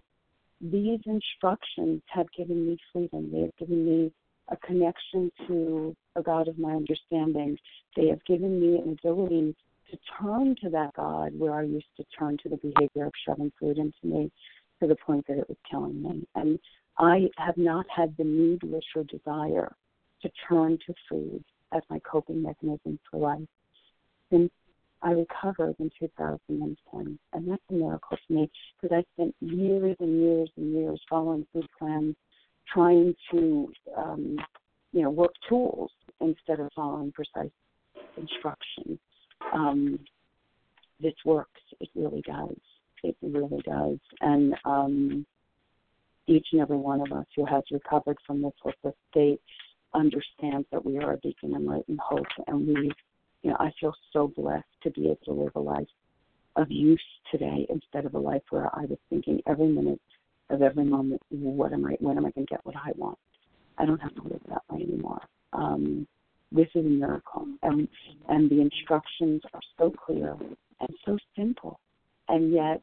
these 0.60 1.00
instructions 1.06 2.02
have 2.08 2.28
given 2.36 2.68
me 2.68 2.78
freedom. 2.92 3.32
They 3.32 3.42
have 3.42 3.56
given 3.58 3.86
me 3.86 4.12
a 4.50 4.58
connection 4.58 5.32
to 5.48 5.96
a 6.16 6.22
God 6.22 6.48
of 6.48 6.58
my 6.58 6.72
understanding. 6.72 7.58
They 7.96 8.08
have 8.08 8.24
given 8.26 8.60
me 8.60 8.78
an 8.78 8.98
ability 9.00 9.56
to 9.92 9.98
turn 10.20 10.56
to 10.62 10.70
that 10.70 10.94
God 10.96 11.38
where 11.38 11.54
I 11.54 11.64
used 11.64 11.86
to 11.98 12.06
turn 12.18 12.38
to 12.44 12.50
the 12.50 12.58
behavior 12.58 13.06
of 13.06 13.14
shoving 13.26 13.52
food 13.60 13.78
into 13.78 13.98
me 14.04 14.32
to 14.82 14.88
the 14.88 14.96
point 14.96 15.26
that 15.28 15.38
it 15.38 15.48
was 15.48 15.58
killing 15.70 16.02
me. 16.02 16.28
And 16.36 16.60
I 16.98 17.30
have 17.38 17.58
not 17.58 17.86
had 17.96 18.16
the 18.18 18.24
need, 18.24 18.64
wish, 18.64 18.86
or 18.96 19.04
desire 19.04 19.74
to 20.22 20.30
turn 20.48 20.78
to 20.86 20.94
food 21.10 21.44
as 21.74 21.82
my 21.90 22.00
coping 22.00 22.42
mechanism 22.42 23.00
for 23.10 23.20
life 23.20 23.48
since 24.32 24.52
I 25.02 25.12
recovered 25.12 25.76
in 25.80 25.92
2010. 26.00 27.20
And 27.34 27.48
that's 27.48 27.62
a 27.70 27.74
miracle 27.74 28.18
to 28.28 28.34
me 28.34 28.50
because 28.82 28.98
I 28.98 29.04
spent 29.14 29.36
years 29.42 29.96
and 30.00 30.22
years 30.22 30.50
and 30.58 30.74
years 30.74 31.00
following 31.10 31.46
food 31.54 31.68
plans, 31.78 32.16
trying 32.74 33.16
to, 33.32 33.72
um, 33.96 34.38
you 34.92 35.04
know, 35.04 35.10
work 35.10 35.34
tools 35.48 35.92
instead 36.20 36.60
of 36.60 36.70
following 36.76 37.12
precise 37.12 37.52
instructions 38.18 39.00
um, 39.54 40.00
this 41.00 41.14
works. 41.26 41.62
It 41.80 41.90
really 41.96 42.22
does. 42.22 42.58
It 43.04 43.16
really 43.22 43.62
does. 43.64 43.98
And 44.22 44.56
um, 44.66 45.26
each 46.28 46.48
and 46.52 46.62
every 46.62 46.78
one 46.78 47.02
of 47.02 47.12
us 47.12 47.26
who 47.36 47.46
has 47.46 47.64
recovered 47.72 48.18
from 48.26 48.42
this 48.42 48.54
hopeless 48.62 48.96
state 49.12 49.42
understands 49.98 50.68
that 50.72 50.86
we 50.86 50.98
are 51.00 51.14
a 51.14 51.18
beacon 51.18 51.56
of 51.56 51.62
light 51.64 51.84
and 51.88 52.00
hope. 52.00 52.26
And 52.48 52.68
we, 52.68 52.92
you 53.42 53.50
know, 53.50 53.58
I 53.60 53.72
feel 53.80 53.94
so 54.14 54.32
blessed 54.36 54.66
to 54.84 54.92
be 54.92 55.06
able 55.06 55.20
to 55.26 55.32
live 55.32 55.52
a 55.56 55.60
life 55.60 55.88
of 56.56 56.68
use 56.70 57.04
today 57.32 57.68
instead 57.70 58.06
of 58.06 58.14
a 58.14 58.20
life 58.20 58.42
where 58.50 58.70
I 58.74 58.82
was 58.82 58.98
thinking 59.10 59.42
every 59.48 59.68
minute 59.68 60.02
of 60.50 60.62
every 60.62 60.86
moment, 60.86 61.22
what 61.30 61.74
am 61.74 61.86
I, 61.86 61.98
when 62.00 62.18
am 62.18 62.26
I 62.26 62.32
going 62.32 62.48
to 62.48 62.52
get 62.52 62.66
what 62.66 62.76
I 62.76 62.92
want? 62.96 63.18
I 63.78 63.86
don't 63.86 64.02
have 64.02 64.16
to 64.16 64.24
live 64.24 64.42
that 64.50 64.64
way 64.70 64.82
anymore. 64.82 65.22
Um, 65.54 66.08
this 66.52 66.68
is 66.74 66.86
a 66.86 66.90
miracle. 66.90 67.48
And, 67.64 67.88
and 68.30 68.50
the 68.50 68.62
instructions 68.62 69.42
are 69.54 69.60
so 69.78 69.92
clear 69.92 70.36
and 70.80 70.90
so 71.06 71.18
simple. 71.36 71.80
And 72.30 72.54
yet, 72.54 72.82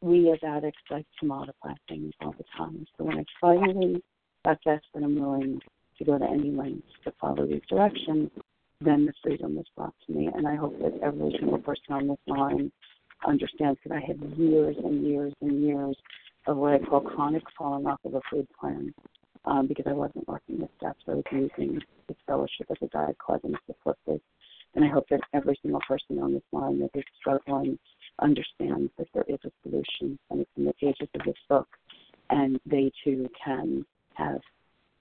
we 0.00 0.30
as 0.32 0.38
addicts 0.46 0.82
like 0.90 1.06
to 1.20 1.26
modify 1.26 1.72
things 1.88 2.12
all 2.20 2.34
the 2.36 2.44
time. 2.56 2.86
So 2.98 3.04
when 3.04 3.18
I 3.18 3.24
finally 3.40 4.02
got 4.44 4.58
desperate 4.64 5.02
and 5.02 5.18
willing 5.18 5.60
to 5.98 6.04
go 6.04 6.18
to 6.18 6.24
any 6.24 6.50
lengths 6.50 6.88
to 7.04 7.12
follow 7.20 7.46
these 7.46 7.62
directions, 7.68 8.30
then 8.80 9.06
the 9.06 9.12
freedom 9.22 9.56
was 9.56 9.66
brought 9.76 9.94
to 10.06 10.12
me. 10.12 10.28
And 10.34 10.46
I 10.46 10.56
hope 10.56 10.78
that 10.80 10.98
every 11.02 11.34
single 11.38 11.58
person 11.58 11.90
on 11.90 12.08
this 12.08 12.18
line 12.26 12.70
understands 13.26 13.78
that 13.86 13.94
I 13.94 14.00
had 14.00 14.20
years 14.36 14.76
and 14.82 15.06
years 15.06 15.32
and 15.40 15.62
years 15.62 15.96
of 16.46 16.56
what 16.56 16.74
I 16.74 16.78
call 16.78 17.00
chronic 17.00 17.42
falling 17.56 17.86
off 17.86 18.00
of 18.04 18.14
a 18.14 18.20
food 18.30 18.46
plan 18.60 18.92
um, 19.44 19.66
because 19.66 19.86
I 19.88 19.92
wasn't 19.92 20.28
working 20.28 20.58
the 20.58 20.68
steps. 20.76 21.00
I 21.08 21.14
was 21.14 21.24
using 21.30 21.80
this 22.08 22.16
fellowship 22.26 22.66
as 22.70 22.76
a 22.82 22.86
diet 22.88 23.16
cleansing 23.18 23.52
to 23.52 23.74
flip 23.82 23.98
this. 24.06 24.20
And 24.74 24.84
I 24.84 24.88
hope 24.88 25.06
that 25.10 25.20
every 25.32 25.58
single 25.62 25.80
person 25.86 26.18
on 26.18 26.34
this 26.34 26.42
line 26.52 26.80
that 26.80 26.90
is 26.94 27.04
struggling 27.18 27.78
understands 28.20 28.90
that 28.98 29.06
there 29.14 29.24
is 29.28 29.38
a 29.44 29.50
solution 29.62 30.18
and 30.30 30.40
it's 30.40 30.50
in 30.56 30.64
the 30.64 30.72
pages 30.74 31.08
of 31.14 31.24
this 31.24 31.36
book. 31.48 31.68
And 32.30 32.58
they 32.66 32.90
too 33.04 33.28
can 33.44 33.86
have 34.14 34.40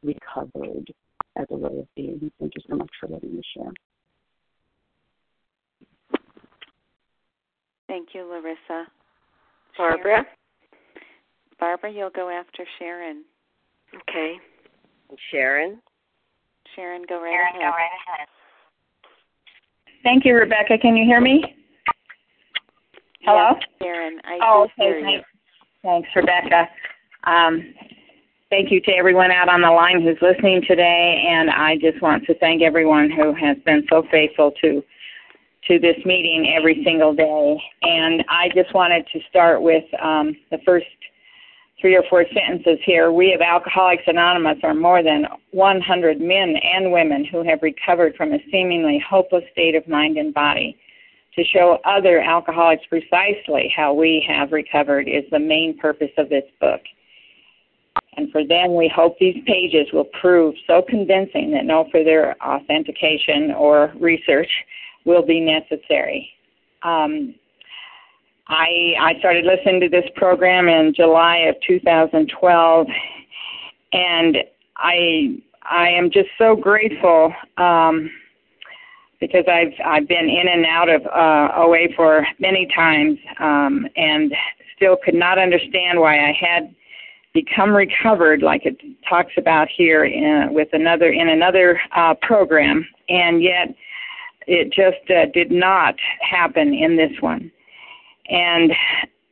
recovered 0.04 0.94
as 1.38 1.48
a 1.52 1.56
way 1.56 1.80
of 1.80 1.88
being. 1.96 2.32
Thank 2.40 2.54
you 2.56 2.62
so 2.70 2.76
much 2.76 2.90
for 3.00 3.08
letting 3.08 3.36
me 3.36 3.42
share. 3.56 3.72
Thank 7.88 8.10
you, 8.14 8.26
Larissa. 8.26 8.88
Barbara? 9.78 10.04
Sharon? 10.04 10.26
Barbara, 11.60 11.92
you'll 11.92 12.10
go 12.10 12.30
after 12.30 12.66
Sharon. 12.80 13.24
Okay. 13.96 14.36
Sharon? 15.32 15.80
Sharon, 16.76 17.04
go 17.08 17.22
right 17.22 17.32
Sharon, 17.32 17.50
ahead. 17.50 17.62
go 17.62 17.70
right 17.70 17.90
ahead. 18.08 18.28
Thank 20.04 20.26
you, 20.26 20.36
Rebecca. 20.36 20.78
Can 20.82 20.96
you 20.98 21.06
hear 21.06 21.22
me? 21.22 21.44
Hello? 23.22 23.52
Yes, 23.54 23.70
Sharon, 23.82 24.20
I 24.26 24.40
oh, 24.42 24.68
do 24.78 24.84
hear 24.84 24.98
okay. 24.98 25.12
you. 25.12 25.22
Thanks, 25.84 26.10
Rebecca. 26.16 26.68
Um, 27.26 27.74
thank 28.54 28.70
you 28.70 28.80
to 28.80 28.92
everyone 28.92 29.32
out 29.32 29.50
on 29.50 29.62
the 29.62 29.72
line 29.72 30.00
who's 30.00 30.22
listening 30.22 30.62
today, 30.68 31.26
and 31.28 31.50
I 31.50 31.76
just 31.78 32.00
want 32.04 32.24
to 32.26 32.36
thank 32.38 32.62
everyone 32.62 33.10
who 33.10 33.34
has 33.34 33.58
been 33.66 33.84
so 33.90 34.04
faithful 34.12 34.52
to 34.62 34.84
to 35.68 35.80
this 35.80 35.98
meeting 36.06 36.54
every 36.56 36.84
single 36.84 37.16
day. 37.16 37.58
And 37.82 38.24
I 38.30 38.50
just 38.54 38.72
wanted 38.76 39.08
to 39.12 39.20
start 39.28 39.64
with 39.64 39.86
um, 40.00 40.36
the 40.52 40.60
first 40.66 40.86
three 41.82 41.96
or 41.96 42.04
four 42.12 42.26
sentences 42.32 42.78
here. 42.86 43.12
We 43.12 43.34
of 43.34 43.42
Alcoholics 43.42 44.04
Anonymous 44.06 44.60
are 44.62 44.76
more 44.76 45.02
than 45.02 45.26
100 45.52 46.22
men 46.22 46.56
and 46.58 46.92
women 46.92 47.26
who 47.26 47.44
have 47.44 47.64
recovered 47.64 48.14
from 48.16 48.34
a 48.34 48.40
seemingly 48.52 49.04
hopeless 49.10 49.46
state 49.52 49.74
of 49.74 49.88
mind 49.88 50.18
and 50.18 50.32
body. 50.32 50.78
To 51.38 51.44
show 51.44 51.80
other 51.86 52.20
alcoholics 52.20 52.84
precisely 52.86 53.74
how 53.76 53.94
we 53.94 54.24
have 54.28 54.52
recovered 54.52 55.08
is 55.08 55.24
the 55.32 55.40
main 55.40 55.76
purpose 55.76 56.12
of 56.20 56.30
this 56.30 56.46
book. 56.62 56.82
And 58.18 58.32
for 58.32 58.46
them, 58.46 58.76
we 58.76 58.92
hope 58.94 59.18
these 59.20 59.42
pages 59.46 59.88
will 59.92 60.08
prove 60.22 60.56
so 60.68 60.84
convincing 60.88 61.52
that 61.52 61.66
no 61.66 61.88
further 61.92 62.36
authentication 62.42 63.52
or 63.52 63.94
research 64.00 64.50
will 65.06 65.26
be 65.26 65.40
necessary. 65.40 66.30
Um, 66.84 67.36
I, 68.48 68.94
I 69.00 69.20
started 69.20 69.46
listening 69.46 69.80
to 69.82 69.90
this 69.90 70.06
program 70.16 70.68
in 70.68 70.94
July 70.94 71.38
of 71.38 71.56
2012, 71.66 72.88
and 73.94 74.38
I 74.78 75.38
I 75.70 75.88
am 75.90 76.12
just 76.12 76.30
so 76.38 76.56
grateful 76.56 77.34
um, 77.58 78.12
because 79.22 79.46
I've 79.48 79.74
I've 79.86 80.08
been 80.08 80.30
in 80.30 80.48
and 80.50 80.66
out 80.66 80.90
of 80.90 81.06
uh, 81.06 81.54
OA 81.56 81.88
for 81.96 82.28
many 82.40 82.68
times, 82.76 83.18
um, 83.40 83.88
and 83.96 84.34
still 84.76 84.98
could 85.04 85.16
not 85.16 85.40
understand 85.40 86.00
why 86.00 86.28
I 86.28 86.34
had 86.34 86.76
become 87.34 87.72
recovered, 87.72 88.42
like 88.42 88.66
it 88.66 88.78
talks 89.08 89.34
about 89.38 89.68
here 89.68 90.06
in, 90.06 90.54
with 90.54 90.70
another 90.74 91.10
in 91.12 91.30
another 91.30 91.80
uh, 91.96 92.14
program, 92.22 92.88
and 93.10 93.42
yet 93.42 93.76
it 94.48 94.72
just 94.72 95.10
uh, 95.10 95.26
did 95.34 95.52
not 95.52 95.96
happen 96.22 96.74
in 96.74 96.96
this 96.96 97.12
one. 97.22 97.52
And 98.30 98.72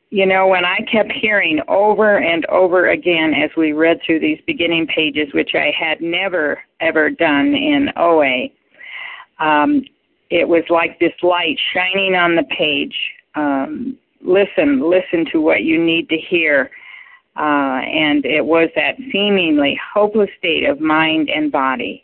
you 0.10 0.26
know, 0.26 0.48
when 0.48 0.66
I 0.66 0.80
kept 0.92 1.12
hearing 1.14 1.62
over 1.70 2.18
and 2.18 2.46
over 2.48 2.90
again 2.90 3.34
as 3.34 3.50
we 3.56 3.72
read 3.72 4.00
through 4.06 4.20
these 4.20 4.40
beginning 4.46 4.88
pages, 4.88 5.34
which 5.34 5.52
I 5.54 5.72
had 5.78 6.02
never 6.02 6.60
ever 6.82 7.10
done 7.10 7.54
in 7.54 7.90
OA, 7.96 8.48
um, 9.40 9.84
it 10.30 10.48
was 10.48 10.64
like 10.70 11.00
this 11.00 11.14
light 11.22 11.58
shining 11.74 12.16
on 12.16 12.36
the 12.36 12.44
page. 12.44 12.96
Um, 13.36 13.98
listen, 14.22 14.90
listen 14.90 15.26
to 15.32 15.40
what 15.40 15.64
you 15.64 15.82
need 15.82 16.10
to 16.10 16.18
hear. 16.18 16.72
Uh, 17.38 17.82
and 17.86 18.26
it 18.26 18.46
was 18.46 18.70
that 18.76 18.98
seemingly 19.12 19.80
hopeless 19.94 20.30
state 20.38 20.67
of 20.67 20.82
mind 20.82 21.30
and 21.30 21.52
body. 21.52 22.04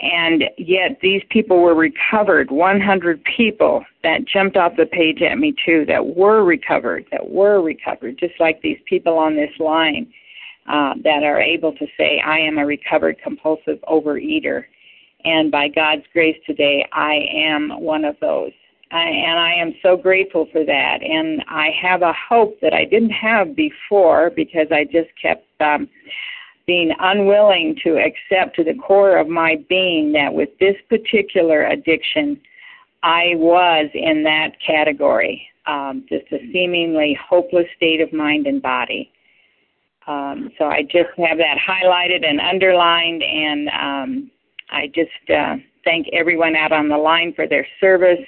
And 0.00 0.44
yet 0.56 0.98
these 1.02 1.22
people 1.28 1.60
were 1.60 1.74
recovered, 1.74 2.50
100 2.50 3.22
people 3.36 3.84
that 4.02 4.24
jumped 4.24 4.56
off 4.56 4.76
the 4.76 4.86
page 4.86 5.20
at 5.20 5.38
me 5.38 5.54
too, 5.64 5.84
that 5.86 6.16
were 6.16 6.42
recovered, 6.42 7.04
that 7.10 7.28
were 7.28 7.60
recovered, 7.60 8.18
just 8.18 8.34
like 8.40 8.62
these 8.62 8.78
people 8.86 9.18
on 9.18 9.36
this 9.36 9.50
line 9.58 10.10
uh, 10.70 10.94
that 11.04 11.22
are 11.22 11.40
able 11.40 11.72
to 11.72 11.86
say, 11.98 12.22
I 12.24 12.38
am 12.38 12.56
a 12.56 12.64
recovered 12.64 13.20
compulsive 13.22 13.78
overeater. 13.88 14.64
And 15.24 15.50
by 15.50 15.68
God's 15.68 16.04
grace 16.14 16.38
today, 16.46 16.86
I 16.92 17.26
am 17.34 17.70
one 17.80 18.04
of 18.04 18.16
those. 18.20 18.52
And 18.90 19.38
I 19.38 19.54
am 19.54 19.74
so 19.82 19.96
grateful 19.96 20.48
for 20.50 20.64
that. 20.64 21.02
And 21.02 21.44
I 21.48 21.70
have 21.80 22.02
a 22.02 22.12
hope 22.12 22.58
that 22.60 22.74
I 22.74 22.84
didn't 22.84 23.10
have 23.10 23.54
before 23.54 24.30
because 24.30 24.66
I 24.72 24.84
just 24.84 25.10
kept 25.20 25.46
um, 25.60 25.88
being 26.66 26.92
unwilling 26.98 27.76
to 27.84 27.98
accept 27.98 28.56
to 28.56 28.64
the 28.64 28.74
core 28.74 29.16
of 29.16 29.28
my 29.28 29.56
being 29.68 30.12
that 30.12 30.32
with 30.32 30.50
this 30.58 30.76
particular 30.88 31.66
addiction, 31.66 32.40
I 33.02 33.32
was 33.36 33.90
in 33.94 34.24
that 34.24 34.52
category, 34.64 35.46
um, 35.66 36.04
just 36.08 36.26
a 36.32 36.38
seemingly 36.52 37.18
hopeless 37.20 37.66
state 37.76 38.00
of 38.00 38.12
mind 38.12 38.46
and 38.46 38.60
body. 38.60 39.12
Um, 40.06 40.50
so 40.58 40.64
I 40.66 40.82
just 40.82 41.10
have 41.18 41.38
that 41.38 41.58
highlighted 41.58 42.26
and 42.26 42.40
underlined, 42.40 43.22
and 43.22 43.68
um, 43.68 44.30
I 44.70 44.88
just 44.88 45.30
uh, 45.30 45.56
thank 45.84 46.08
everyone 46.12 46.56
out 46.56 46.72
on 46.72 46.88
the 46.88 46.98
line 46.98 47.32
for 47.34 47.46
their 47.46 47.66
service. 47.80 48.18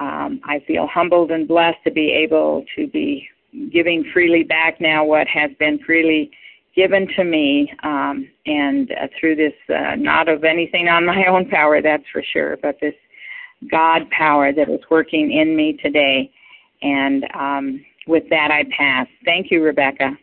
Um, 0.00 0.40
I 0.44 0.60
feel 0.66 0.86
humbled 0.86 1.30
and 1.30 1.46
blessed 1.46 1.78
to 1.84 1.90
be 1.90 2.10
able 2.10 2.64
to 2.76 2.88
be 2.88 3.28
giving 3.72 4.04
freely 4.12 4.42
back 4.42 4.80
now 4.80 5.04
what 5.04 5.28
has 5.28 5.50
been 5.58 5.78
freely 5.80 6.30
given 6.74 7.08
to 7.16 7.24
me, 7.24 7.70
um, 7.82 8.28
and 8.46 8.92
uh, 8.92 9.08
through 9.18 9.36
this, 9.36 9.52
uh, 9.68 9.96
not 9.96 10.28
of 10.28 10.44
anything 10.44 10.88
on 10.88 11.04
my 11.04 11.26
own 11.26 11.48
power, 11.48 11.82
that's 11.82 12.04
for 12.12 12.22
sure, 12.32 12.56
but 12.62 12.78
this 12.80 12.94
God 13.70 14.08
power 14.10 14.52
that 14.52 14.70
is 14.70 14.80
working 14.90 15.32
in 15.32 15.54
me 15.56 15.76
today. 15.82 16.30
And 16.80 17.24
um, 17.34 17.84
with 18.06 18.24
that, 18.30 18.50
I 18.50 18.64
pass. 18.76 19.06
Thank 19.24 19.50
you, 19.50 19.62
Rebecca. 19.62 20.16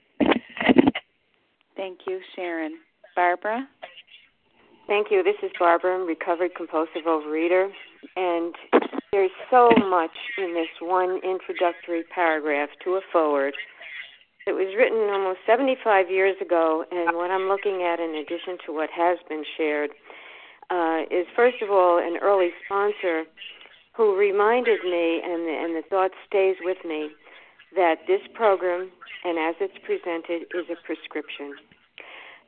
Thank 1.76 2.00
you, 2.08 2.20
Sharon. 2.36 2.80
Barbara? 3.16 3.68
Thank 4.88 5.12
you. 5.12 5.22
This 5.22 5.36
is 5.44 5.52
Barbara, 5.60 6.00
recovered 6.04 6.56
compulsive 6.56 7.04
overeater. 7.06 7.70
And 8.16 8.54
there's 9.12 9.32
so 9.50 9.70
much 9.90 10.16
in 10.38 10.54
this 10.54 10.70
one 10.82 11.20
introductory 11.24 12.04
paragraph 12.14 12.70
to 12.84 12.96
a 12.96 13.02
foreword. 13.12 13.54
It 14.48 14.54
was 14.54 14.74
written 14.78 15.10
almost 15.12 15.40
75 15.46 16.10
years 16.10 16.36
ago, 16.42 16.86
and 16.92 17.18
what 17.18 17.32
I'm 17.32 17.50
looking 17.50 17.84
at, 17.84 18.00
in 18.00 18.16
addition 18.16 18.58
to 18.66 18.74
what 18.74 18.90
has 18.96 19.18
been 19.28 19.44
shared, 19.58 19.92
uh, 20.70 21.04
is 21.12 21.28
first 21.36 21.62
of 21.62 21.70
all 21.70 22.00
an 22.00 22.18
early 22.22 22.52
sponsor 22.66 23.24
who 23.96 24.16
reminded 24.16 24.84
me, 24.84 25.22
and 25.24 25.44
the, 25.44 25.52
and 25.52 25.76
the 25.76 25.84
thought 25.90 26.12
stays 26.28 26.56
with 26.62 26.78
me, 26.86 27.10
that 27.76 27.96
this 28.08 28.22
program, 28.36 28.92
and 29.26 29.38
as 29.38 29.56
it's 29.60 29.78
presented, 29.84 30.48
is 30.56 30.70
a 30.72 30.80
prescription. 30.86 31.56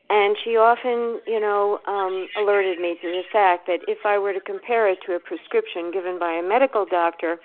And 0.10 0.36
she 0.44 0.58
often, 0.58 1.22
you 1.28 1.40
know, 1.40 1.80
um, 1.86 2.28
alerted 2.42 2.80
me 2.80 2.98
to 3.02 3.08
the 3.08 3.22
fact 3.32 3.68
that 3.68 3.82
if 3.88 4.00
I 4.06 4.18
were 4.18 4.34
to 4.34 4.40
compare 4.40 4.90
it 4.90 5.00
to 5.06 5.14
a 5.14 5.20
prescription 5.20 5.92
given 5.92 6.18
by 6.18 6.34
a 6.34 6.42
medical 6.42 6.86
doctor, 6.86 7.38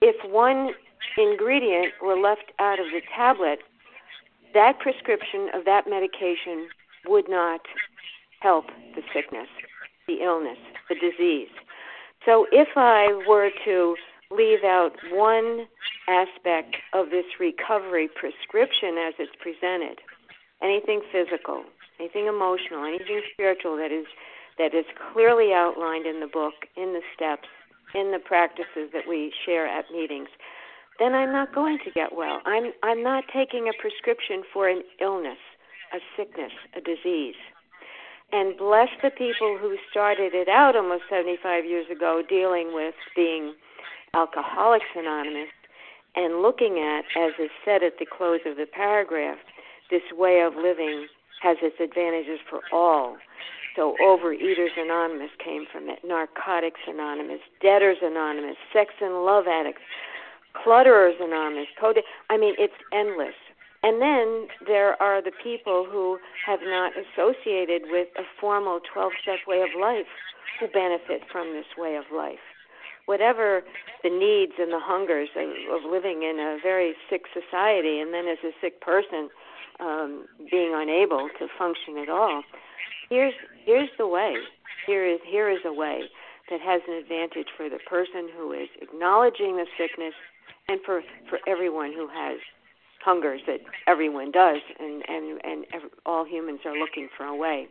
if 0.00 0.16
one 0.30 0.70
ingredient 1.18 1.92
were 2.00 2.18
left 2.18 2.52
out 2.60 2.78
of 2.78 2.86
the 2.86 3.00
tablet, 3.14 3.58
that 4.54 4.78
prescription 4.78 5.48
of 5.54 5.64
that 5.64 5.88
medication 5.88 6.68
would 7.06 7.28
not 7.28 7.60
help 8.40 8.66
the 8.94 9.02
sickness, 9.12 9.48
the 10.06 10.22
illness, 10.22 10.58
the 10.88 10.94
disease. 10.94 11.50
So 12.24 12.46
if 12.52 12.68
I 12.76 13.24
were 13.26 13.50
to 13.64 13.96
leave 14.30 14.62
out 14.64 14.92
one 15.10 15.66
aspect 16.08 16.76
of 16.92 17.10
this 17.10 17.24
recovery 17.40 18.08
prescription 18.08 18.98
as 18.98 19.14
it's 19.18 19.32
presented, 19.40 19.98
anything 20.62 21.02
physical, 21.10 21.64
anything 21.98 22.26
emotional, 22.26 22.84
anything 22.84 23.22
spiritual 23.32 23.76
that 23.76 23.92
is 23.92 24.06
that 24.58 24.74
is 24.74 24.84
clearly 25.12 25.52
outlined 25.52 26.06
in 26.06 26.20
the 26.20 26.26
book, 26.26 26.54
in 26.76 26.92
the 26.92 27.00
steps, 27.14 27.48
in 27.94 28.12
the 28.12 28.18
practices 28.18 28.92
that 28.92 29.08
we 29.08 29.32
share 29.46 29.66
at 29.66 29.90
meetings, 29.90 30.28
then 30.98 31.14
I'm 31.14 31.32
not 31.32 31.54
going 31.54 31.78
to 31.84 31.90
get 31.90 32.14
well. 32.14 32.40
I'm 32.44 32.72
I'm 32.82 33.02
not 33.02 33.24
taking 33.32 33.68
a 33.68 33.80
prescription 33.80 34.42
for 34.52 34.68
an 34.68 34.82
illness, 35.00 35.38
a 35.92 35.98
sickness, 36.16 36.52
a 36.76 36.80
disease. 36.80 37.36
And 38.32 38.56
bless 38.56 38.88
the 39.02 39.10
people 39.10 39.58
who 39.60 39.76
started 39.90 40.32
it 40.34 40.48
out 40.48 40.74
almost 40.74 41.04
75 41.10 41.66
years 41.66 41.86
ago 41.90 42.22
dealing 42.26 42.72
with 42.72 42.94
being 43.14 43.54
Alcoholics 44.14 44.86
Anonymous 44.96 45.50
and 46.16 46.40
looking 46.40 46.78
at, 46.78 47.04
as 47.16 47.32
is 47.38 47.50
said 47.64 47.82
at 47.82 47.98
the 47.98 48.06
close 48.06 48.40
of 48.46 48.56
the 48.56 48.66
paragraph, 48.66 49.38
this 49.90 50.02
way 50.12 50.40
of 50.40 50.54
living 50.54 51.06
has 51.42 51.56
its 51.62 51.76
advantages 51.80 52.38
for 52.48 52.60
all. 52.72 53.16
So, 53.74 53.96
Overeaters 54.04 54.76
Anonymous 54.76 55.30
came 55.42 55.64
from 55.72 55.88
it, 55.88 56.00
Narcotics 56.04 56.80
Anonymous, 56.86 57.40
Debtors 57.62 57.98
Anonymous, 58.02 58.56
Sex 58.72 58.92
and 59.00 59.24
Love 59.24 59.46
Addicts, 59.48 59.80
Clutterers 60.52 61.14
Anonymous, 61.20 61.68
Code. 61.80 61.98
I 62.28 62.36
mean, 62.36 62.54
it's 62.58 62.76
endless. 62.92 63.34
And 63.82 64.00
then 64.00 64.46
there 64.66 65.00
are 65.02 65.22
the 65.22 65.32
people 65.42 65.86
who 65.90 66.18
have 66.46 66.60
not 66.62 66.92
associated 66.92 67.82
with 67.90 68.08
a 68.16 68.22
formal 68.38 68.80
12 68.92 69.12
step 69.22 69.38
way 69.48 69.62
of 69.62 69.70
life 69.80 70.06
who 70.60 70.68
benefit 70.68 71.22
from 71.32 71.52
this 71.54 71.66
way 71.76 71.96
of 71.96 72.04
life 72.14 72.44
whatever 73.06 73.62
the 74.02 74.10
needs 74.10 74.52
and 74.58 74.72
the 74.72 74.80
hungers 74.80 75.28
of, 75.36 75.48
of 75.74 75.90
living 75.90 76.22
in 76.22 76.38
a 76.38 76.58
very 76.62 76.94
sick 77.10 77.22
society, 77.32 78.00
and 78.00 78.14
then 78.14 78.26
as 78.26 78.38
a 78.44 78.52
sick 78.60 78.80
person, 78.80 79.28
um, 79.82 80.26
being 80.50 80.72
unable 80.74 81.28
to 81.38 81.46
function 81.58 81.98
at 81.98 82.08
all. 82.08 82.42
Here's 83.10 83.34
here's 83.66 83.90
the 83.98 84.06
way. 84.06 84.34
Here 84.86 85.06
is 85.06 85.20
here 85.28 85.50
is 85.50 85.60
a 85.64 85.72
way 85.72 86.02
that 86.50 86.60
has 86.60 86.82
an 86.88 86.94
advantage 86.94 87.48
for 87.56 87.68
the 87.68 87.78
person 87.88 88.28
who 88.36 88.52
is 88.52 88.68
acknowledging 88.80 89.56
the 89.56 89.66
sickness, 89.76 90.14
and 90.68 90.80
for 90.86 91.02
for 91.28 91.38
everyone 91.46 91.92
who 91.92 92.08
has 92.08 92.38
hungers 93.04 93.40
that 93.46 93.60
everyone 93.86 94.30
does, 94.30 94.60
and 94.78 95.02
and 95.08 95.40
and 95.44 95.66
every, 95.72 95.90
all 96.06 96.24
humans 96.24 96.60
are 96.64 96.76
looking 96.76 97.08
for 97.16 97.26
a 97.26 97.36
way. 97.36 97.68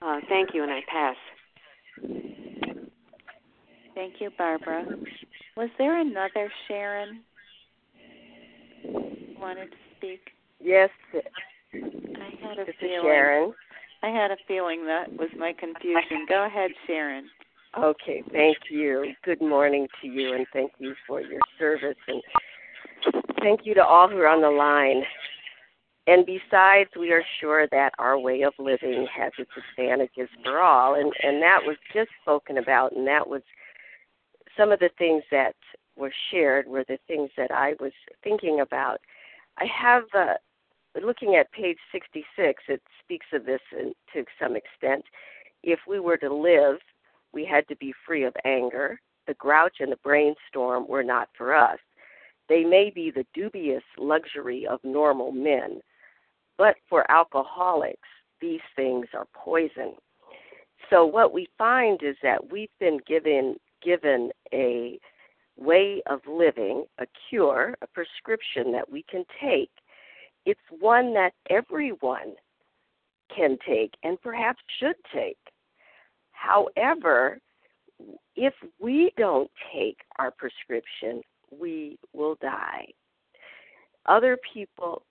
Uh, 0.00 0.20
thank 0.28 0.54
you, 0.54 0.62
and 0.62 0.72
I 0.72 0.80
pass. 0.90 1.16
Thank 3.94 4.14
you, 4.20 4.30
Barbara. 4.36 4.84
Was 5.56 5.70
there 5.78 6.00
another 6.00 6.50
Sharon 6.66 7.20
wanted 9.40 9.70
to 9.70 9.76
speak? 9.96 10.20
Yes. 10.64 10.88
I 11.12 12.30
had 12.40 12.58
a 12.58 12.64
this 12.64 12.74
feeling. 12.80 13.02
Sharon. 13.02 13.54
I 14.02 14.08
had 14.08 14.30
a 14.30 14.36
feeling 14.48 14.86
that 14.86 15.12
was 15.12 15.28
my 15.38 15.52
confusion. 15.52 16.24
Go 16.26 16.46
ahead, 16.46 16.70
Sharon. 16.86 17.28
Okay, 17.78 18.22
thank 18.32 18.56
you. 18.70 19.12
Good 19.24 19.42
morning 19.42 19.86
to 20.00 20.08
you, 20.08 20.32
and 20.32 20.46
thank 20.52 20.72
you 20.78 20.94
for 21.06 21.20
your 21.20 21.40
service, 21.58 21.96
and 22.08 22.22
thank 23.40 23.60
you 23.64 23.74
to 23.74 23.84
all 23.84 24.08
who 24.08 24.18
are 24.18 24.28
on 24.28 24.40
the 24.40 24.50
line. 24.50 25.02
And 26.06 26.24
besides, 26.24 26.90
we 26.98 27.12
are 27.12 27.24
sure 27.40 27.66
that 27.70 27.92
our 27.98 28.18
way 28.18 28.42
of 28.42 28.54
living 28.58 29.06
has 29.14 29.32
its 29.38 29.50
advantages 29.70 30.28
for 30.44 30.60
all. 30.60 30.94
And, 30.94 31.12
and 31.22 31.42
that 31.42 31.60
was 31.62 31.76
just 31.92 32.10
spoken 32.22 32.58
about, 32.58 32.94
and 32.94 33.06
that 33.06 33.28
was 33.28 33.42
some 34.56 34.72
of 34.72 34.78
the 34.80 34.90
things 34.96 35.24
that 35.30 35.54
were 35.96 36.12
shared 36.30 36.66
were 36.66 36.84
the 36.88 36.98
things 37.06 37.30
that 37.36 37.50
I 37.50 37.74
was 37.80 37.92
thinking 38.22 38.60
about. 38.60 39.00
I 39.58 39.64
have, 39.66 40.04
uh, 40.16 40.34
looking 41.02 41.36
at 41.36 41.50
page 41.52 41.78
66, 41.92 42.62
it 42.68 42.82
speaks 43.02 43.26
of 43.32 43.44
this 43.46 43.60
in, 43.72 43.92
to 44.12 44.24
some 44.40 44.56
extent. 44.56 45.04
If 45.62 45.80
we 45.88 45.98
were 45.98 46.16
to 46.18 46.32
live, 46.32 46.78
we 47.32 47.44
had 47.44 47.66
to 47.68 47.76
be 47.76 47.94
free 48.06 48.24
of 48.24 48.34
anger. 48.44 49.00
The 49.26 49.34
grouch 49.34 49.76
and 49.80 49.90
the 49.90 49.96
brainstorm 49.96 50.86
were 50.86 51.02
not 51.02 51.28
for 51.36 51.54
us. 51.54 51.78
They 52.48 52.62
may 52.62 52.90
be 52.94 53.10
the 53.10 53.26
dubious 53.34 53.82
luxury 53.98 54.66
of 54.66 54.78
normal 54.84 55.32
men, 55.32 55.80
but 56.58 56.76
for 56.88 57.10
alcoholics, 57.10 58.08
these 58.40 58.60
things 58.76 59.06
are 59.14 59.26
poison. 59.34 59.94
So 60.90 61.06
what 61.06 61.32
we 61.32 61.48
find 61.56 62.02
is 62.02 62.16
that 62.22 62.52
we've 62.52 62.68
been 62.78 63.00
given 63.06 63.56
given 63.82 64.30
a 64.52 64.98
way 65.56 66.02
of 66.06 66.20
living, 66.26 66.84
a 66.98 67.06
cure, 67.28 67.74
a 67.82 67.86
prescription 67.86 68.72
that 68.72 68.90
we 68.90 69.04
can 69.08 69.24
take. 69.40 69.70
It's 70.46 70.60
one 70.80 71.14
that 71.14 71.32
everyone 71.48 72.34
can 73.34 73.58
take 73.66 73.94
and 74.02 74.20
perhaps 74.20 74.62
should 74.78 74.96
take. 75.12 75.38
However, 76.32 77.38
if 78.36 78.54
we 78.80 79.12
don't 79.16 79.50
take 79.72 79.98
our 80.18 80.30
prescription, 80.30 81.22
we 81.50 81.98
will 82.12 82.36
die. 82.40 82.86
Other 84.06 84.36
people 84.52 85.02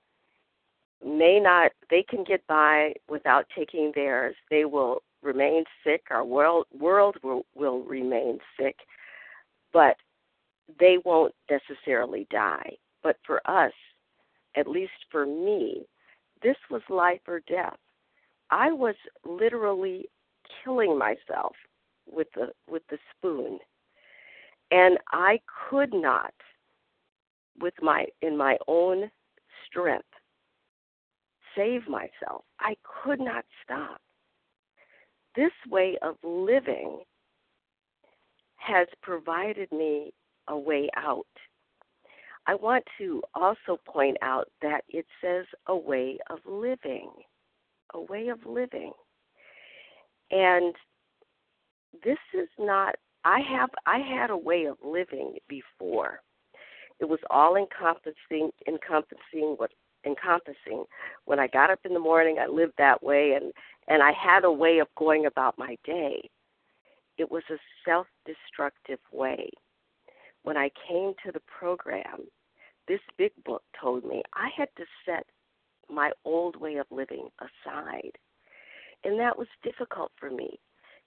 may 1.03 1.39
not, 1.39 1.71
they 1.89 2.03
can 2.03 2.23
get 2.23 2.45
by 2.47 2.93
without 3.09 3.45
taking 3.57 3.91
theirs. 3.95 4.35
They 4.49 4.65
will 4.65 5.01
remain 5.21 5.63
sick. 5.83 6.03
Our 6.11 6.23
world, 6.23 6.67
world 6.77 7.17
will, 7.23 7.45
will 7.55 7.81
remain 7.83 8.39
sick, 8.59 8.75
but 9.71 9.95
they 10.79 10.97
won't 11.03 11.33
necessarily 11.49 12.27
die. 12.29 12.77
But 13.01 13.17
for 13.25 13.41
us, 13.49 13.73
at 14.55 14.67
least 14.67 14.91
for 15.11 15.25
me, 15.25 15.85
this 16.41 16.57
was 16.69 16.81
life 16.89 17.21
or 17.27 17.41
death. 17.47 17.77
I 18.49 18.71
was 18.71 18.95
literally 19.25 20.05
killing 20.63 20.97
myself 20.97 21.55
with 22.11 22.27
the 22.35 22.51
with 22.69 22.83
the 22.89 22.97
spoon. 23.15 23.59
And 24.71 24.97
i 25.11 25.39
could 25.69 25.93
not 25.93 26.33
with 27.59 27.73
my 27.81 28.07
in 28.21 28.37
my 28.37 28.57
own 28.67 29.09
strength 29.67 30.05
save 31.55 31.87
myself. 31.87 32.43
I 32.59 32.75
could 32.83 33.19
not 33.19 33.45
stop. 33.63 34.01
This 35.35 35.51
way 35.69 35.97
of 36.01 36.15
living 36.23 37.01
has 38.55 38.87
provided 39.01 39.71
me 39.71 40.13
a 40.47 40.57
way 40.57 40.89
out 40.95 41.25
i 42.47 42.55
want 42.55 42.83
to 42.97 43.21
also 43.35 43.79
point 43.85 44.17
out 44.21 44.49
that 44.61 44.81
it 44.89 45.05
says 45.21 45.45
a 45.67 45.75
way 45.75 46.17
of 46.29 46.39
living 46.45 47.09
a 47.93 48.01
way 48.01 48.29
of 48.29 48.39
living 48.45 48.91
and 50.31 50.73
this 52.03 52.17
is 52.33 52.49
not 52.57 52.95
I 53.25 53.39
have 53.39 53.69
I 53.85 53.99
had 53.99 54.29
a 54.29 54.37
way 54.37 54.65
of 54.65 54.77
living 54.83 55.37
before. 55.47 56.21
It 56.99 57.05
was 57.05 57.19
all 57.29 57.55
encompassing 57.55 58.51
encompassing 58.67 59.55
what 59.57 59.71
encompassing. 60.05 60.85
When 61.25 61.39
I 61.39 61.47
got 61.47 61.69
up 61.69 61.79
in 61.85 61.93
the 61.93 61.99
morning 61.99 62.37
I 62.39 62.47
lived 62.47 62.73
that 62.77 63.01
way 63.01 63.33
and 63.33 63.53
and 63.87 64.01
I 64.03 64.11
had 64.11 64.43
a 64.43 64.51
way 64.51 64.79
of 64.79 64.87
going 64.97 65.25
about 65.25 65.57
my 65.57 65.77
day. 65.85 66.29
It 67.17 67.29
was 67.31 67.43
a 67.49 67.57
self 67.85 68.07
destructive 68.25 68.99
way. 69.11 69.49
When 70.43 70.57
I 70.57 70.69
came 70.87 71.13
to 71.25 71.31
the 71.31 71.41
program, 71.41 72.27
this 72.87 72.99
big 73.17 73.31
book 73.45 73.63
told 73.79 74.03
me 74.03 74.23
I 74.33 74.49
had 74.55 74.69
to 74.77 74.83
set 75.05 75.25
my 75.89 76.11
old 76.25 76.55
way 76.55 76.75
of 76.75 76.85
living 76.91 77.29
aside. 77.39 78.11
And 79.03 79.19
that 79.19 79.37
was 79.37 79.47
difficult 79.63 80.11
for 80.19 80.29
me 80.29 80.59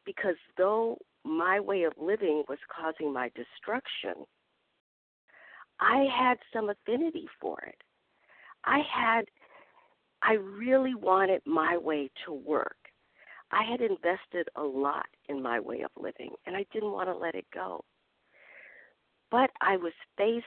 because 0.05 0.37
though 0.57 0.99
my 1.25 1.61
way 1.61 1.83
of 1.83 1.93
living 2.01 2.45
was 2.49 2.59
causing 2.75 3.13
my 3.13 3.31
destruction, 3.35 4.25
I 5.81 6.07
had 6.17 6.39
some 6.53 6.71
affinity 6.71 7.27
for 7.41 7.61
it. 7.61 7.83
I 8.65 8.79
had, 8.79 9.27
I 10.23 10.35
really 10.35 10.95
wanted 10.95 11.43
my 11.45 11.77
way 11.77 12.11
to 12.25 12.33
work. 12.33 12.77
I 13.53 13.63
had 13.63 13.81
invested 13.81 14.49
a 14.57 14.63
lot 14.63 15.07
in 15.29 15.43
my 15.43 15.61
way 15.61 15.83
of 15.83 15.91
living, 15.97 16.31
and 16.47 16.57
I 16.57 16.65
didn't 16.73 16.93
want 16.93 17.09
to 17.09 17.17
let 17.17 17.35
it 17.35 17.47
go. 17.53 17.85
But 19.31 19.51
I 19.61 19.77
was 19.77 19.93
faced 20.17 20.45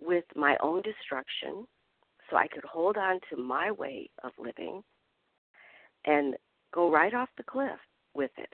with 0.00 0.24
my 0.34 0.56
own 0.62 0.82
destruction, 0.82 1.66
so 2.28 2.36
I 2.36 2.48
could 2.48 2.64
hold 2.64 2.96
on 2.96 3.20
to 3.30 3.36
my 3.36 3.70
way 3.70 4.10
of 4.24 4.32
living 4.38 4.82
and 6.04 6.34
go 6.72 6.90
right 6.90 7.14
off 7.14 7.28
the 7.36 7.42
cliff 7.42 7.78
with 8.14 8.30
it, 8.36 8.52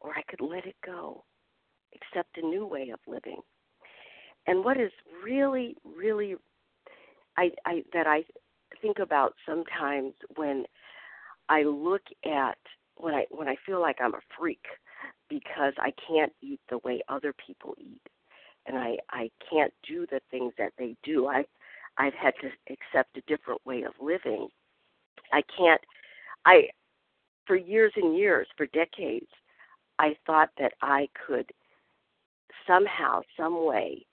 or 0.00 0.12
I 0.12 0.22
could 0.28 0.40
let 0.40 0.66
it 0.66 0.76
go, 0.84 1.24
accept 1.94 2.38
a 2.38 2.46
new 2.46 2.66
way 2.66 2.90
of 2.90 3.00
living. 3.06 3.40
And 4.46 4.64
what 4.64 4.80
is 4.80 4.92
really, 5.24 5.76
really, 5.84 6.36
I, 7.36 7.50
I 7.66 7.82
that 7.92 8.06
I 8.06 8.24
think 8.80 8.98
about 8.98 9.34
sometimes 9.46 10.14
when 10.36 10.64
I 11.48 11.62
look 11.62 12.02
at 12.24 12.58
when 12.96 13.14
I 13.14 13.26
when 13.30 13.48
I 13.48 13.56
feel 13.66 13.80
like 13.80 13.96
I'm 14.00 14.14
a 14.14 14.20
freak 14.38 14.64
because 15.30 15.72
I 15.78 15.92
can't 16.06 16.32
eat 16.42 16.60
the 16.68 16.78
way 16.78 17.00
other 17.08 17.32
people 17.46 17.74
eat, 17.78 18.02
and 18.66 18.76
I 18.76 18.98
I 19.08 19.30
can't 19.48 19.72
do 19.88 20.06
the 20.10 20.20
things 20.30 20.52
that 20.58 20.72
they 20.76 20.96
do. 21.02 21.28
I 21.28 21.44
I've 21.96 22.14
had 22.14 22.34
to 22.42 22.48
accept 22.72 23.16
a 23.16 23.22
different 23.26 23.64
way 23.64 23.84
of 23.84 23.94
living. 24.00 24.48
I 25.32 25.42
can't. 25.56 25.80
I 26.44 26.68
for 27.46 27.56
years 27.56 27.92
and 27.96 28.16
years, 28.16 28.46
for 28.56 28.66
decades, 28.66 29.30
I 29.98 30.16
thought 30.26 30.50
that 30.58 30.72
I 30.82 31.08
could 31.26 31.50
somehow, 32.66 33.22
some 33.36 33.66
way, 33.66 34.06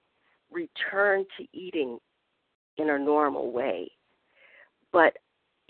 return 0.51 1.25
to 1.37 1.45
eating 1.53 1.99
in 2.77 2.89
a 2.89 2.99
normal 2.99 3.51
way. 3.51 3.89
But 4.91 5.17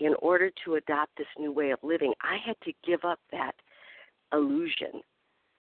in 0.00 0.14
order 0.20 0.50
to 0.64 0.76
adopt 0.76 1.16
this 1.16 1.26
new 1.38 1.52
way 1.52 1.70
of 1.70 1.78
living, 1.82 2.14
I 2.22 2.36
had 2.44 2.56
to 2.64 2.72
give 2.86 3.04
up 3.04 3.18
that 3.32 3.52
illusion. 4.32 5.02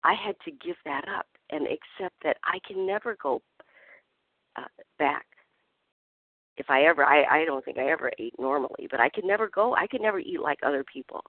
I 0.04 0.14
had 0.14 0.36
to 0.44 0.50
give 0.50 0.76
that 0.84 1.04
up 1.08 1.26
and 1.50 1.66
accept 1.66 2.14
that 2.22 2.36
I 2.44 2.58
can 2.66 2.86
never 2.86 3.16
go 3.22 3.42
uh, 4.56 4.62
back. 4.98 5.26
If 6.56 6.70
I 6.70 6.82
ever, 6.82 7.04
I, 7.04 7.42
I 7.42 7.44
don't 7.44 7.64
think 7.64 7.78
I 7.78 7.90
ever 7.90 8.12
ate 8.18 8.34
normally, 8.38 8.86
but 8.90 9.00
I 9.00 9.08
could 9.08 9.24
never 9.24 9.48
go. 9.48 9.74
I 9.74 9.86
could 9.88 10.00
never 10.00 10.20
eat 10.20 10.40
like 10.40 10.58
other 10.64 10.84
people. 10.84 11.24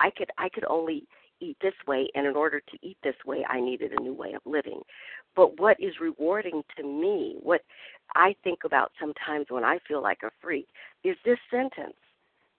I 0.00 0.10
could 0.16 0.30
I 0.38 0.48
could 0.48 0.64
only 0.68 1.08
eat 1.40 1.56
this 1.60 1.74
way 1.86 2.08
and 2.14 2.26
in 2.26 2.36
order 2.36 2.60
to 2.60 2.78
eat 2.82 2.98
this 3.02 3.14
way 3.24 3.44
I 3.48 3.60
needed 3.60 3.92
a 3.92 4.02
new 4.02 4.14
way 4.14 4.32
of 4.34 4.42
living. 4.44 4.80
But 5.34 5.58
what 5.58 5.76
is 5.80 5.94
rewarding 6.00 6.62
to 6.76 6.82
me, 6.82 7.36
what 7.42 7.62
I 8.14 8.34
think 8.44 8.60
about 8.64 8.92
sometimes 9.00 9.46
when 9.48 9.64
I 9.64 9.78
feel 9.86 10.02
like 10.02 10.18
a 10.24 10.30
freak, 10.40 10.68
is 11.04 11.16
this 11.24 11.38
sentence. 11.50 11.96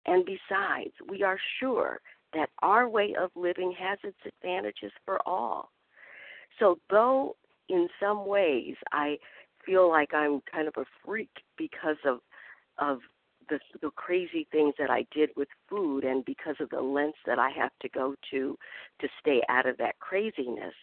And 0.06 0.24
besides, 0.24 0.92
we 1.08 1.22
are 1.22 1.38
sure 1.60 2.00
that 2.34 2.50
our 2.62 2.88
way 2.88 3.14
of 3.18 3.30
living 3.34 3.74
has 3.78 3.98
its 4.02 4.18
advantages 4.26 4.92
for 5.04 5.18
all. 5.26 5.70
So, 6.58 6.78
though 6.90 7.36
in 7.68 7.88
some 8.00 8.26
ways 8.26 8.74
I 8.92 9.18
feel 9.64 9.88
like 9.88 10.14
I'm 10.14 10.40
kind 10.50 10.68
of 10.68 10.74
a 10.76 10.84
freak 11.04 11.30
because 11.56 11.96
of 12.04 12.20
of 12.78 13.00
the, 13.48 13.58
the 13.80 13.90
crazy 13.96 14.46
things 14.52 14.74
that 14.78 14.90
I 14.90 15.06
did 15.14 15.30
with 15.36 15.48
food 15.68 16.04
and 16.04 16.24
because 16.24 16.56
of 16.60 16.70
the 16.70 16.80
lengths 16.80 17.18
that 17.26 17.38
I 17.38 17.50
have 17.50 17.72
to 17.80 17.88
go 17.88 18.14
to 18.30 18.58
to 19.00 19.08
stay 19.20 19.42
out 19.48 19.66
of 19.66 19.78
that 19.78 19.98
craziness, 20.00 20.74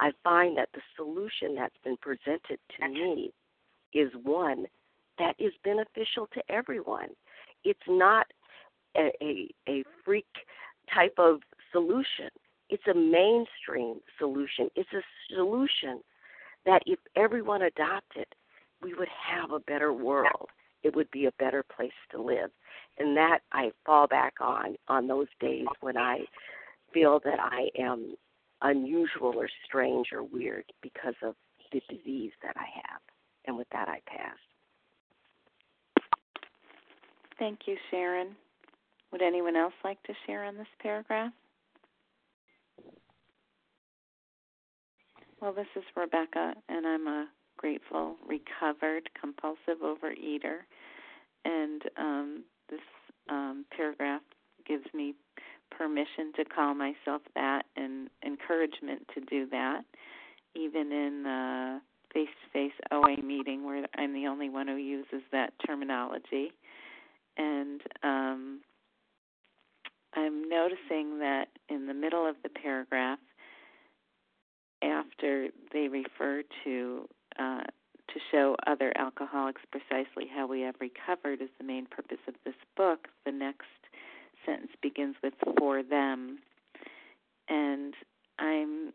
I 0.00 0.10
find 0.24 0.56
that 0.56 0.68
the 0.74 0.80
solution 0.96 1.54
that's 1.54 1.76
been 1.84 1.96
presented 1.96 2.58
to 2.78 2.88
me 2.88 3.32
is 3.94 4.10
one 4.22 4.66
that 5.18 5.34
is 5.38 5.52
beneficial 5.64 6.28
to 6.34 6.42
everyone. 6.48 7.08
It's 7.64 7.80
not 7.88 8.26
a, 8.96 9.10
a, 9.22 9.48
a 9.68 9.84
freak 10.04 10.26
type 10.94 11.14
of 11.18 11.40
solution. 11.72 12.28
It's 12.68 12.86
a 12.86 12.94
mainstream 12.94 14.00
solution. 14.18 14.68
It's 14.76 14.92
a 14.92 15.02
solution 15.34 16.00
that 16.64 16.82
if 16.86 16.98
everyone 17.16 17.62
adopted, 17.62 18.26
we 18.82 18.94
would 18.94 19.08
have 19.08 19.50
a 19.52 19.60
better 19.60 19.92
world 19.92 20.48
it 20.82 20.94
would 20.96 21.10
be 21.10 21.26
a 21.26 21.32
better 21.32 21.62
place 21.62 21.92
to 22.10 22.20
live. 22.20 22.50
And 22.98 23.16
that 23.16 23.40
I 23.52 23.72
fall 23.86 24.06
back 24.06 24.34
on 24.40 24.76
on 24.88 25.06
those 25.06 25.28
days 25.40 25.66
when 25.80 25.96
I 25.96 26.20
feel 26.92 27.20
that 27.24 27.40
I 27.40 27.68
am 27.78 28.14
unusual 28.60 29.32
or 29.34 29.48
strange 29.64 30.08
or 30.12 30.22
weird 30.22 30.64
because 30.82 31.14
of 31.22 31.34
the 31.72 31.80
disease 31.88 32.32
that 32.42 32.56
I 32.56 32.66
have. 32.74 33.00
And 33.46 33.56
with 33.56 33.68
that, 33.72 33.88
I 33.88 34.00
pass. 34.06 34.36
Thank 37.38 37.60
you, 37.66 37.76
Sharon. 37.90 38.36
Would 39.12 39.22
anyone 39.22 39.56
else 39.56 39.74
like 39.84 40.02
to 40.04 40.14
share 40.26 40.44
on 40.44 40.56
this 40.56 40.66
paragraph? 40.80 41.32
Well, 45.40 45.52
this 45.52 45.66
is 45.76 45.82
Rebecca, 45.96 46.54
and 46.68 46.86
I'm 46.86 47.06
a 47.06 47.26
grateful, 47.58 48.16
recovered, 48.26 49.10
compulsive 49.20 49.82
overeater. 49.82 50.60
And 51.44 51.82
um, 51.98 52.44
this 52.70 52.80
um, 53.28 53.64
paragraph 53.76 54.22
gives 54.66 54.84
me 54.94 55.14
permission 55.70 56.32
to 56.36 56.44
call 56.44 56.74
myself 56.74 57.22
that 57.34 57.62
and 57.76 58.08
encouragement 58.24 59.02
to 59.14 59.20
do 59.20 59.46
that, 59.50 59.82
even 60.54 60.92
in 60.92 61.24
a 61.26 61.80
face 62.14 62.28
to 62.44 62.50
face 62.52 62.72
OA 62.90 63.16
meeting 63.22 63.64
where 63.64 63.86
I'm 63.96 64.12
the 64.12 64.26
only 64.26 64.48
one 64.48 64.68
who 64.68 64.76
uses 64.76 65.22
that 65.32 65.52
terminology. 65.66 66.52
And 67.36 67.80
um, 68.02 68.60
I'm 70.14 70.48
that 71.18 71.46
in 71.68 71.86
the 71.86 71.94
middle 71.94 72.28
of 72.28 72.36
the 72.42 72.48
paragraph, 72.48 73.18
after 74.82 75.48
they 75.72 75.88
refer 75.88 76.42
to 76.64 77.08
uh, 77.38 77.62
to 78.08 78.20
show 78.30 78.56
other 78.66 78.92
alcoholics 78.98 79.62
precisely 79.70 80.26
how 80.34 80.46
we 80.46 80.60
have 80.60 80.74
recovered 80.80 81.40
is 81.40 81.48
the 81.58 81.64
main 81.64 81.86
purpose 81.86 82.18
of 82.28 82.34
this 82.44 82.54
book. 82.76 83.08
The 83.24 83.32
next 83.32 83.68
sentence 84.44 84.72
begins 84.82 85.16
with 85.22 85.34
for 85.58 85.82
them. 85.82 86.38
And 87.48 87.94
I'm 88.38 88.92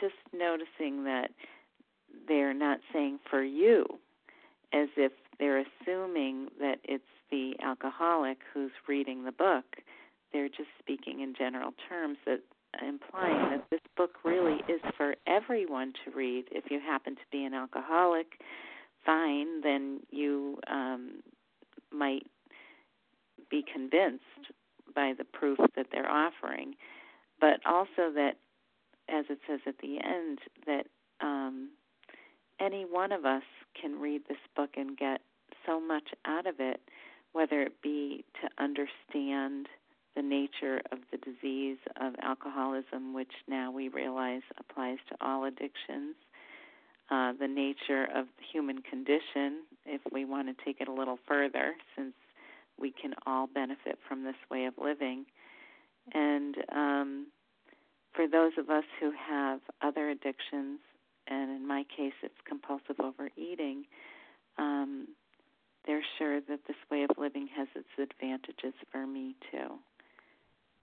just 0.00 0.14
noticing 0.32 1.04
that 1.04 1.30
they're 2.26 2.54
not 2.54 2.80
saying 2.92 3.20
for 3.30 3.42
you, 3.42 3.86
as 4.72 4.88
if 4.96 5.12
they're 5.38 5.64
assuming 5.82 6.48
that 6.58 6.78
it's 6.82 7.04
the 7.30 7.54
alcoholic 7.62 8.38
who's 8.52 8.72
reading 8.88 9.24
the 9.24 9.32
book. 9.32 9.64
In 11.24 11.32
general 11.38 11.72
terms 11.88 12.18
that 12.26 12.40
implying 12.86 13.50
that 13.50 13.64
this 13.70 13.80
book 13.96 14.10
really 14.24 14.58
is 14.68 14.82
for 14.94 15.14
everyone 15.26 15.94
to 16.04 16.10
read. 16.10 16.44
If 16.50 16.70
you 16.70 16.80
happen 16.80 17.14
to 17.14 17.22
be 17.32 17.44
an 17.44 17.54
alcoholic, 17.54 18.26
fine, 19.06 19.62
then 19.62 20.00
you 20.10 20.58
um, 20.70 21.22
might 21.90 22.26
be 23.50 23.64
convinced 23.72 24.52
by 24.94 25.14
the 25.16 25.24
proof 25.24 25.58
that 25.76 25.86
they're 25.90 26.10
offering, 26.10 26.74
but 27.40 27.60
also 27.64 28.12
that, 28.14 28.32
as 29.08 29.24
it 29.30 29.38
says 29.48 29.60
at 29.66 29.78
the 29.78 29.96
end, 30.04 30.40
that 30.66 30.86
um, 31.22 31.70
any 32.60 32.84
one 32.84 33.12
of 33.12 33.24
us 33.24 33.44
can 33.80 33.98
read 33.98 34.20
this 34.28 34.36
book 34.54 34.70
and 34.76 34.94
get 34.98 35.22
so 35.64 35.80
much 35.80 36.10
out 36.26 36.46
of 36.46 36.56
it, 36.58 36.82
whether 37.32 37.62
it 37.62 37.80
be 37.82 38.26
to 38.42 38.62
understand 38.62 39.68
the 40.16 40.22
nature 40.22 40.80
of 40.92 40.98
the 41.10 41.18
disease 41.18 41.78
of 42.00 42.14
alcoholism, 42.22 43.14
which 43.14 43.32
now 43.48 43.70
we 43.70 43.88
realize 43.88 44.42
applies 44.58 44.98
to 45.08 45.16
all 45.20 45.44
addictions, 45.44 46.14
uh, 47.10 47.32
the 47.38 47.48
nature 47.84 48.04
of 48.14 48.26
the 48.38 48.44
human 48.52 48.82
condition, 48.82 49.62
if 49.86 50.00
we 50.12 50.24
want 50.24 50.48
to 50.48 50.64
take 50.64 50.80
it 50.80 50.88
a 50.88 50.92
little 50.92 51.18
further, 51.26 51.74
since 51.96 52.14
we 52.78 52.90
can 52.92 53.14
all 53.26 53.46
benefit 53.46 53.98
from 54.08 54.24
this 54.24 54.34
way 54.50 54.64
of 54.64 54.74
living. 54.82 55.24
And 56.12 56.56
um, 56.74 57.26
for 58.14 58.26
those 58.26 58.52
of 58.58 58.70
us 58.70 58.84
who 59.00 59.12
have 59.12 59.60
other 59.82 60.10
addictions, 60.10 60.80
and 61.26 61.50
in 61.50 61.66
my 61.66 61.84
case 61.96 62.12
it's 62.22 62.34
compulsive 62.46 62.96
overeating, 63.00 63.84
um, 64.58 65.08
they're 65.86 66.04
sure 66.18 66.40
that 66.40 66.60
this 66.66 66.76
way 66.90 67.02
of 67.02 67.10
living 67.18 67.48
has 67.56 67.68
its 67.74 67.88
advantages 67.98 68.74
for 68.90 69.06
me 69.06 69.34
too. 69.50 69.78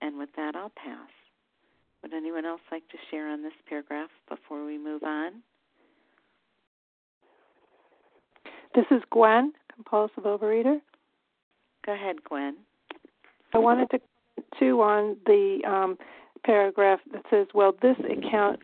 And 0.02 0.18
with 0.18 0.30
that, 0.36 0.56
I'll 0.56 0.72
pass. 0.76 1.10
Would 2.02 2.14
anyone 2.14 2.46
else 2.46 2.62
like 2.72 2.88
to 2.90 2.98
share 3.10 3.30
on 3.30 3.44
this 3.44 3.54
paragraph 3.70 4.10
before 4.28 4.66
we 4.66 4.78
move 4.78 5.04
on? 5.04 5.44
This 8.74 8.86
is 8.92 9.02
Gwen, 9.12 9.54
compulsive 9.74 10.24
overeater. 10.24 10.80
Go 11.86 11.94
ahead, 11.94 12.24
Gwen. 12.24 12.58
I 13.54 13.58
wanted 13.58 13.90
to 13.92 14.00
too 14.60 14.82
on 14.82 15.18
the 15.26 15.60
um, 15.68 15.98
paragraph 16.46 17.00
that 17.12 17.24
says, 17.30 17.48
"Well, 17.54 17.74
this 17.82 17.98
account 18.00 18.60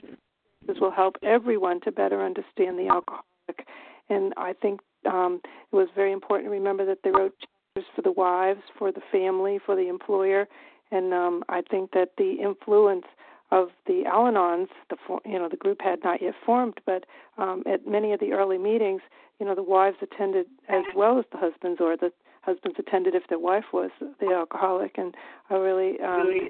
this 0.66 0.78
will 0.80 0.92
help 0.92 1.16
everyone 1.24 1.82
to 1.82 1.92
better 1.92 2.24
understand 2.24 2.78
the 2.78 2.88
alcoholic." 2.88 3.68
And 4.10 4.34
I 4.38 4.54
think 4.54 4.80
um, 5.06 5.42
it 5.44 5.76
was 5.76 5.90
very 5.96 6.14
important 6.14 6.48
to 6.48 6.52
remember 6.52 6.86
that 6.86 7.00
they 7.04 7.12
wrote 7.12 7.34
chapters 7.40 7.92
for 7.96 8.02
the 8.02 8.12
wives, 8.12 8.62
for 8.78 8.92
the 8.92 9.02
family, 9.12 9.60
for 9.66 9.76
the 9.76 9.90
employer, 9.90 10.48
and 10.92 11.14
um, 11.14 11.44
I 11.50 11.62
think 11.70 11.92
that 11.92 12.12
the 12.18 12.38
influence 12.42 13.06
of 13.52 13.70
the 13.86 14.04
Al-Anons, 14.06 14.68
the 14.90 14.98
you 15.26 15.40
know 15.40 15.48
the 15.50 15.58
group 15.58 15.82
had 15.82 16.04
not 16.04 16.22
yet 16.22 16.34
formed, 16.46 16.80
but 16.86 17.06
um, 17.38 17.64
at 17.66 17.88
many 17.88 18.12
of 18.14 18.20
the 18.20 18.34
early 18.34 18.58
meetings, 18.58 19.02
you 19.40 19.46
know 19.46 19.56
the 19.56 19.64
wives 19.64 19.98
attended 20.02 20.48
as 20.68 20.84
well 20.96 21.18
as 21.18 21.26
the 21.32 21.38
husbands, 21.38 21.80
or 21.80 21.96
the 21.96 22.12
husbands 22.42 22.78
attended 22.80 23.16
if 23.16 23.24
their 23.30 23.40
wife 23.40 23.66
was 23.74 23.92
the 24.20 24.34
alcoholic. 24.34 24.98
And 24.98 25.16
I 25.50 25.56
really, 25.56 26.00
um, 26.02 26.50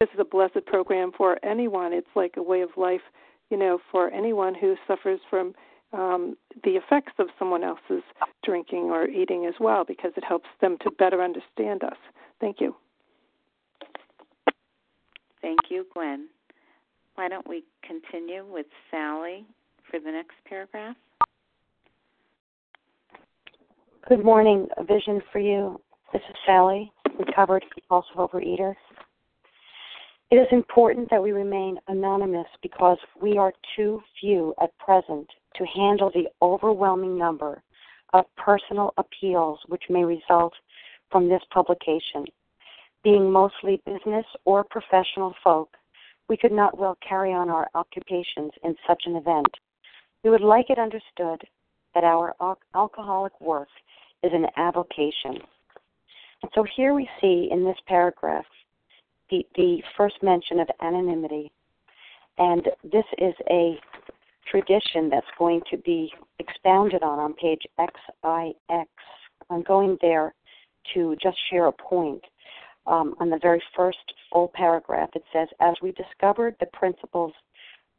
this 0.00 0.08
is 0.14 0.20
a 0.20 0.24
blessed 0.24 0.66
program 0.66 1.12
for 1.16 1.38
anyone. 1.44 1.92
It's 1.92 2.14
like 2.14 2.34
a 2.36 2.42
way 2.42 2.62
of 2.62 2.70
life, 2.76 3.02
you 3.50 3.56
know, 3.56 3.78
for 3.90 4.10
anyone 4.10 4.54
who 4.54 4.76
suffers 4.86 5.20
from 5.28 5.54
um, 5.92 6.36
the 6.64 6.70
effects 6.70 7.12
of 7.18 7.26
someone 7.38 7.62
else's 7.62 8.02
drinking 8.44 8.84
or 8.84 9.06
eating 9.08 9.46
as 9.46 9.54
well, 9.60 9.84
because 9.84 10.12
it 10.16 10.24
helps 10.24 10.48
them 10.60 10.76
to 10.82 10.90
better 10.90 11.22
understand 11.22 11.84
us. 11.84 11.98
Thank 12.40 12.60
you. 12.60 12.74
Thank 15.42 15.58
you, 15.68 15.84
Gwen. 15.92 16.28
Why 17.16 17.28
don't 17.28 17.46
we 17.46 17.64
continue 17.86 18.44
with 18.50 18.66
Sally 18.90 19.44
for 19.90 19.98
the 19.98 20.10
next 20.10 20.36
paragraph? 20.48 20.96
Good 24.08 24.24
morning. 24.24 24.68
A 24.78 24.84
vision 24.84 25.20
for 25.32 25.40
you. 25.40 25.80
This 26.12 26.22
is 26.28 26.36
Sally, 26.46 26.92
recovered 27.18 27.64
compulsive 27.72 28.16
overeater. 28.16 28.74
It 30.30 30.36
is 30.36 30.46
important 30.50 31.10
that 31.10 31.22
we 31.22 31.32
remain 31.32 31.76
anonymous 31.88 32.46
because 32.62 32.98
we 33.20 33.36
are 33.36 33.52
too 33.76 34.00
few 34.20 34.54
at 34.62 34.76
present 34.78 35.26
to 35.56 35.66
handle 35.66 36.10
the 36.14 36.28
overwhelming 36.40 37.18
number 37.18 37.62
of 38.12 38.24
personal 38.36 38.94
appeals 38.96 39.58
which 39.68 39.82
may 39.90 40.04
result 40.04 40.54
from 41.10 41.28
this 41.28 41.42
publication 41.52 42.24
being 43.04 43.30
mostly 43.30 43.80
business 43.84 44.26
or 44.44 44.64
professional 44.64 45.34
folk, 45.42 45.70
we 46.28 46.36
could 46.36 46.52
not 46.52 46.78
well 46.78 46.96
carry 47.06 47.32
on 47.32 47.50
our 47.50 47.68
occupations 47.74 48.52
in 48.62 48.74
such 48.86 49.02
an 49.06 49.16
event. 49.16 49.48
We 50.22 50.30
would 50.30 50.40
like 50.40 50.70
it 50.70 50.78
understood 50.78 51.42
that 51.94 52.04
our 52.04 52.34
al- 52.40 52.58
alcoholic 52.74 53.38
work 53.40 53.68
is 54.22 54.32
an 54.32 54.46
avocation. 54.56 55.42
And 56.42 56.50
so 56.54 56.64
here 56.76 56.94
we 56.94 57.08
see 57.20 57.48
in 57.50 57.64
this 57.64 57.76
paragraph 57.86 58.46
the, 59.30 59.46
the 59.56 59.82
first 59.96 60.16
mention 60.22 60.60
of 60.60 60.68
anonymity. 60.80 61.50
And 62.38 62.68
this 62.84 63.04
is 63.18 63.34
a 63.50 63.78
tradition 64.50 65.08
that's 65.10 65.26
going 65.38 65.62
to 65.70 65.76
be 65.78 66.12
expounded 66.38 67.02
on 67.02 67.18
on 67.18 67.34
page 67.34 67.62
XIX. 67.78 68.86
I'm 69.50 69.62
going 69.62 69.98
there 70.00 70.34
to 70.94 71.16
just 71.22 71.36
share 71.50 71.66
a 71.66 71.72
point 71.72 72.22
um, 72.86 73.14
on 73.20 73.30
the 73.30 73.38
very 73.40 73.62
first 73.76 74.12
full 74.30 74.50
paragraph, 74.54 75.10
it 75.14 75.24
says, 75.32 75.48
As 75.60 75.74
we 75.82 75.92
discovered 75.92 76.56
the 76.60 76.66
principles 76.66 77.32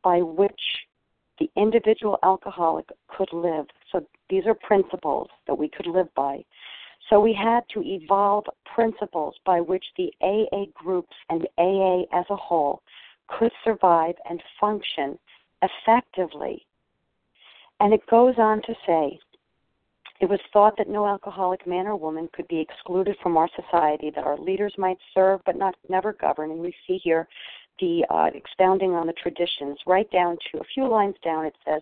by 0.03 0.21
which 0.21 0.59
the 1.39 1.49
individual 1.55 2.19
alcoholic 2.23 2.85
could 3.07 3.31
live. 3.33 3.65
So 3.91 4.05
these 4.29 4.45
are 4.45 4.53
principles 4.53 5.29
that 5.47 5.57
we 5.57 5.69
could 5.69 5.87
live 5.87 6.13
by. 6.15 6.43
So 7.09 7.19
we 7.19 7.33
had 7.33 7.61
to 7.73 7.81
evolve 7.83 8.45
principles 8.73 9.35
by 9.45 9.59
which 9.59 9.85
the 9.97 10.13
AA 10.21 10.65
groups 10.73 11.15
and 11.29 11.47
AA 11.57 12.03
as 12.13 12.25
a 12.29 12.35
whole 12.35 12.81
could 13.27 13.51
survive 13.63 14.15
and 14.29 14.41
function 14.59 15.17
effectively. 15.61 16.65
And 17.79 17.93
it 17.93 18.05
goes 18.09 18.35
on 18.37 18.61
to 18.63 18.75
say 18.85 19.19
it 20.23 20.29
was 20.29 20.39
thought 20.53 20.77
that 20.77 20.87
no 20.87 21.05
alcoholic 21.05 21.67
man 21.67 21.85
or 21.85 21.97
woman 21.97 22.29
could 22.31 22.47
be 22.47 22.61
excluded 22.61 23.17
from 23.21 23.35
our 23.35 23.49
society, 23.57 24.09
that 24.15 24.23
our 24.23 24.37
leaders 24.37 24.73
might 24.77 24.97
serve 25.13 25.41
but 25.45 25.57
not 25.57 25.75
never 25.89 26.13
govern. 26.13 26.49
And 26.49 26.61
we 26.61 26.73
see 26.87 26.97
here 27.03 27.27
the 27.81 28.05
uh, 28.09 28.29
expounding 28.33 28.93
on 28.93 29.05
the 29.05 29.13
traditions. 29.21 29.77
Right 29.85 30.09
down 30.11 30.37
to 30.49 30.61
a 30.61 30.63
few 30.73 30.87
lines 30.87 31.15
down, 31.25 31.43
it 31.43 31.55
says, 31.67 31.81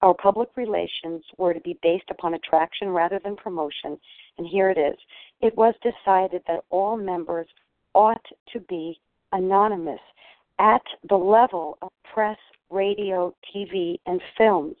Our 0.00 0.14
public 0.14 0.48
relations 0.56 1.22
were 1.36 1.52
to 1.52 1.60
be 1.60 1.78
based 1.82 2.08
upon 2.08 2.32
attraction 2.32 2.88
rather 2.88 3.20
than 3.22 3.36
promotion. 3.36 3.98
And 4.38 4.46
here 4.46 4.70
it 4.70 4.78
is. 4.78 4.96
It 5.42 5.54
was 5.54 5.74
decided 5.82 6.40
that 6.48 6.64
all 6.70 6.96
members 6.96 7.48
ought 7.92 8.24
to 8.54 8.60
be 8.60 8.98
anonymous 9.32 10.00
at 10.58 10.82
the 11.10 11.16
level 11.16 11.76
of 11.82 11.90
press, 12.14 12.38
radio, 12.70 13.34
TV, 13.54 13.98
and 14.06 14.22
films. 14.38 14.76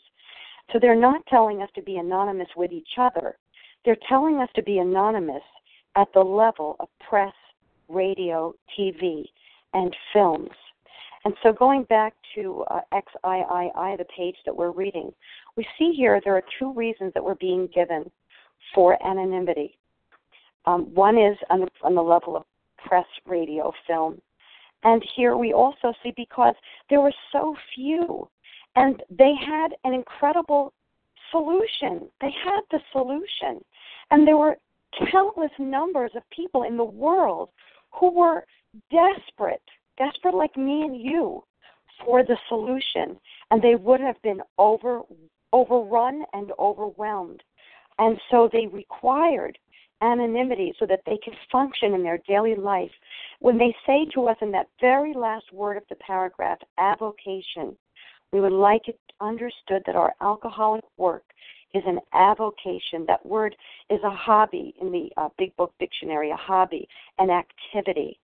So 0.72 0.78
they're 0.80 0.94
not 0.94 1.26
telling 1.26 1.62
us 1.62 1.70
to 1.74 1.82
be 1.82 1.96
anonymous 1.96 2.48
with 2.56 2.72
each 2.72 2.98
other. 2.98 3.36
They're 3.84 3.96
telling 4.08 4.36
us 4.36 4.48
to 4.56 4.62
be 4.62 4.78
anonymous 4.78 5.42
at 5.96 6.08
the 6.14 6.20
level 6.20 6.76
of 6.80 6.88
press, 7.08 7.34
radio, 7.88 8.54
TV, 8.78 9.24
and 9.72 9.94
films. 10.12 10.50
And 11.24 11.34
so, 11.42 11.52
going 11.52 11.84
back 11.84 12.14
to 12.34 12.64
uh, 12.70 12.80
XIII, 12.92 13.96
the 13.96 14.06
page 14.14 14.36
that 14.44 14.54
we're 14.54 14.72
reading, 14.72 15.10
we 15.56 15.66
see 15.78 15.92
here 15.96 16.20
there 16.22 16.36
are 16.36 16.42
two 16.58 16.72
reasons 16.74 17.12
that 17.14 17.24
we're 17.24 17.34
being 17.36 17.68
given 17.74 18.10
for 18.74 18.98
anonymity. 19.06 19.78
Um, 20.66 20.94
one 20.94 21.16
is 21.16 21.36
on 21.50 21.60
the, 21.60 21.68
on 21.82 21.94
the 21.94 22.02
level 22.02 22.36
of 22.36 22.44
press, 22.76 23.06
radio, 23.26 23.72
film. 23.86 24.20
And 24.82 25.02
here 25.16 25.36
we 25.36 25.52
also 25.54 25.94
see 26.02 26.12
because 26.14 26.54
there 26.90 27.00
were 27.00 27.14
so 27.32 27.56
few, 27.74 28.28
and 28.76 29.02
they 29.10 29.34
had 29.34 29.68
an 29.84 29.94
incredible 29.94 30.72
solution. 31.30 32.08
They 32.20 32.32
had 32.44 32.60
the 32.70 32.80
solution. 32.92 33.64
And 34.10 34.26
there 34.26 34.36
were 34.36 34.56
countless 35.10 35.50
numbers 35.58 36.12
of 36.14 36.22
people 36.30 36.64
in 36.64 36.76
the 36.76 36.84
world 36.84 37.50
who 37.92 38.12
were 38.12 38.44
desperate, 38.90 39.62
desperate 39.98 40.34
like 40.34 40.56
me 40.56 40.82
and 40.82 41.00
you, 41.00 41.44
for 42.04 42.22
the 42.22 42.36
solution. 42.48 43.18
And 43.50 43.62
they 43.62 43.76
would 43.76 44.00
have 44.00 44.20
been 44.22 44.40
over 44.58 45.02
overrun 45.52 46.24
and 46.32 46.50
overwhelmed. 46.58 47.42
And 47.98 48.18
so 48.28 48.50
they 48.52 48.66
required 48.66 49.56
anonymity 50.02 50.74
so 50.78 50.86
that 50.86 51.00
they 51.06 51.16
could 51.24 51.34
function 51.50 51.94
in 51.94 52.02
their 52.02 52.18
daily 52.26 52.56
life. 52.56 52.90
When 53.38 53.56
they 53.56 53.74
say 53.86 54.06
to 54.14 54.26
us 54.26 54.36
in 54.42 54.50
that 54.50 54.66
very 54.80 55.14
last 55.14 55.52
word 55.52 55.76
of 55.76 55.84
the 55.88 55.94
paragraph, 55.96 56.58
avocation, 56.78 57.76
we 58.34 58.40
would 58.40 58.52
like 58.52 58.88
it 58.88 58.98
understood 59.20 59.84
that 59.86 59.94
our 59.94 60.12
alcoholic 60.20 60.82
work 60.96 61.22
is 61.72 61.84
an 61.86 62.00
avocation. 62.12 63.04
That 63.06 63.24
word 63.24 63.54
is 63.90 64.00
a 64.04 64.10
hobby 64.10 64.74
in 64.80 64.90
the 64.90 65.08
uh, 65.16 65.28
Big 65.38 65.54
Book 65.56 65.72
Dictionary, 65.78 66.32
a 66.32 66.36
hobby, 66.36 66.88
an 67.18 67.30
activity. 67.30 68.18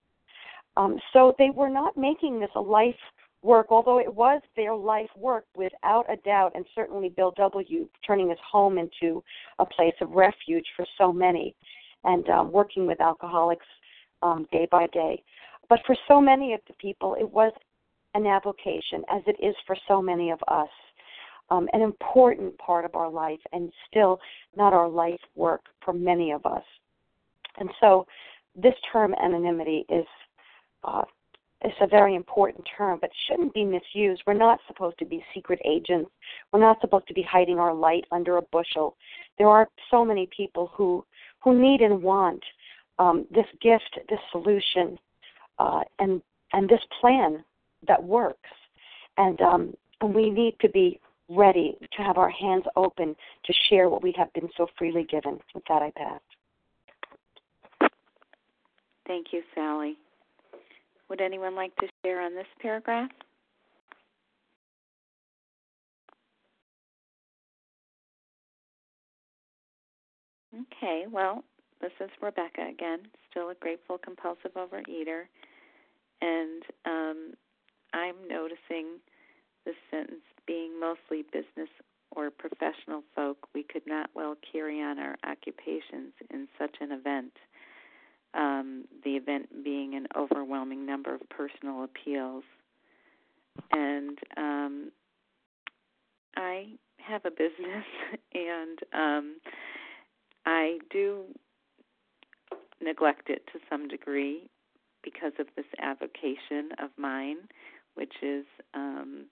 Um, 0.76 0.98
so 1.12 1.32
they 1.38 1.50
were 1.50 1.68
not 1.68 1.96
making 1.96 2.40
this 2.40 2.50
a 2.56 2.61
life 2.61 2.96
work, 3.42 3.68
although 3.70 4.00
it 4.00 4.12
was 4.12 4.42
their 4.56 4.74
life 4.74 5.08
work 5.16 5.44
without 5.54 6.12
a 6.12 6.16
doubt, 6.16 6.52
and 6.56 6.64
certainly 6.74 7.08
Bill 7.08 7.32
W. 7.36 7.88
turning 8.04 8.30
his 8.30 8.38
home 8.44 8.78
into 8.78 9.22
a 9.61 9.64
place 9.64 9.94
of 10.00 10.11
refuge 10.11 10.66
for 10.76 10.84
so 10.98 11.12
many, 11.12 11.54
and 12.02 12.28
um, 12.30 12.50
working 12.50 12.84
with 12.84 13.00
alcoholics 13.00 13.66
um, 14.22 14.48
day 14.50 14.66
by 14.72 14.88
day. 14.88 15.22
But 15.68 15.80
for 15.86 15.94
so 16.08 16.20
many 16.20 16.52
of 16.52 16.61
the 16.66 16.74
people, 16.74 17.16
it 17.18 17.30
was 17.30 17.52
an 18.14 18.26
avocation, 18.26 19.02
as 19.08 19.22
it 19.26 19.36
is 19.44 19.54
for 19.66 19.76
so 19.86 20.02
many 20.02 20.30
of 20.30 20.40
us 20.48 20.68
um, 21.50 21.68
an 21.72 21.82
important 21.82 22.56
part 22.58 22.84
of 22.84 22.94
our 22.94 23.11
life 23.11 23.40
and 23.52 23.72
still 23.88 24.20
not 24.56 24.72
our 24.72 24.88
life 24.88 25.20
work 25.34 25.62
for 25.84 25.92
many 25.92 26.32
of 26.32 26.46
us. 26.46 26.62
And 27.58 27.70
so 27.80 28.06
this 28.54 28.74
term 28.92 29.14
anonymity 29.14 29.84
is 29.88 30.06
uh, 30.84 31.02
is 31.62 31.72
a 31.82 31.86
very 31.86 32.14
important 32.14 32.66
term, 32.74 32.98
but 33.02 33.11
shouldn't 33.28 33.52
be 33.52 33.64
misused. 33.64 34.22
We're 34.26 34.32
not 34.32 34.61
supposed 34.66 34.98
to 34.98 35.04
be 35.04 35.22
secret 35.34 35.61
agents. 35.66 36.11
We're 36.52 36.61
not 36.61 36.80
supposed 36.80 37.06
to 37.08 37.12
be 37.12 37.20
hiding 37.22 37.58
our 37.58 37.74
light 37.74 38.06
under 38.12 38.38
a 38.38 38.42
bushel. 38.50 38.96
There 39.36 39.48
are 39.48 39.68
so 39.90 40.04
many 40.04 40.28
people 40.34 40.70
who 40.74 41.04
who 41.42 41.61
need 41.61 41.82
and 41.82 42.02
want 42.02 42.42
um, 42.98 43.26
this 43.30 43.46
gift, 43.61 43.98
this 44.08 44.20
solution, 44.30 44.98
uh, 45.58 45.82
and 45.98 46.22
and 46.52 46.68
this 46.68 46.80
plan 47.00 47.44
that 47.86 48.02
works. 48.02 48.50
And 49.16 49.40
um, 49.40 49.74
we 50.02 50.30
need 50.30 50.56
to 50.60 50.68
be 50.68 51.00
ready 51.28 51.76
to 51.96 52.02
have 52.02 52.18
our 52.18 52.30
hands 52.30 52.64
open 52.76 53.14
to 53.44 53.52
share 53.68 53.88
what 53.88 54.02
we 54.02 54.12
have 54.16 54.32
been 54.32 54.48
so 54.56 54.66
freely 54.76 55.04
given. 55.04 55.38
With 55.54 55.64
that, 55.68 55.82
I 55.82 55.92
pass. 55.96 56.20
Thank 59.06 59.28
you, 59.32 59.42
Sally. 59.54 59.96
Would 61.08 61.20
anyone 61.20 61.56
like 61.56 61.74
to 61.76 61.88
share 62.04 62.20
on 62.20 62.34
this 62.34 62.46
paragraph? 62.60 63.10
Okay, 70.54 71.04
well, 71.10 71.44
this 71.80 71.92
is 72.00 72.10
Rebecca 72.20 72.68
again, 72.68 73.00
still 73.30 73.50
a 73.50 73.54
grateful 73.54 73.98
compulsive 73.98 74.52
overeater. 74.54 75.24
And 76.20 76.62
um, 76.86 77.32
I'm 77.93 78.16
noticing 78.28 78.99
this 79.64 79.76
sentence 79.91 80.22
being 80.47 80.78
mostly 80.78 81.24
business 81.32 81.68
or 82.12 82.30
professional 82.30 83.03
folk, 83.14 83.49
we 83.55 83.62
could 83.62 83.86
not 83.86 84.11
well 84.14 84.34
carry 84.53 84.82
on 84.82 84.99
our 84.99 85.16
occupations 85.24 86.12
in 86.30 86.49
such 86.59 86.76
an 86.80 86.93
event. 86.93 87.32
Um, 88.34 88.84
the 89.05 89.11
event 89.11 89.64
being 89.64 89.95
an 89.95 90.07
overwhelming 90.16 90.86
number 90.86 91.14
of 91.14 91.20
personal 91.30 91.84
appeals. 91.84 92.45
And 93.72 94.18
um, 94.36 94.93
I 96.36 96.68
have 96.99 97.24
a 97.24 97.30
business, 97.30 97.84
and 98.34 98.78
um, 98.93 99.36
I 100.47 100.78
do 100.91 101.24
neglect 102.80 103.28
it 103.28 103.43
to 103.53 103.59
some 103.68 103.88
degree 103.88 104.49
because 105.03 105.32
of 105.38 105.47
this 105.57 105.66
avocation 105.80 106.70
of 106.82 106.91
mine, 106.97 107.38
which 108.01 108.14
is 108.22 108.46
um, 108.72 109.26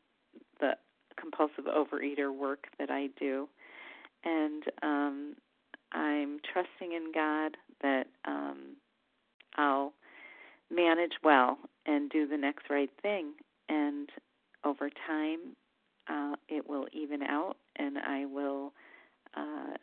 the 0.60 0.72
compulsive 1.18 1.64
overeater 1.64 2.36
work 2.36 2.66
that 2.78 2.90
I 2.90 3.08
do, 3.18 3.48
and 4.24 4.62
um, 4.82 5.34
I'm 5.92 6.38
trusting 6.52 6.92
in 6.92 7.12
God 7.14 7.56
that 7.80 8.04
um, 8.26 8.76
I'll 9.56 9.94
manage 10.70 11.14
well 11.24 11.56
and 11.86 12.10
do 12.10 12.28
the 12.28 12.36
next 12.36 12.68
right 12.68 12.90
thing, 13.00 13.32
and 13.70 14.10
over 14.66 14.90
time, 15.06 15.56
uh, 16.10 16.36
it 16.50 16.68
will 16.68 16.86
even 16.92 17.22
out, 17.22 17.56
and 17.76 17.96
I 17.96 18.26
will 18.26 18.74
uh, 19.34 19.78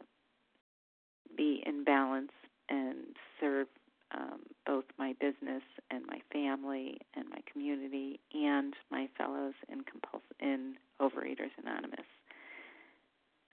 be 1.36 1.64
in 1.66 1.84
balance 1.84 2.32
and 2.70 2.98
serve 3.40 3.68
um, 4.16 4.40
both 4.66 4.86
my 4.98 5.14
business 5.20 5.64
and 5.92 6.06
my 6.08 6.20
family 6.32 6.98
and 7.16 7.30
my 7.30 7.40
community 7.52 8.20
and 8.34 8.74
my 8.90 9.08
fellows 9.18 9.54
in 9.70 9.82
compuls- 9.84 10.24
in 10.40 10.76
Overeaters 11.00 11.52
Anonymous. 11.62 12.08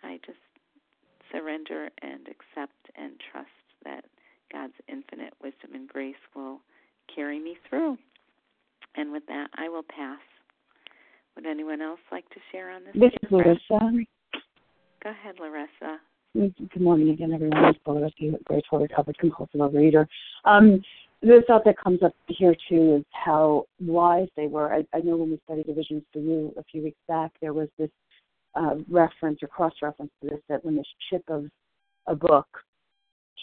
I 0.02 0.18
just 0.24 0.38
surrender 1.30 1.90
and 2.02 2.28
accept 2.28 2.90
and 2.94 3.18
trust 3.30 3.48
that 3.84 4.04
God's 4.52 4.74
infinite 4.88 5.34
wisdom 5.42 5.74
and 5.74 5.88
grace 5.88 6.14
will 6.34 6.60
carry 7.12 7.38
me 7.40 7.56
through. 7.68 7.98
And 8.94 9.12
with 9.12 9.26
that, 9.26 9.48
I 9.54 9.68
will 9.68 9.82
pass. 9.84 10.20
Would 11.34 11.46
anyone 11.46 11.80
else 11.80 12.00
like 12.10 12.28
to 12.30 12.40
share 12.50 12.70
on 12.70 12.84
this? 12.84 12.94
This 12.94 13.12
is 13.22 13.30
Larissa. 13.30 14.04
Go 15.02 15.10
ahead, 15.10 15.36
Larissa. 15.40 15.98
Good 16.34 16.80
morning 16.80 17.10
again, 17.10 17.34
everyone. 17.34 17.66
It's 17.66 17.78
Larissa, 17.86 18.38
grateful 18.44 18.78
recovered 18.78 19.18
compulsive 19.18 19.60
overeater. 19.60 20.06
Um, 20.46 20.82
the 21.20 21.42
thought 21.46 21.62
that 21.66 21.76
comes 21.76 22.02
up 22.02 22.14
here 22.26 22.56
too 22.70 22.96
is 22.96 23.04
how 23.12 23.66
wise 23.80 24.28
they 24.34 24.46
were. 24.46 24.72
I, 24.72 24.86
I 24.94 25.00
know 25.00 25.18
when 25.18 25.30
we 25.30 25.40
studied 25.44 25.66
Divisions 25.66 26.04
for 26.10 26.20
You 26.20 26.54
a 26.56 26.64
few 26.64 26.82
weeks 26.82 26.98
back, 27.06 27.32
there 27.42 27.52
was 27.52 27.68
this 27.78 27.90
uh, 28.54 28.76
reference 28.88 29.42
or 29.42 29.48
cross 29.48 29.74
reference 29.82 30.10
to 30.22 30.30
this 30.30 30.40
that 30.48 30.64
when 30.64 30.76
the 30.76 30.84
ship 31.10 31.22
of 31.28 31.44
a 32.06 32.14
book 32.14 32.48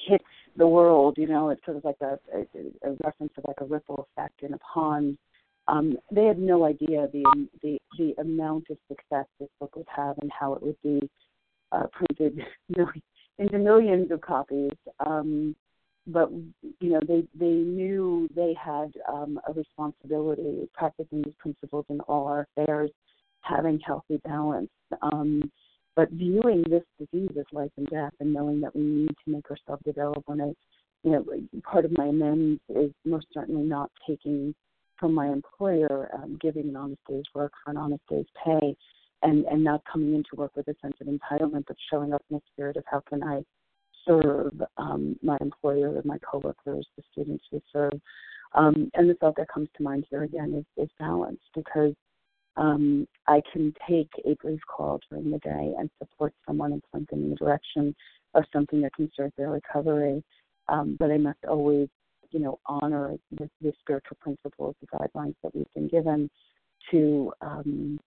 hits 0.08 0.26
the 0.58 0.68
world, 0.68 1.16
you 1.20 1.28
know, 1.28 1.50
it's 1.50 1.64
sort 1.66 1.78
of 1.78 1.86
like 1.86 2.02
a, 2.02 2.18
a, 2.36 2.90
a 2.90 2.96
reference 3.04 3.34
of 3.38 3.44
like 3.48 3.62
a 3.62 3.66
ripple 3.66 4.08
effect 4.18 4.42
in 4.42 4.54
a 4.54 4.60
pond. 4.74 5.16
Um, 5.68 5.96
they 6.12 6.26
had 6.26 6.40
no 6.40 6.66
idea 6.66 7.08
the 7.14 7.48
the 7.62 7.78
the 8.00 8.16
amount 8.20 8.66
of 8.72 8.78
success 8.88 9.26
this 9.40 9.50
book 9.60 9.76
would 9.76 9.86
have 9.96 10.18
and 10.24 10.32
how 10.32 10.56
it 10.56 10.64
would 10.64 10.82
be 10.82 11.08
uh, 11.72 11.84
printed 11.92 12.40
into 13.38 13.58
millions 13.58 14.12
of 14.12 14.22
copies. 14.22 14.72
Um, 15.06 15.56
but 16.08 16.32
you 16.32 16.90
know 16.90 17.00
they 17.08 17.24
they 17.36 17.52
knew 17.52 18.28
they 18.36 18.56
had 18.62 18.92
um, 19.12 19.40
a 19.48 19.54
responsibility 19.54 20.68
practicing 20.74 21.22
these 21.22 21.34
principles 21.38 21.86
in 21.90 22.00
all 22.02 22.28
our 22.28 22.48
affairs, 22.58 22.90
having 23.42 23.80
healthy 23.86 24.20
balance. 24.24 24.70
Um, 25.02 25.52
but 25.96 26.10
viewing 26.12 26.64
this 26.70 26.84
disease 26.98 27.32
as 27.38 27.46
life 27.52 27.72
and 27.78 27.88
death, 27.88 28.14
and 28.20 28.34
knowing 28.34 28.62
that 28.62 28.76
we 28.76 28.82
need 28.82 29.10
to 29.26 29.32
make 29.32 29.50
ourselves 29.52 29.84
available. 29.86 30.24
And 30.30 30.42
I, 30.42 30.54
you 31.04 31.12
know, 31.12 31.26
part 31.64 31.86
of 31.86 31.92
my 31.98 32.06
amends 32.08 32.62
is 32.70 32.92
most 33.06 33.28
certainly 33.34 33.64
not 33.64 33.92
taking 34.08 34.56
from 34.98 35.14
my 35.14 35.28
employer, 35.28 36.10
um, 36.14 36.38
giving 36.42 36.70
an 36.70 36.76
honest 36.76 37.02
day's 37.08 37.24
work 37.34 37.52
for 37.64 37.72
an 37.72 37.78
honest 37.78 38.04
day's 38.10 38.26
pay, 38.44 38.76
and 39.22 39.46
and 39.46 39.64
not 39.64 39.82
coming 39.92 40.16
into 40.16 40.36
work 40.36 40.52
with 40.56 40.68
a 40.68 40.76
sense 40.82 40.96
of 41.02 41.08
entitlement, 41.08 41.66
but 41.68 41.78
showing 41.92 42.14
up 42.14 42.24
in 42.30 42.38
a 42.38 42.42
spirit 42.52 42.78
of 42.78 42.84
how 42.88 43.02
can 43.02 43.24
I 43.24 43.44
serve 44.08 44.54
um, 44.78 45.18
my 45.22 45.38
employer, 45.42 46.02
my 46.06 46.18
coworkers, 46.20 46.88
the 46.98 47.04
students 47.12 47.44
we 47.52 47.62
serve. 47.72 48.00
Um, 48.56 48.90
and 48.96 49.10
the 49.10 49.14
thought 49.16 49.36
that 49.38 49.50
comes 49.54 49.70
to 49.78 49.84
mind 49.84 50.06
here 50.10 50.24
again 50.24 50.54
is, 50.56 50.84
is 50.84 50.90
balance 51.00 51.42
because 51.54 51.94
um, 52.58 53.08
I 53.28 53.42
can 53.54 53.74
take 53.88 54.10
a 54.26 54.36
brief 54.36 54.60
call 54.68 55.00
during 55.10 55.32
the 55.32 55.38
day 55.40 55.74
and 55.78 55.90
support 56.00 56.34
someone 56.48 56.74
and 56.74 56.84
point 56.92 57.10
them 57.10 57.24
in 57.24 57.30
the 57.30 57.36
direction 57.36 57.96
of 58.34 58.44
something 58.52 58.82
that 58.82 58.94
can 58.96 59.12
serve 59.16 59.32
their 59.38 59.52
recovery. 59.52 60.24
um, 60.68 60.98
but 61.00 61.12
I 61.12 61.18
must 61.18 61.40
always, 61.48 61.90
you 62.32 62.40
know, 62.40 62.60
honor 62.66 63.16
the, 63.32 63.50
the 63.62 63.74
spiritual 63.80 64.18
principles, 64.20 64.76
the 64.82 64.88
guidelines 64.88 65.36
that 65.44 65.56
we've 65.56 65.74
been 65.76 65.88
given 65.88 66.30
to 66.92 67.32
um, 67.42 68.00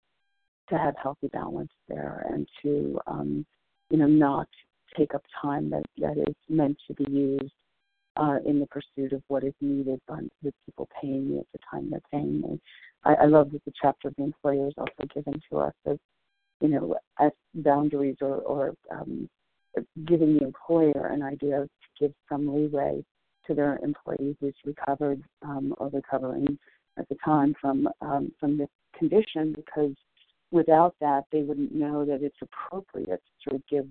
to 0.71 0.79
have 0.79 0.95
healthy 1.03 1.29
balance 1.29 1.73
there 1.89 2.27
and 2.31 2.49
to 2.62 2.99
um, 3.07 3.45
you 3.91 3.99
know 3.99 4.07
not 4.07 4.49
take 4.97 5.14
up 5.14 5.23
time 5.41 5.71
that 5.71 5.85
that 5.99 6.16
is 6.16 6.35
meant 6.49 6.77
to 6.87 6.95
be 6.95 7.11
used 7.11 7.53
uh, 8.16 8.39
in 8.47 8.59
the 8.59 8.66
pursuit 8.66 9.12
of 9.12 9.23
what 9.29 9.45
is 9.45 9.55
needed 9.61 10.01
by 10.09 10.21
the 10.43 10.53
people 10.66 10.89
paying 11.01 11.31
me 11.31 11.39
at 11.39 11.47
the 11.53 11.59
time 11.71 11.89
they're 11.91 12.01
paying 12.11 12.41
me. 12.41 12.61
I, 13.05 13.14
I 13.14 13.27
love 13.27 13.51
that 13.53 13.64
the 13.64 13.73
chapter 13.81 14.09
of 14.09 14.14
the 14.16 14.25
employer 14.25 14.68
is 14.68 14.75
also 14.77 15.07
given 15.14 15.41
to 15.51 15.59
us 15.59 15.75
as 15.87 15.99
you 16.61 16.68
know 16.68 16.97
as 17.18 17.33
boundaries 17.55 18.16
or, 18.21 18.37
or 18.37 18.75
um, 18.91 19.29
giving 20.07 20.37
the 20.37 20.45
employer 20.45 21.09
an 21.12 21.23
idea 21.23 21.61
to 21.61 21.68
give 22.01 22.12
some 22.29 22.53
leeway 22.53 23.05
to 23.47 23.55
their 23.55 23.79
employees 23.83 24.37
who's 24.41 24.55
recovered 24.64 25.23
um, 25.43 25.75
or 25.79 25.89
recovering 25.89 26.59
at 26.99 27.09
the 27.09 27.16
time 27.25 27.55
from 27.61 27.89
um, 28.01 28.33
from 28.39 28.59
this 28.59 28.68
condition 28.99 29.55
because 29.55 29.95
without 30.51 30.94
that 31.01 31.24
they 31.32 31.42
wouldn't 31.42 31.74
know 31.74 32.05
that 32.05 32.22
it's 32.22 32.36
appropriate 32.42 33.22
to 33.24 33.51
sort 33.51 33.57
of 33.57 33.66
give 33.68 33.86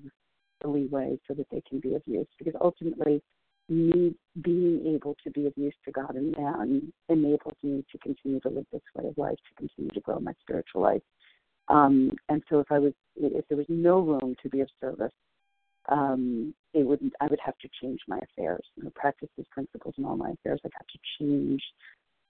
the 0.61 0.67
leeway 0.67 1.17
so 1.27 1.33
that 1.33 1.47
they 1.51 1.61
can 1.67 1.79
be 1.79 1.95
of 1.95 2.01
use 2.05 2.27
because 2.37 2.53
ultimately 2.59 3.21
me 3.69 4.15
being 4.41 4.81
able 4.95 5.15
to 5.23 5.29
be 5.31 5.45
of 5.45 5.53
use 5.55 5.75
to 5.85 5.91
God 5.91 6.15
and 6.15 6.35
man 6.37 6.91
enables 7.07 7.55
me 7.61 7.85
to 7.91 7.97
continue 7.99 8.39
to 8.41 8.49
live 8.49 8.65
this 8.73 8.81
way 8.95 9.07
of 9.07 9.17
life, 9.17 9.35
to 9.35 9.55
continue 9.55 9.91
to 9.91 9.99
grow 10.01 10.19
my 10.19 10.33
spiritual 10.41 10.81
life. 10.81 11.01
Um, 11.67 12.11
and 12.29 12.41
so 12.49 12.59
if 12.59 12.71
I 12.71 12.79
was 12.79 12.93
if 13.15 13.47
there 13.47 13.57
was 13.57 13.67
no 13.69 13.99
room 13.99 14.35
to 14.41 14.49
be 14.49 14.61
of 14.61 14.69
service, 14.81 15.13
um, 15.87 16.53
it 16.73 16.85
would 16.85 16.99
I 17.21 17.27
would 17.27 17.39
have 17.45 17.57
to 17.59 17.69
change 17.81 17.99
my 18.07 18.17
affairs, 18.17 18.65
you 18.75 18.83
know, 18.83 18.91
practice 18.95 19.29
these 19.37 19.45
principles 19.51 19.93
in 19.97 20.05
all 20.05 20.17
my 20.17 20.31
affairs. 20.31 20.59
I'd 20.65 20.71
have 20.73 20.87
to 20.87 20.99
change 21.19 21.61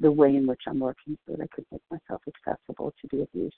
the 0.01 0.11
way 0.11 0.35
in 0.35 0.45
which 0.45 0.61
I'm 0.67 0.79
working 0.79 1.17
so 1.25 1.35
that 1.35 1.41
I 1.41 1.47
could 1.53 1.65
make 1.71 1.81
myself 1.89 2.21
accessible 2.27 2.93
to 3.01 3.07
be 3.07 3.21
of 3.21 3.29
use 3.33 3.55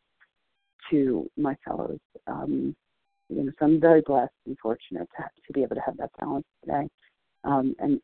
to 0.89 1.29
my 1.37 1.55
fellows. 1.65 1.99
Um, 2.27 2.75
you 3.29 3.43
know, 3.43 3.51
so 3.59 3.65
I'm 3.65 3.79
very 3.79 4.01
blessed 4.01 4.33
and 4.45 4.57
fortunate 4.59 5.07
to, 5.17 5.23
to 5.23 5.53
be 5.53 5.63
able 5.63 5.75
to 5.75 5.81
have 5.85 5.97
that 5.97 6.11
balance 6.19 6.45
today. 6.63 6.87
Um, 7.43 7.75
and 7.79 7.99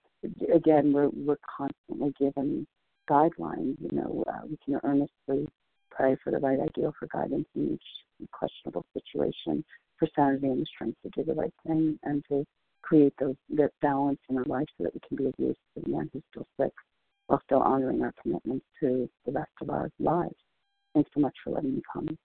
again, 0.54 0.94
we're 0.94 1.10
we're 1.10 1.38
constantly 1.58 2.14
given 2.20 2.66
guidelines. 3.10 3.76
You 3.80 3.90
know, 3.92 4.24
uh, 4.28 4.46
we 4.50 4.58
can 4.64 4.80
earnestly 4.84 5.48
pray 5.92 6.16
for 6.24 6.32
the 6.32 6.40
right 6.40 6.60
ideal 6.60 6.94
for 6.98 7.08
guidance 7.12 7.48
in 7.56 7.74
each 7.74 8.30
questionable 8.32 8.86
situation, 8.94 9.64
for 9.98 10.08
sanity 10.16 10.48
and 10.48 10.62
the 10.62 10.66
strength 10.66 10.98
to 11.04 11.10
do 11.10 11.24
the 11.24 11.40
right 11.40 11.54
thing, 11.66 12.00
and 12.04 12.24
to 12.30 12.46
create 12.82 13.14
those 13.20 13.36
that 13.50 13.72
balance 13.82 14.20
in 14.30 14.38
our 14.38 14.46
life 14.46 14.68
so 14.78 14.86
that 14.86 14.94
we 14.94 15.02
can 15.08 15.18
be 15.18 15.26
of 15.26 15.34
use 15.38 15.58
to 15.76 15.84
the 15.84 15.90
man 15.90 16.10
who's 16.14 16.24
still 16.32 16.48
sick 16.60 16.74
while 17.28 17.42
still 17.46 17.60
honoring 17.60 18.02
our 18.02 18.14
commitments 18.22 18.66
to 18.80 19.10
the 19.26 19.32
rest 19.32 19.52
of 19.62 19.70
our 19.70 19.90
lives. 20.00 20.36
Thanks 20.94 21.12
so 21.14 21.20
much 21.20 21.36
for 21.44 21.52
letting 21.52 21.76
me 21.76 21.82
comment. 21.92 22.18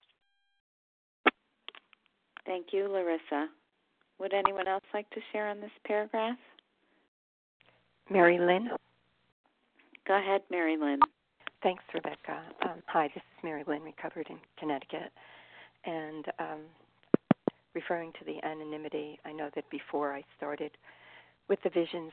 Thank 2.45 2.69
you, 2.73 2.89
Larissa. 2.89 3.49
Would 4.19 4.35
anyone 4.35 4.69
else 4.69 4.85
like 4.93 5.09
to 5.11 5.21
share 5.33 5.49
on 5.49 5.61
this 5.61 5.71
paragraph? 5.87 6.37
Mary 8.11 8.39
Lynn. 8.39 8.71
Go 10.07 10.19
ahead, 10.19 10.43
Mary 10.51 10.77
Lynn. 10.77 11.01
Thanks, 11.63 11.85
Rebecca. 11.95 12.43
Um, 12.63 12.83
hi, 12.87 13.09
this 13.15 13.23
is 13.23 13.45
Mary 13.45 13.63
Lynn, 13.67 13.83
recovered 13.83 14.27
in 14.29 14.39
Connecticut. 14.59 15.13
And 15.85 16.27
um, 16.39 16.61
referring 17.75 18.13
to 18.19 18.25
the 18.25 18.45
anonymity, 18.45 19.19
I 19.25 19.33
know 19.33 19.49
that 19.55 19.69
before 19.71 20.13
I 20.13 20.23
started 20.37 20.73
with 21.49 21.61
the 21.63 21.71
Visions 21.71 22.13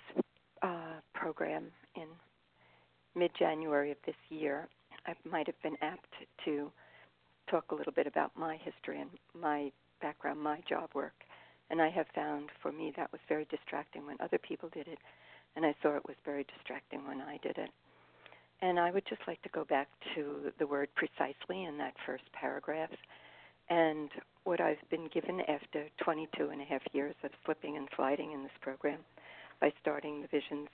uh, 0.61 0.99
program 1.13 1.65
in 1.95 2.07
mid 3.15 3.31
January 3.37 3.91
of 3.91 3.97
this 4.05 4.15
year, 4.29 4.67
I 5.07 5.13
might 5.29 5.47
have 5.47 5.61
been 5.63 5.77
apt 5.81 6.13
to 6.45 6.71
talk 7.49 7.71
a 7.71 7.75
little 7.75 7.93
bit 7.93 8.05
about 8.05 8.31
my 8.37 8.57
history 8.63 9.01
and 9.01 9.09
my 9.39 9.71
background, 10.01 10.39
my 10.39 10.61
job 10.67 10.89
work. 10.93 11.13
And 11.69 11.81
I 11.81 11.89
have 11.89 12.07
found 12.15 12.49
for 12.61 12.71
me 12.71 12.93
that 12.97 13.11
was 13.11 13.21
very 13.27 13.45
distracting 13.49 14.05
when 14.05 14.17
other 14.19 14.39
people 14.39 14.69
did 14.73 14.87
it, 14.87 14.97
and 15.55 15.65
I 15.65 15.75
saw 15.81 15.95
it 15.95 16.07
was 16.07 16.17
very 16.25 16.45
distracting 16.55 17.07
when 17.07 17.21
I 17.21 17.37
did 17.43 17.57
it. 17.57 17.69
And 18.61 18.79
I 18.79 18.91
would 18.91 19.05
just 19.07 19.21
like 19.27 19.41
to 19.43 19.49
go 19.49 19.63
back 19.65 19.87
to 20.15 20.51
the 20.57 20.67
word 20.67 20.89
precisely 20.95 21.63
in 21.63 21.77
that 21.77 21.93
first 22.05 22.23
paragraph. 22.33 22.89
And 23.69 24.09
what 24.43 24.59
I've 24.59 24.77
been 24.89 25.07
given 25.13 25.41
after 25.41 25.85
22 26.03 26.49
and 26.49 26.61
a 26.61 26.65
half 26.65 26.81
years 26.91 27.15
of 27.23 27.29
slipping 27.45 27.77
and 27.77 27.87
sliding 27.95 28.31
in 28.31 28.41
this 28.43 28.51
program 28.61 28.99
by 29.61 29.71
starting 29.81 30.21
the 30.21 30.27
Visions 30.27 30.67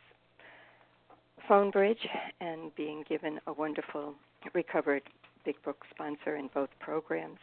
phone 1.48 1.70
bridge 1.70 2.08
and 2.42 2.74
being 2.76 3.04
given 3.08 3.40
a 3.48 3.54
wonderful 3.54 4.16
recovered 4.54 5.04
big 5.44 5.62
book 5.64 5.84
sponsor 5.92 6.38
in 6.38 6.50
both 6.54 6.70
programs. 6.80 7.40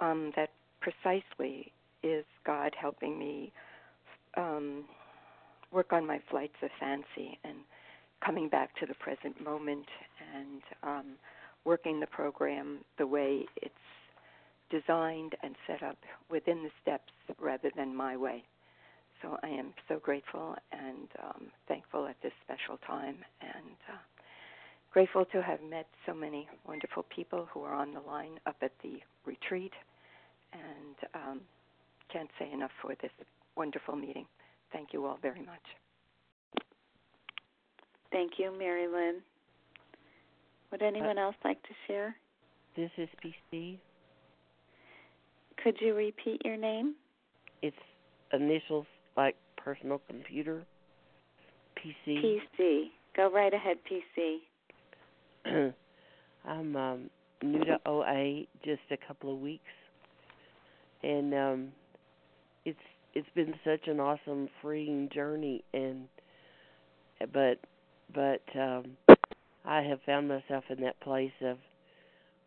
Um, 0.00 0.32
that 0.36 0.50
precisely 0.84 1.72
is 2.02 2.24
God 2.46 2.72
helping 2.78 3.18
me 3.18 3.52
um, 4.36 4.84
work 5.72 5.92
on 5.92 6.06
my 6.06 6.20
flights 6.30 6.54
of 6.62 6.70
fancy 6.78 7.38
and 7.44 7.56
coming 8.24 8.48
back 8.48 8.76
to 8.76 8.86
the 8.86 8.94
present 8.94 9.42
moment 9.42 9.86
and 10.36 10.62
um, 10.82 11.06
working 11.64 12.00
the 12.00 12.06
program 12.06 12.78
the 12.98 13.06
way 13.06 13.46
it's 13.62 13.74
designed 14.70 15.34
and 15.42 15.54
set 15.66 15.82
up 15.82 15.96
within 16.30 16.62
the 16.62 16.70
steps 16.82 17.12
rather 17.40 17.70
than 17.76 17.94
my 17.94 18.16
way. 18.16 18.42
So 19.22 19.38
I 19.42 19.48
am 19.48 19.72
so 19.88 19.98
grateful 19.98 20.54
and 20.72 21.08
um, 21.22 21.46
thankful 21.66 22.06
at 22.06 22.16
this 22.22 22.32
special 22.44 22.78
time 22.86 23.16
and 23.40 23.76
uh, 23.88 23.96
grateful 24.92 25.24
to 25.32 25.42
have 25.42 25.62
met 25.62 25.86
so 26.06 26.12
many 26.12 26.46
wonderful 26.66 27.04
people 27.14 27.48
who 27.52 27.62
are 27.62 27.74
on 27.74 27.94
the 27.94 28.00
line 28.00 28.38
up 28.46 28.56
at 28.60 28.72
the 28.82 28.98
retreat 29.24 29.72
and 30.54 30.96
um, 31.14 31.40
can't 32.12 32.30
say 32.38 32.50
enough 32.52 32.70
for 32.80 32.94
this 33.02 33.10
wonderful 33.56 33.96
meeting. 33.96 34.26
Thank 34.72 34.92
you 34.92 35.04
all 35.04 35.18
very 35.20 35.40
much. 35.40 36.64
Thank 38.10 38.32
you, 38.38 38.56
Mary 38.56 38.86
Lynn. 38.86 39.20
Would 40.70 40.82
anyone 40.82 41.18
uh, 41.18 41.22
else 41.22 41.36
like 41.44 41.62
to 41.62 41.74
share? 41.86 42.16
This 42.76 42.90
is 42.96 43.08
PC. 43.24 43.78
Could 45.62 45.76
you 45.80 45.94
repeat 45.94 46.42
your 46.44 46.56
name? 46.56 46.94
It's 47.62 47.76
initials 48.32 48.86
like 49.16 49.36
personal 49.56 50.00
computer. 50.08 50.64
PC. 51.78 52.40
PC. 52.58 52.84
Go 53.16 53.30
right 53.30 53.52
ahead, 53.54 53.78
PC. 53.90 54.38
I'm 56.44 56.76
um, 56.76 57.10
new 57.42 57.64
to 57.64 57.78
OA, 57.86 58.42
just 58.64 58.82
a 58.90 58.96
couple 59.06 59.32
of 59.32 59.40
weeks, 59.40 59.62
and 61.04 61.34
um, 61.34 61.72
it's 62.64 62.78
it's 63.14 63.28
been 63.34 63.54
such 63.64 63.86
an 63.86 64.00
awesome, 64.00 64.48
freeing 64.62 65.08
journey. 65.12 65.62
And 65.72 66.08
but 67.32 67.60
but 68.12 68.42
um, 68.58 68.96
I 69.64 69.82
have 69.82 70.00
found 70.06 70.28
myself 70.28 70.64
in 70.70 70.80
that 70.82 70.98
place 71.00 71.32
of 71.42 71.58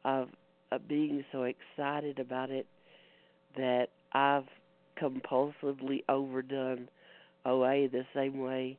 of, 0.03 0.29
of 0.71 0.87
being 0.87 1.23
so 1.31 1.43
excited 1.43 2.19
about 2.19 2.49
it 2.49 2.65
that 3.55 3.87
I've 4.13 4.47
compulsively 5.01 6.03
overdone 6.09 6.89
OA 7.45 7.87
the 7.87 8.05
same 8.15 8.39
way 8.39 8.77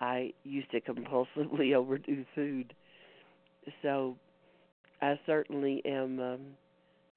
I 0.00 0.32
used 0.44 0.70
to 0.70 0.80
compulsively 0.80 1.74
overdo 1.76 2.24
food. 2.34 2.74
So 3.82 4.16
I 5.02 5.18
certainly 5.26 5.82
am 5.84 6.20
um, 6.20 6.40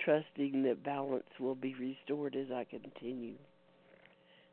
trusting 0.09 0.63
that 0.63 0.83
balance 0.83 1.27
will 1.39 1.53
be 1.53 1.75
restored 1.75 2.35
as 2.35 2.47
I 2.51 2.63
continue. 2.63 3.35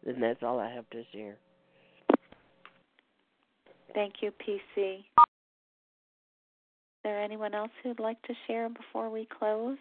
And 0.05 0.23
that's 0.23 0.43
all 0.43 0.61
I 0.61 0.71
have 0.71 0.89
to 0.91 1.03
share. 1.13 1.37
Thank 3.95 4.17
you, 4.21 4.33
PC. 4.33 4.99
Is 4.99 5.05
there 7.05 7.23
anyone 7.23 7.55
else 7.55 7.71
who'd 7.83 8.01
like 8.01 8.21
to 8.23 8.35
share 8.47 8.69
before 8.69 9.09
we 9.09 9.27
close? 9.39 9.79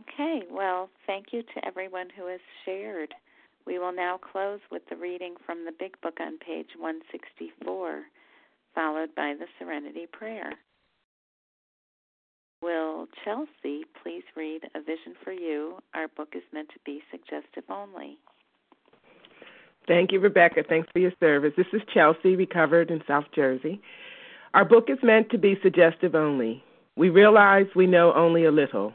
Okay, 0.00 0.42
well, 0.50 0.88
thank 1.06 1.26
you 1.32 1.42
to 1.42 1.66
everyone 1.66 2.08
who 2.16 2.26
has 2.26 2.40
shared. 2.64 3.14
We 3.66 3.78
will 3.78 3.92
now 3.92 4.18
close 4.18 4.60
with 4.70 4.82
the 4.88 4.96
reading 4.96 5.34
from 5.44 5.64
the 5.64 5.72
Big 5.78 6.00
Book 6.00 6.18
on 6.20 6.38
page 6.38 6.70
164, 6.78 8.02
followed 8.74 9.14
by 9.14 9.34
the 9.38 9.46
Serenity 9.58 10.06
Prayer. 10.10 10.54
Will 12.62 13.06
Chelsea 13.24 13.84
please 14.02 14.22
read 14.36 14.62
A 14.74 14.80
Vision 14.80 15.14
for 15.22 15.32
You? 15.32 15.78
Our 15.94 16.08
book 16.08 16.34
is 16.34 16.42
meant 16.52 16.68
to 16.70 16.78
be 16.84 17.02
suggestive 17.10 17.64
only. 17.68 18.18
Thank 19.86 20.12
you, 20.12 20.20
Rebecca. 20.20 20.62
Thanks 20.66 20.88
for 20.92 20.98
your 20.98 21.12
service. 21.20 21.52
This 21.56 21.66
is 21.72 21.82
Chelsea, 21.92 22.36
recovered 22.36 22.90
in 22.90 23.02
South 23.06 23.24
Jersey. 23.34 23.80
Our 24.54 24.64
book 24.64 24.84
is 24.88 24.98
meant 25.02 25.30
to 25.30 25.38
be 25.38 25.58
suggestive 25.62 26.14
only. 26.14 26.62
We 26.96 27.08
realize 27.08 27.66
we 27.74 27.86
know 27.86 28.12
only 28.14 28.44
a 28.44 28.50
little. 28.50 28.94